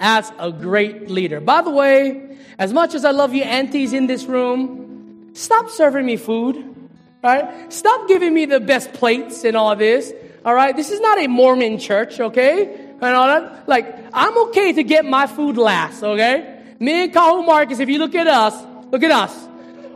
That's 0.00 0.32
a 0.38 0.50
great 0.50 1.10
leader. 1.10 1.40
By 1.40 1.60
the 1.62 1.70
way, 1.70 2.38
as 2.58 2.72
much 2.72 2.94
as 2.94 3.04
I 3.04 3.10
love 3.10 3.34
you 3.34 3.42
aunties 3.42 3.92
in 3.92 4.06
this 4.06 4.24
room, 4.24 5.30
stop 5.34 5.68
serving 5.68 6.06
me 6.06 6.16
food. 6.16 6.76
Right? 7.22 7.72
Stop 7.72 8.06
giving 8.06 8.32
me 8.32 8.46
the 8.46 8.60
best 8.60 8.92
plates 8.92 9.44
and 9.44 9.56
all 9.56 9.74
this. 9.74 10.12
All 10.44 10.54
right? 10.54 10.74
This 10.74 10.90
is 10.90 11.00
not 11.00 11.18
a 11.18 11.26
Mormon 11.26 11.78
church, 11.78 12.20
okay? 12.20 12.72
And 13.00 13.04
all 13.04 13.26
that. 13.26 13.68
Like, 13.68 13.92
I'm 14.12 14.38
okay 14.48 14.72
to 14.74 14.84
get 14.84 15.04
my 15.04 15.26
food 15.26 15.56
last, 15.56 16.02
okay? 16.02 16.57
Me 16.80 17.04
and 17.04 17.12
Kahu 17.12 17.44
Marcus, 17.44 17.80
if 17.80 17.88
you 17.88 17.98
look 17.98 18.14
at 18.14 18.26
us, 18.26 18.54
look 18.92 19.02
at 19.02 19.10
us. 19.10 19.48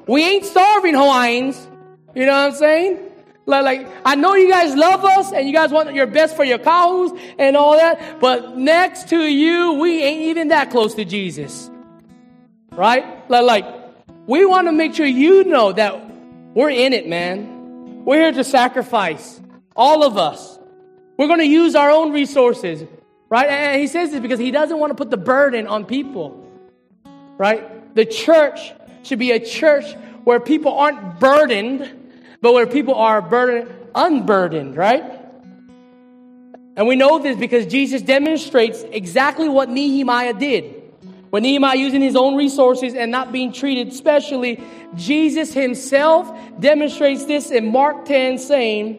We 0.07 0.25
ain't 0.25 0.45
starving 0.45 0.95
Hawaiians. 0.95 1.69
You 2.15 2.27
know 2.27 2.33
what 2.33 2.53
I'm 2.53 2.55
saying? 2.55 2.99
Like, 3.47 3.65
like, 3.65 3.89
I 4.05 4.15
know 4.15 4.35
you 4.35 4.49
guys 4.49 4.75
love 4.77 5.05
us 5.05 5.33
and 5.33 5.47
you 5.47 5.53
guys 5.53 5.71
want 5.71 5.93
your 5.95 6.07
best 6.07 6.37
for 6.37 6.45
your 6.45 6.59
kahus 6.59 7.19
and 7.39 7.57
all 7.57 7.77
that, 7.77 8.21
but 8.21 8.57
next 8.57 9.09
to 9.09 9.19
you, 9.19 9.75
we 9.75 10.03
ain't 10.03 10.23
even 10.23 10.49
that 10.49 10.71
close 10.71 10.95
to 10.95 11.05
Jesus. 11.05 11.71
Right? 12.71 13.05
Like, 13.29 13.45
like 13.45 13.67
we 14.27 14.45
want 14.45 14.69
to 14.69 14.73
make 14.73 14.95
sure 14.95 15.07
you 15.07 15.45
know 15.45 15.73
that 15.73 16.09
we're 16.55 16.71
in 16.71 16.93
it, 16.93 17.09
man. 17.09 18.05
We're 18.05 18.21
here 18.21 18.33
to 18.33 18.45
sacrifice. 18.45 19.41
All 19.75 20.05
of 20.05 20.17
us. 20.19 20.59
We're 21.17 21.29
going 21.29 21.41
to 21.41 21.47
use 21.47 21.75
our 21.75 21.91
own 21.91 22.13
resources. 22.13 22.85
Right? 23.29 23.49
And 23.49 23.81
he 23.81 23.87
says 23.87 24.11
this 24.11 24.21
because 24.21 24.39
he 24.39 24.51
doesn't 24.51 24.79
want 24.79 24.91
to 24.91 24.95
put 24.95 25.11
the 25.11 25.17
burden 25.17 25.67
on 25.67 25.85
people. 25.85 26.52
Right? 27.43 27.93
The 27.97 28.07
church 28.07 28.73
should 29.03 29.19
be 29.19 29.33
a 29.33 29.41
church 29.41 29.93
where 30.23 30.39
people 30.39 30.79
aren't 30.79 31.19
burdened, 31.19 31.91
but 32.41 32.55
where 32.55 32.69
people 32.69 32.95
are 32.95 33.21
burdened, 33.21 33.69
unburdened, 33.97 34.77
right? 34.77 35.03
And 36.77 36.87
we 36.87 36.95
know 36.95 37.19
this 37.19 37.37
because 37.37 37.67
Jesus 37.67 38.01
demonstrates 38.01 38.85
exactly 38.85 39.49
what 39.49 39.69
Nehemiah 39.69 40.35
did. 40.35 40.85
When 41.31 41.43
Nehemiah 41.43 41.77
using 41.77 42.01
his 42.01 42.15
own 42.15 42.37
resources 42.37 42.95
and 42.95 43.11
not 43.11 43.33
being 43.33 43.53
treated 43.53 43.93
specially, 43.93 44.63
Jesus 44.95 45.53
himself 45.53 46.33
demonstrates 46.61 47.25
this 47.25 47.51
in 47.51 47.73
Mark 47.73 48.05
10, 48.05 48.39
saying, 48.39 48.99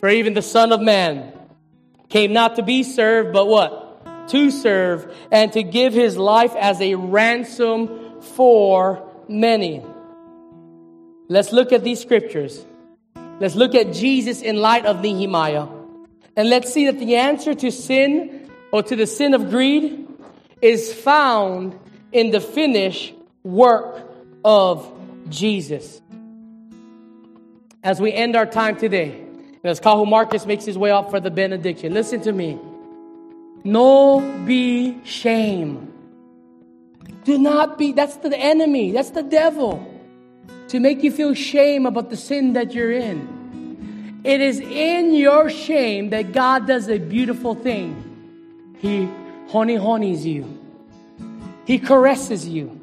For 0.00 0.08
even 0.08 0.34
the 0.34 0.42
Son 0.42 0.72
of 0.72 0.80
Man 0.80 1.32
came 2.08 2.32
not 2.32 2.56
to 2.56 2.64
be 2.64 2.82
served, 2.82 3.32
but 3.32 3.46
what? 3.46 3.81
To 4.28 4.50
serve 4.50 5.14
and 5.30 5.52
to 5.52 5.62
give 5.62 5.92
his 5.92 6.16
life 6.16 6.54
as 6.56 6.80
a 6.80 6.94
ransom 6.94 8.20
for 8.20 9.08
many. 9.28 9.84
Let's 11.28 11.52
look 11.52 11.72
at 11.72 11.82
these 11.82 12.00
scriptures. 12.00 12.64
Let's 13.40 13.54
look 13.54 13.74
at 13.74 13.92
Jesus 13.92 14.42
in 14.42 14.56
light 14.56 14.86
of 14.86 15.00
Nehemiah. 15.00 15.66
And 16.36 16.48
let's 16.48 16.72
see 16.72 16.86
that 16.86 16.98
the 16.98 17.16
answer 17.16 17.54
to 17.54 17.70
sin 17.70 18.50
or 18.72 18.82
to 18.82 18.96
the 18.96 19.06
sin 19.06 19.34
of 19.34 19.50
greed 19.50 20.06
is 20.60 20.92
found 20.92 21.78
in 22.12 22.30
the 22.30 22.40
finished 22.40 23.14
work 23.42 24.08
of 24.44 24.90
Jesus. 25.28 26.00
As 27.82 28.00
we 28.00 28.12
end 28.12 28.36
our 28.36 28.46
time 28.46 28.76
today, 28.76 29.20
as 29.64 29.80
Kahu 29.80 30.08
Marcus 30.08 30.46
makes 30.46 30.64
his 30.64 30.78
way 30.78 30.90
up 30.90 31.10
for 31.10 31.20
the 31.20 31.30
benediction, 31.30 31.92
listen 31.94 32.20
to 32.22 32.32
me. 32.32 32.58
No 33.64 34.20
be 34.44 35.04
shame. 35.04 35.92
Do 37.24 37.38
not 37.38 37.78
be, 37.78 37.92
that's 37.92 38.16
the 38.16 38.36
enemy, 38.36 38.90
that's 38.90 39.10
the 39.10 39.22
devil, 39.22 39.86
to 40.68 40.80
make 40.80 41.02
you 41.02 41.12
feel 41.12 41.34
shame 41.34 41.86
about 41.86 42.10
the 42.10 42.16
sin 42.16 42.54
that 42.54 42.74
you're 42.74 42.92
in. 42.92 44.20
It 44.24 44.40
is 44.40 44.60
in 44.60 45.14
your 45.14 45.50
shame 45.50 46.10
that 46.10 46.32
God 46.32 46.66
does 46.66 46.88
a 46.88 46.98
beautiful 46.98 47.54
thing. 47.54 48.76
He 48.78 49.08
honey 49.50 49.76
honeys 49.76 50.26
you. 50.26 50.58
He 51.64 51.78
caresses 51.78 52.48
you. 52.48 52.80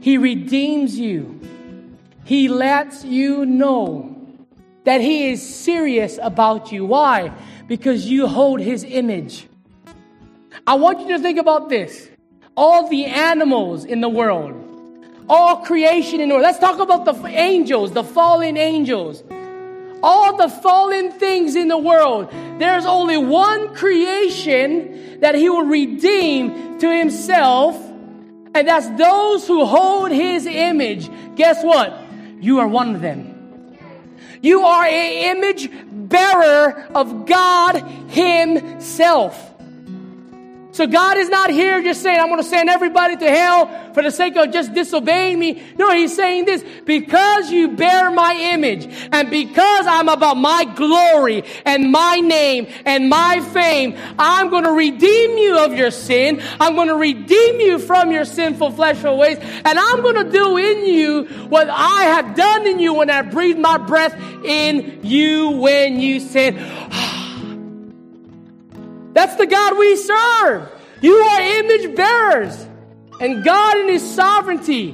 He 0.00 0.18
redeems 0.18 0.98
you. 0.98 1.40
He 2.24 2.48
lets 2.48 3.04
you 3.04 3.44
know 3.44 4.16
that 4.84 5.00
He 5.00 5.30
is 5.30 5.42
serious 5.42 6.18
about 6.22 6.72
you. 6.72 6.86
Why? 6.86 7.32
Because 7.68 8.06
you 8.06 8.26
hold 8.26 8.60
His 8.60 8.82
image. 8.84 9.46
I 10.70 10.74
want 10.74 11.00
you 11.00 11.08
to 11.08 11.18
think 11.18 11.38
about 11.38 11.68
this. 11.68 12.08
All 12.56 12.88
the 12.88 13.06
animals 13.06 13.84
in 13.84 14.00
the 14.00 14.08
world, 14.08 14.54
all 15.28 15.64
creation 15.64 16.20
in 16.20 16.28
the 16.28 16.36
world. 16.36 16.44
Let's 16.44 16.60
talk 16.60 16.78
about 16.78 17.04
the 17.04 17.14
angels, 17.26 17.90
the 17.90 18.04
fallen 18.04 18.56
angels 18.56 19.24
all 20.02 20.36
the 20.36 20.48
fallen 20.48 21.12
things 21.12 21.54
in 21.54 21.68
the 21.68 21.78
world, 21.78 22.30
there's 22.58 22.86
only 22.86 23.18
one 23.18 23.74
creation 23.74 25.20
that 25.20 25.34
he 25.34 25.48
will 25.48 25.66
redeem 25.66 26.78
to 26.78 26.90
himself, 26.90 27.76
and 28.54 28.66
that's 28.66 28.88
those 28.98 29.46
who 29.46 29.64
hold 29.64 30.10
his 30.10 30.46
image. 30.46 31.10
Guess 31.36 31.62
what? 31.62 31.98
You 32.40 32.60
are 32.60 32.68
one 32.68 32.94
of 32.94 33.02
them. 33.02 33.76
You 34.42 34.62
are 34.62 34.84
an 34.84 35.36
image 35.36 35.70
bearer 35.92 36.88
of 36.94 37.26
God 37.26 37.76
himself. 38.08 39.49
So 40.72 40.86
God 40.86 41.16
is 41.16 41.28
not 41.28 41.50
here 41.50 41.82
just 41.82 42.02
saying, 42.02 42.20
I'm 42.20 42.28
going 42.28 42.42
to 42.42 42.48
send 42.48 42.68
everybody 42.68 43.16
to 43.16 43.28
hell 43.28 43.92
for 43.92 44.02
the 44.02 44.10
sake 44.10 44.36
of 44.36 44.52
just 44.52 44.72
disobeying 44.72 45.38
me. 45.38 45.62
No, 45.76 45.92
He's 45.92 46.14
saying 46.14 46.44
this 46.44 46.64
because 46.84 47.50
you 47.50 47.68
bear 47.76 48.10
my 48.10 48.34
image 48.34 48.86
and 49.10 49.30
because 49.30 49.86
I'm 49.86 50.08
about 50.08 50.36
my 50.36 50.64
glory 50.76 51.42
and 51.64 51.90
my 51.90 52.20
name 52.20 52.68
and 52.84 53.08
my 53.08 53.40
fame, 53.52 53.96
I'm 54.18 54.48
going 54.50 54.64
to 54.64 54.72
redeem 54.72 55.38
you 55.38 55.58
of 55.58 55.74
your 55.74 55.90
sin. 55.90 56.40
I'm 56.60 56.76
going 56.76 56.88
to 56.88 56.96
redeem 56.96 57.60
you 57.60 57.78
from 57.78 58.12
your 58.12 58.24
sinful 58.24 58.72
fleshful 58.72 59.18
ways. 59.18 59.38
And 59.40 59.78
I'm 59.78 60.02
going 60.02 60.24
to 60.24 60.30
do 60.30 60.56
in 60.56 60.86
you 60.86 61.24
what 61.48 61.68
I 61.68 62.02
have 62.04 62.36
done 62.36 62.66
in 62.66 62.78
you 62.78 62.94
when 62.94 63.10
I 63.10 63.22
breathed 63.22 63.58
my 63.58 63.76
breath 63.76 64.14
in 64.44 65.00
you 65.02 65.50
when 65.50 66.00
you 66.00 66.20
said, 66.20 66.54
that's 69.12 69.36
the 69.36 69.46
God 69.46 69.78
we 69.78 69.96
serve. 69.96 70.68
You 71.00 71.14
are 71.14 71.40
image 71.40 71.96
bearers. 71.96 72.66
And 73.20 73.44
God, 73.44 73.76
in 73.78 73.88
His 73.88 74.14
sovereignty, 74.14 74.92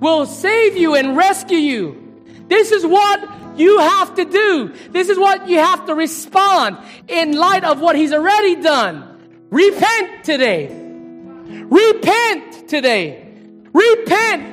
will 0.00 0.26
save 0.26 0.76
you 0.76 0.94
and 0.94 1.16
rescue 1.16 1.58
you. 1.58 2.24
This 2.48 2.72
is 2.72 2.84
what 2.84 3.58
you 3.58 3.78
have 3.78 4.14
to 4.16 4.24
do. 4.24 4.74
This 4.90 5.08
is 5.08 5.18
what 5.18 5.48
you 5.48 5.58
have 5.58 5.86
to 5.86 5.94
respond 5.94 6.78
in 7.06 7.36
light 7.36 7.64
of 7.64 7.80
what 7.80 7.96
He's 7.96 8.12
already 8.12 8.56
done. 8.56 9.46
Repent 9.50 10.24
today. 10.24 10.68
Repent 10.70 12.68
today. 12.68 13.26
Repent 13.72 14.49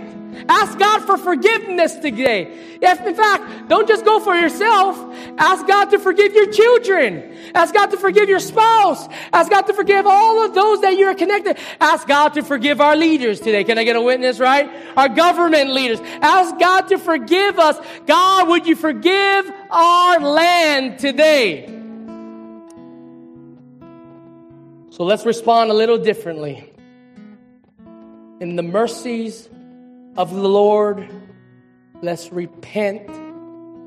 Ask 0.49 0.77
God 0.77 1.05
for 1.05 1.17
forgiveness 1.17 1.95
today. 1.95 2.77
Yes, 2.81 2.99
in 3.05 3.15
fact, 3.15 3.69
don't 3.69 3.87
just 3.87 4.05
go 4.05 4.19
for 4.19 4.35
yourself. 4.35 4.97
Ask 5.37 5.67
God 5.67 5.85
to 5.91 5.99
forgive 5.99 6.33
your 6.33 6.51
children. 6.51 7.35
Ask 7.55 7.73
God 7.73 7.87
to 7.87 7.97
forgive 7.97 8.29
your 8.29 8.39
spouse. 8.39 9.07
Ask 9.33 9.49
God 9.49 9.61
to 9.63 9.73
forgive 9.73 10.05
all 10.05 10.45
of 10.45 10.53
those 10.53 10.81
that 10.81 10.97
you 10.97 11.07
are 11.07 11.15
connected. 11.15 11.57
Ask 11.79 12.07
God 12.07 12.29
to 12.35 12.43
forgive 12.43 12.81
our 12.81 12.95
leaders 12.95 13.39
today. 13.39 13.63
Can 13.63 13.77
I 13.77 13.83
get 13.83 13.95
a 13.95 14.01
witness, 14.01 14.39
right? 14.39 14.69
Our 14.95 15.09
government 15.09 15.71
leaders. 15.71 15.99
Ask 16.21 16.59
God 16.59 16.81
to 16.89 16.97
forgive 16.97 17.59
us. 17.59 17.77
God, 18.05 18.47
would 18.47 18.67
you 18.67 18.75
forgive 18.75 19.51
our 19.69 20.19
land 20.19 20.99
today? 20.99 21.73
So 24.91 25.03
let's 25.03 25.25
respond 25.25 25.69
a 25.69 25.73
little 25.73 25.97
differently. 25.99 26.73
In 28.39 28.55
the 28.55 28.63
mercies 28.63 29.49
of 30.17 30.33
the 30.33 30.47
Lord. 30.47 31.09
Let's 32.01 32.31
repent 32.31 33.09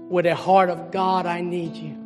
with 0.09 0.27
a 0.27 0.35
heart 0.35 0.71
of 0.71 0.91
God, 0.91 1.27
I 1.27 1.41
need 1.41 1.77
you. 1.77 1.97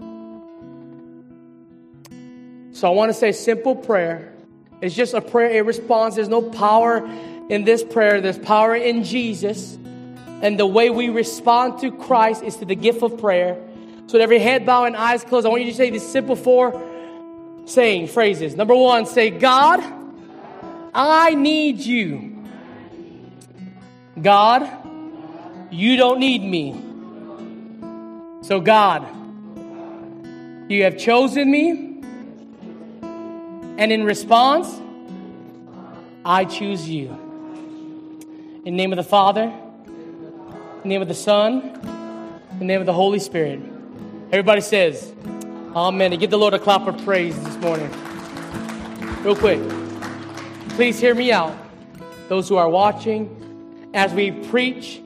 So 2.72 2.88
I 2.88 2.90
want 2.90 3.10
to 3.10 3.14
say 3.14 3.32
simple 3.32 3.76
prayer. 3.76 4.34
It's 4.80 4.94
just 4.94 5.14
a 5.14 5.20
prayer, 5.20 5.60
a 5.60 5.64
response. 5.64 6.16
There's 6.16 6.28
no 6.28 6.42
power 6.42 7.08
in 7.48 7.64
this 7.64 7.84
prayer, 7.84 8.20
there's 8.20 8.38
power 8.38 8.74
in 8.74 9.04
Jesus. 9.04 9.78
And 10.42 10.58
the 10.58 10.66
way 10.66 10.90
we 10.90 11.08
respond 11.08 11.80
to 11.80 11.92
Christ 11.92 12.42
is 12.42 12.56
to 12.56 12.64
the 12.64 12.74
gift 12.74 13.02
of 13.02 13.18
prayer. 13.18 13.54
So, 14.06 14.14
with 14.14 14.22
every 14.22 14.38
head 14.38 14.66
bow 14.66 14.84
and 14.84 14.96
eyes 14.96 15.24
closed, 15.24 15.46
I 15.46 15.50
want 15.50 15.62
you 15.62 15.70
to 15.70 15.76
say 15.76 15.88
these 15.88 16.06
simple 16.06 16.36
four 16.36 16.78
saying 17.64 18.08
phrases. 18.08 18.54
Number 18.56 18.74
one, 18.74 19.06
say, 19.06 19.30
God, 19.30 19.82
I 20.92 21.34
need 21.34 21.78
you. 21.78 22.33
God, 24.20 24.70
you 25.70 25.96
don't 25.96 26.20
need 26.20 26.42
me. 26.42 26.72
So, 28.42 28.60
God, 28.60 29.06
you 30.68 30.84
have 30.84 30.96
chosen 30.98 31.50
me. 31.50 32.02
And 33.76 33.90
in 33.90 34.04
response, 34.04 34.80
I 36.24 36.44
choose 36.44 36.88
you. 36.88 37.08
In 38.64 38.64
the 38.64 38.70
name 38.70 38.92
of 38.92 38.96
the 38.96 39.02
Father, 39.02 39.42
in 39.42 40.82
the 40.82 40.88
name 40.88 41.02
of 41.02 41.08
the 41.08 41.14
Son, 41.14 41.62
in 42.52 42.58
the 42.60 42.64
name 42.64 42.80
of 42.80 42.86
the 42.86 42.92
Holy 42.92 43.18
Spirit. 43.18 43.60
Everybody 44.30 44.60
says, 44.60 45.12
Amen. 45.74 46.12
And 46.12 46.20
give 46.20 46.30
the 46.30 46.38
Lord 46.38 46.54
a 46.54 46.58
clap 46.58 46.86
of 46.86 47.04
praise 47.04 47.34
this 47.42 47.56
morning. 47.56 47.90
Real 49.22 49.34
quick, 49.34 49.60
please 50.70 51.00
hear 51.00 51.14
me 51.14 51.32
out. 51.32 51.52
Those 52.28 52.48
who 52.48 52.56
are 52.56 52.68
watching, 52.68 53.43
as 53.94 54.12
we 54.12 54.32
preach, 54.32 55.00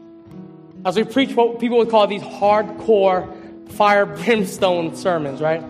as 0.85 0.97
we 0.97 1.05
preach 1.05 1.35
what 1.37 1.61
people 1.61 1.79
would 1.79 1.91
call 1.91 2.07
these 2.07 2.23
hardcore 2.23 3.71
fire 3.73 4.07
brimstone 4.25 4.97
sermons, 4.97 5.41
right? 5.41 5.63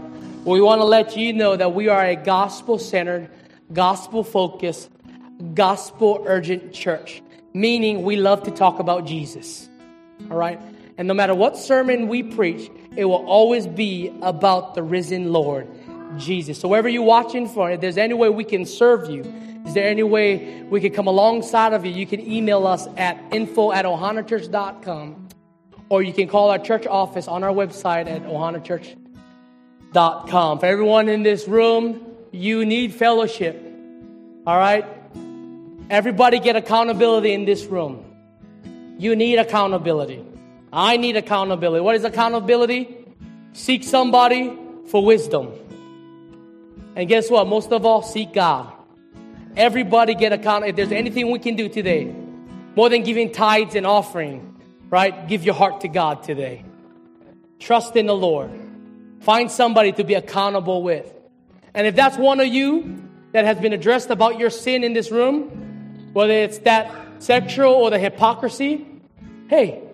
We 0.44 0.60
want 0.60 0.80
to 0.80 0.84
let 0.86 1.16
you 1.16 1.32
know 1.32 1.56
that 1.56 1.74
we 1.74 1.88
are 1.88 2.02
a 2.02 2.16
gospel 2.16 2.78
centered, 2.78 3.28
gospel 3.72 4.24
focused, 4.24 4.88
gospel 5.54 6.24
urgent 6.26 6.72
church, 6.72 7.20
meaning 7.52 8.02
we 8.02 8.16
love 8.16 8.44
to 8.44 8.50
talk 8.50 8.78
about 8.78 9.04
Jesus. 9.04 9.68
All 10.30 10.36
right? 10.36 10.60
And 10.96 11.06
no 11.06 11.14
matter 11.14 11.34
what 11.34 11.56
sermon 11.56 12.08
we 12.08 12.22
preach, 12.22 12.70
it 12.96 13.04
will 13.04 13.26
always 13.26 13.66
be 13.66 14.12
about 14.22 14.74
the 14.74 14.82
risen 14.82 15.32
Lord, 15.32 15.68
Jesus. 16.16 16.58
So 16.58 16.68
wherever 16.68 16.88
you're 16.88 17.02
watching 17.02 17.48
from, 17.48 17.70
if 17.70 17.80
there's 17.80 17.98
any 17.98 18.14
way 18.14 18.28
we 18.28 18.44
can 18.44 18.64
serve 18.64 19.10
you, 19.10 19.22
is 19.66 19.74
there 19.74 19.88
any 19.88 20.02
way 20.02 20.62
we 20.62 20.80
can 20.80 20.92
come 20.92 21.06
alongside 21.06 21.74
of 21.74 21.84
you? 21.84 21.92
You 21.92 22.06
can 22.06 22.20
email 22.20 22.66
us 22.66 22.88
at 22.96 23.22
info 23.32 23.72
at 23.72 23.84
ohanachurch.com 23.84 25.28
or 25.90 26.02
you 26.02 26.12
can 26.12 26.28
call 26.28 26.50
our 26.50 26.58
church 26.58 26.86
office 26.86 27.28
on 27.28 27.44
our 27.44 27.52
website 27.52 28.06
at 28.06 28.24
ohanachurch.com. 28.24 30.58
For 30.58 30.66
everyone 30.66 31.08
in 31.08 31.22
this 31.22 31.48
room, 31.48 32.04
you 32.32 32.64
need 32.64 32.94
fellowship. 32.94 33.62
All 34.46 34.56
right? 34.56 34.86
Everybody 35.90 36.38
get 36.38 36.56
accountability 36.56 37.32
in 37.32 37.44
this 37.44 37.66
room. 37.66 38.04
You 38.98 39.16
need 39.16 39.38
accountability. 39.38 40.24
I 40.72 40.96
need 40.96 41.16
accountability. 41.16 41.82
What 41.82 41.94
is 41.94 42.04
accountability? 42.04 42.96
Seek 43.52 43.84
somebody 43.84 44.56
for 44.86 45.04
wisdom. 45.04 45.52
And 46.98 47.08
guess 47.08 47.30
what? 47.30 47.46
Most 47.46 47.70
of 47.70 47.86
all, 47.86 48.02
seek 48.02 48.32
God. 48.32 48.72
Everybody 49.56 50.16
get 50.16 50.32
account. 50.32 50.64
If 50.64 50.74
there's 50.74 50.90
anything 50.90 51.30
we 51.30 51.38
can 51.38 51.54
do 51.54 51.68
today, 51.68 52.12
more 52.74 52.88
than 52.88 53.04
giving 53.04 53.30
tithes 53.30 53.76
and 53.76 53.86
offering, 53.86 54.60
right? 54.90 55.28
Give 55.28 55.44
your 55.44 55.54
heart 55.54 55.82
to 55.82 55.88
God 55.88 56.24
today. 56.24 56.64
Trust 57.60 57.94
in 57.94 58.06
the 58.06 58.16
Lord. 58.16 58.50
Find 59.20 59.48
somebody 59.48 59.92
to 59.92 60.02
be 60.02 60.14
accountable 60.14 60.82
with. 60.82 61.08
And 61.72 61.86
if 61.86 61.94
that's 61.94 62.18
one 62.18 62.40
of 62.40 62.48
you 62.48 63.08
that 63.30 63.44
has 63.44 63.60
been 63.60 63.72
addressed 63.72 64.10
about 64.10 64.40
your 64.40 64.50
sin 64.50 64.82
in 64.82 64.92
this 64.92 65.12
room, 65.12 66.10
whether 66.14 66.32
it's 66.32 66.58
that 66.58 67.22
sexual 67.22 67.74
or 67.74 67.90
the 67.90 67.98
hypocrisy, 68.00 68.84
hey, 69.48 69.84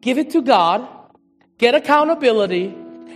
give 0.00 0.18
it 0.18 0.30
to 0.30 0.40
God, 0.40 0.86
get 1.58 1.74
accountability, 1.74 2.72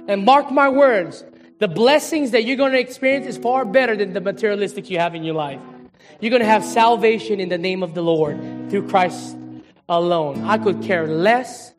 and 0.09 0.25
mark 0.25 0.51
my 0.51 0.69
words. 0.71 1.23
The 1.59 1.69
blessings 1.69 2.31
that 2.31 2.45
you're 2.45 2.57
going 2.57 2.73
to 2.73 2.79
experience 2.79 3.27
is 3.27 3.37
far 3.37 3.65
better 3.65 3.97
than 3.97 4.13
the 4.13 4.21
materialistic 4.21 4.91
you 4.91 4.99
have 5.01 5.17
in 5.17 5.25
your 5.25 5.35
life. 5.35 5.61
You're 6.21 6.31
going 6.31 6.43
to 6.43 6.47
have 6.47 6.65
salvation 6.65 7.41
in 7.41 7.49
the 7.49 7.59
name 7.59 7.83
of 7.83 7.95
the 7.95 8.03
Lord 8.03 8.39
through 8.71 8.89
Christ 8.89 9.37
alone. 9.89 10.45
I 10.45 10.59
could 10.59 10.83
care 10.83 11.09
less. 11.09 11.75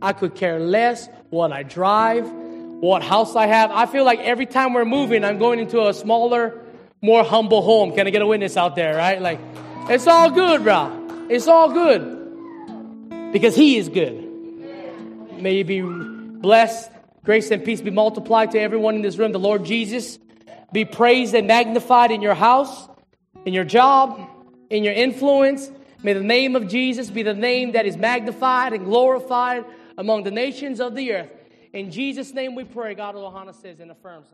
I 0.00 0.12
could 0.12 0.36
care 0.36 0.60
less 0.60 1.08
what 1.30 1.52
I 1.52 1.64
drive, 1.64 2.30
what 2.30 3.02
house 3.02 3.34
I 3.34 3.46
have. 3.46 3.72
I 3.72 3.86
feel 3.86 4.04
like 4.04 4.20
every 4.20 4.46
time 4.46 4.74
we're 4.74 4.84
moving, 4.84 5.24
I'm 5.24 5.38
going 5.38 5.58
into 5.58 5.84
a 5.84 5.92
smaller, 5.92 6.62
more 7.02 7.24
humble 7.24 7.62
home. 7.62 7.94
Can 7.94 8.06
I 8.06 8.10
get 8.10 8.22
a 8.22 8.26
witness 8.26 8.56
out 8.56 8.76
there, 8.76 8.94
right? 8.94 9.20
Like, 9.20 9.40
it's 9.88 10.06
all 10.06 10.30
good, 10.30 10.62
bro. 10.62 11.26
It's 11.28 11.48
all 11.48 11.72
good. 11.72 13.32
Because 13.32 13.56
He 13.56 13.76
is 13.76 13.88
good. 13.88 14.22
May 15.40 15.56
you 15.56 15.64
be 15.64 15.80
blessed. 15.82 16.92
Grace 17.26 17.50
and 17.50 17.64
peace 17.64 17.80
be 17.80 17.90
multiplied 17.90 18.52
to 18.52 18.60
everyone 18.60 18.94
in 18.94 19.02
this 19.02 19.18
room. 19.18 19.32
The 19.32 19.38
Lord 19.40 19.64
Jesus 19.64 20.16
be 20.72 20.84
praised 20.84 21.34
and 21.34 21.48
magnified 21.48 22.12
in 22.12 22.22
your 22.22 22.34
house, 22.34 22.88
in 23.44 23.52
your 23.52 23.64
job, 23.64 24.20
in 24.70 24.84
your 24.84 24.94
influence. 24.94 25.68
May 26.04 26.12
the 26.12 26.22
name 26.22 26.54
of 26.54 26.68
Jesus 26.68 27.10
be 27.10 27.24
the 27.24 27.34
name 27.34 27.72
that 27.72 27.84
is 27.84 27.96
magnified 27.96 28.74
and 28.74 28.84
glorified 28.84 29.64
among 29.98 30.22
the 30.22 30.30
nations 30.30 30.80
of 30.80 30.94
the 30.94 31.14
earth. 31.14 31.30
In 31.72 31.90
Jesus' 31.90 32.32
name 32.32 32.54
we 32.54 32.62
pray, 32.62 32.94
God 32.94 33.16
of 33.16 33.32
Ohana 33.32 33.60
says 33.60 33.80
and 33.80 33.90
affirms. 33.90 34.28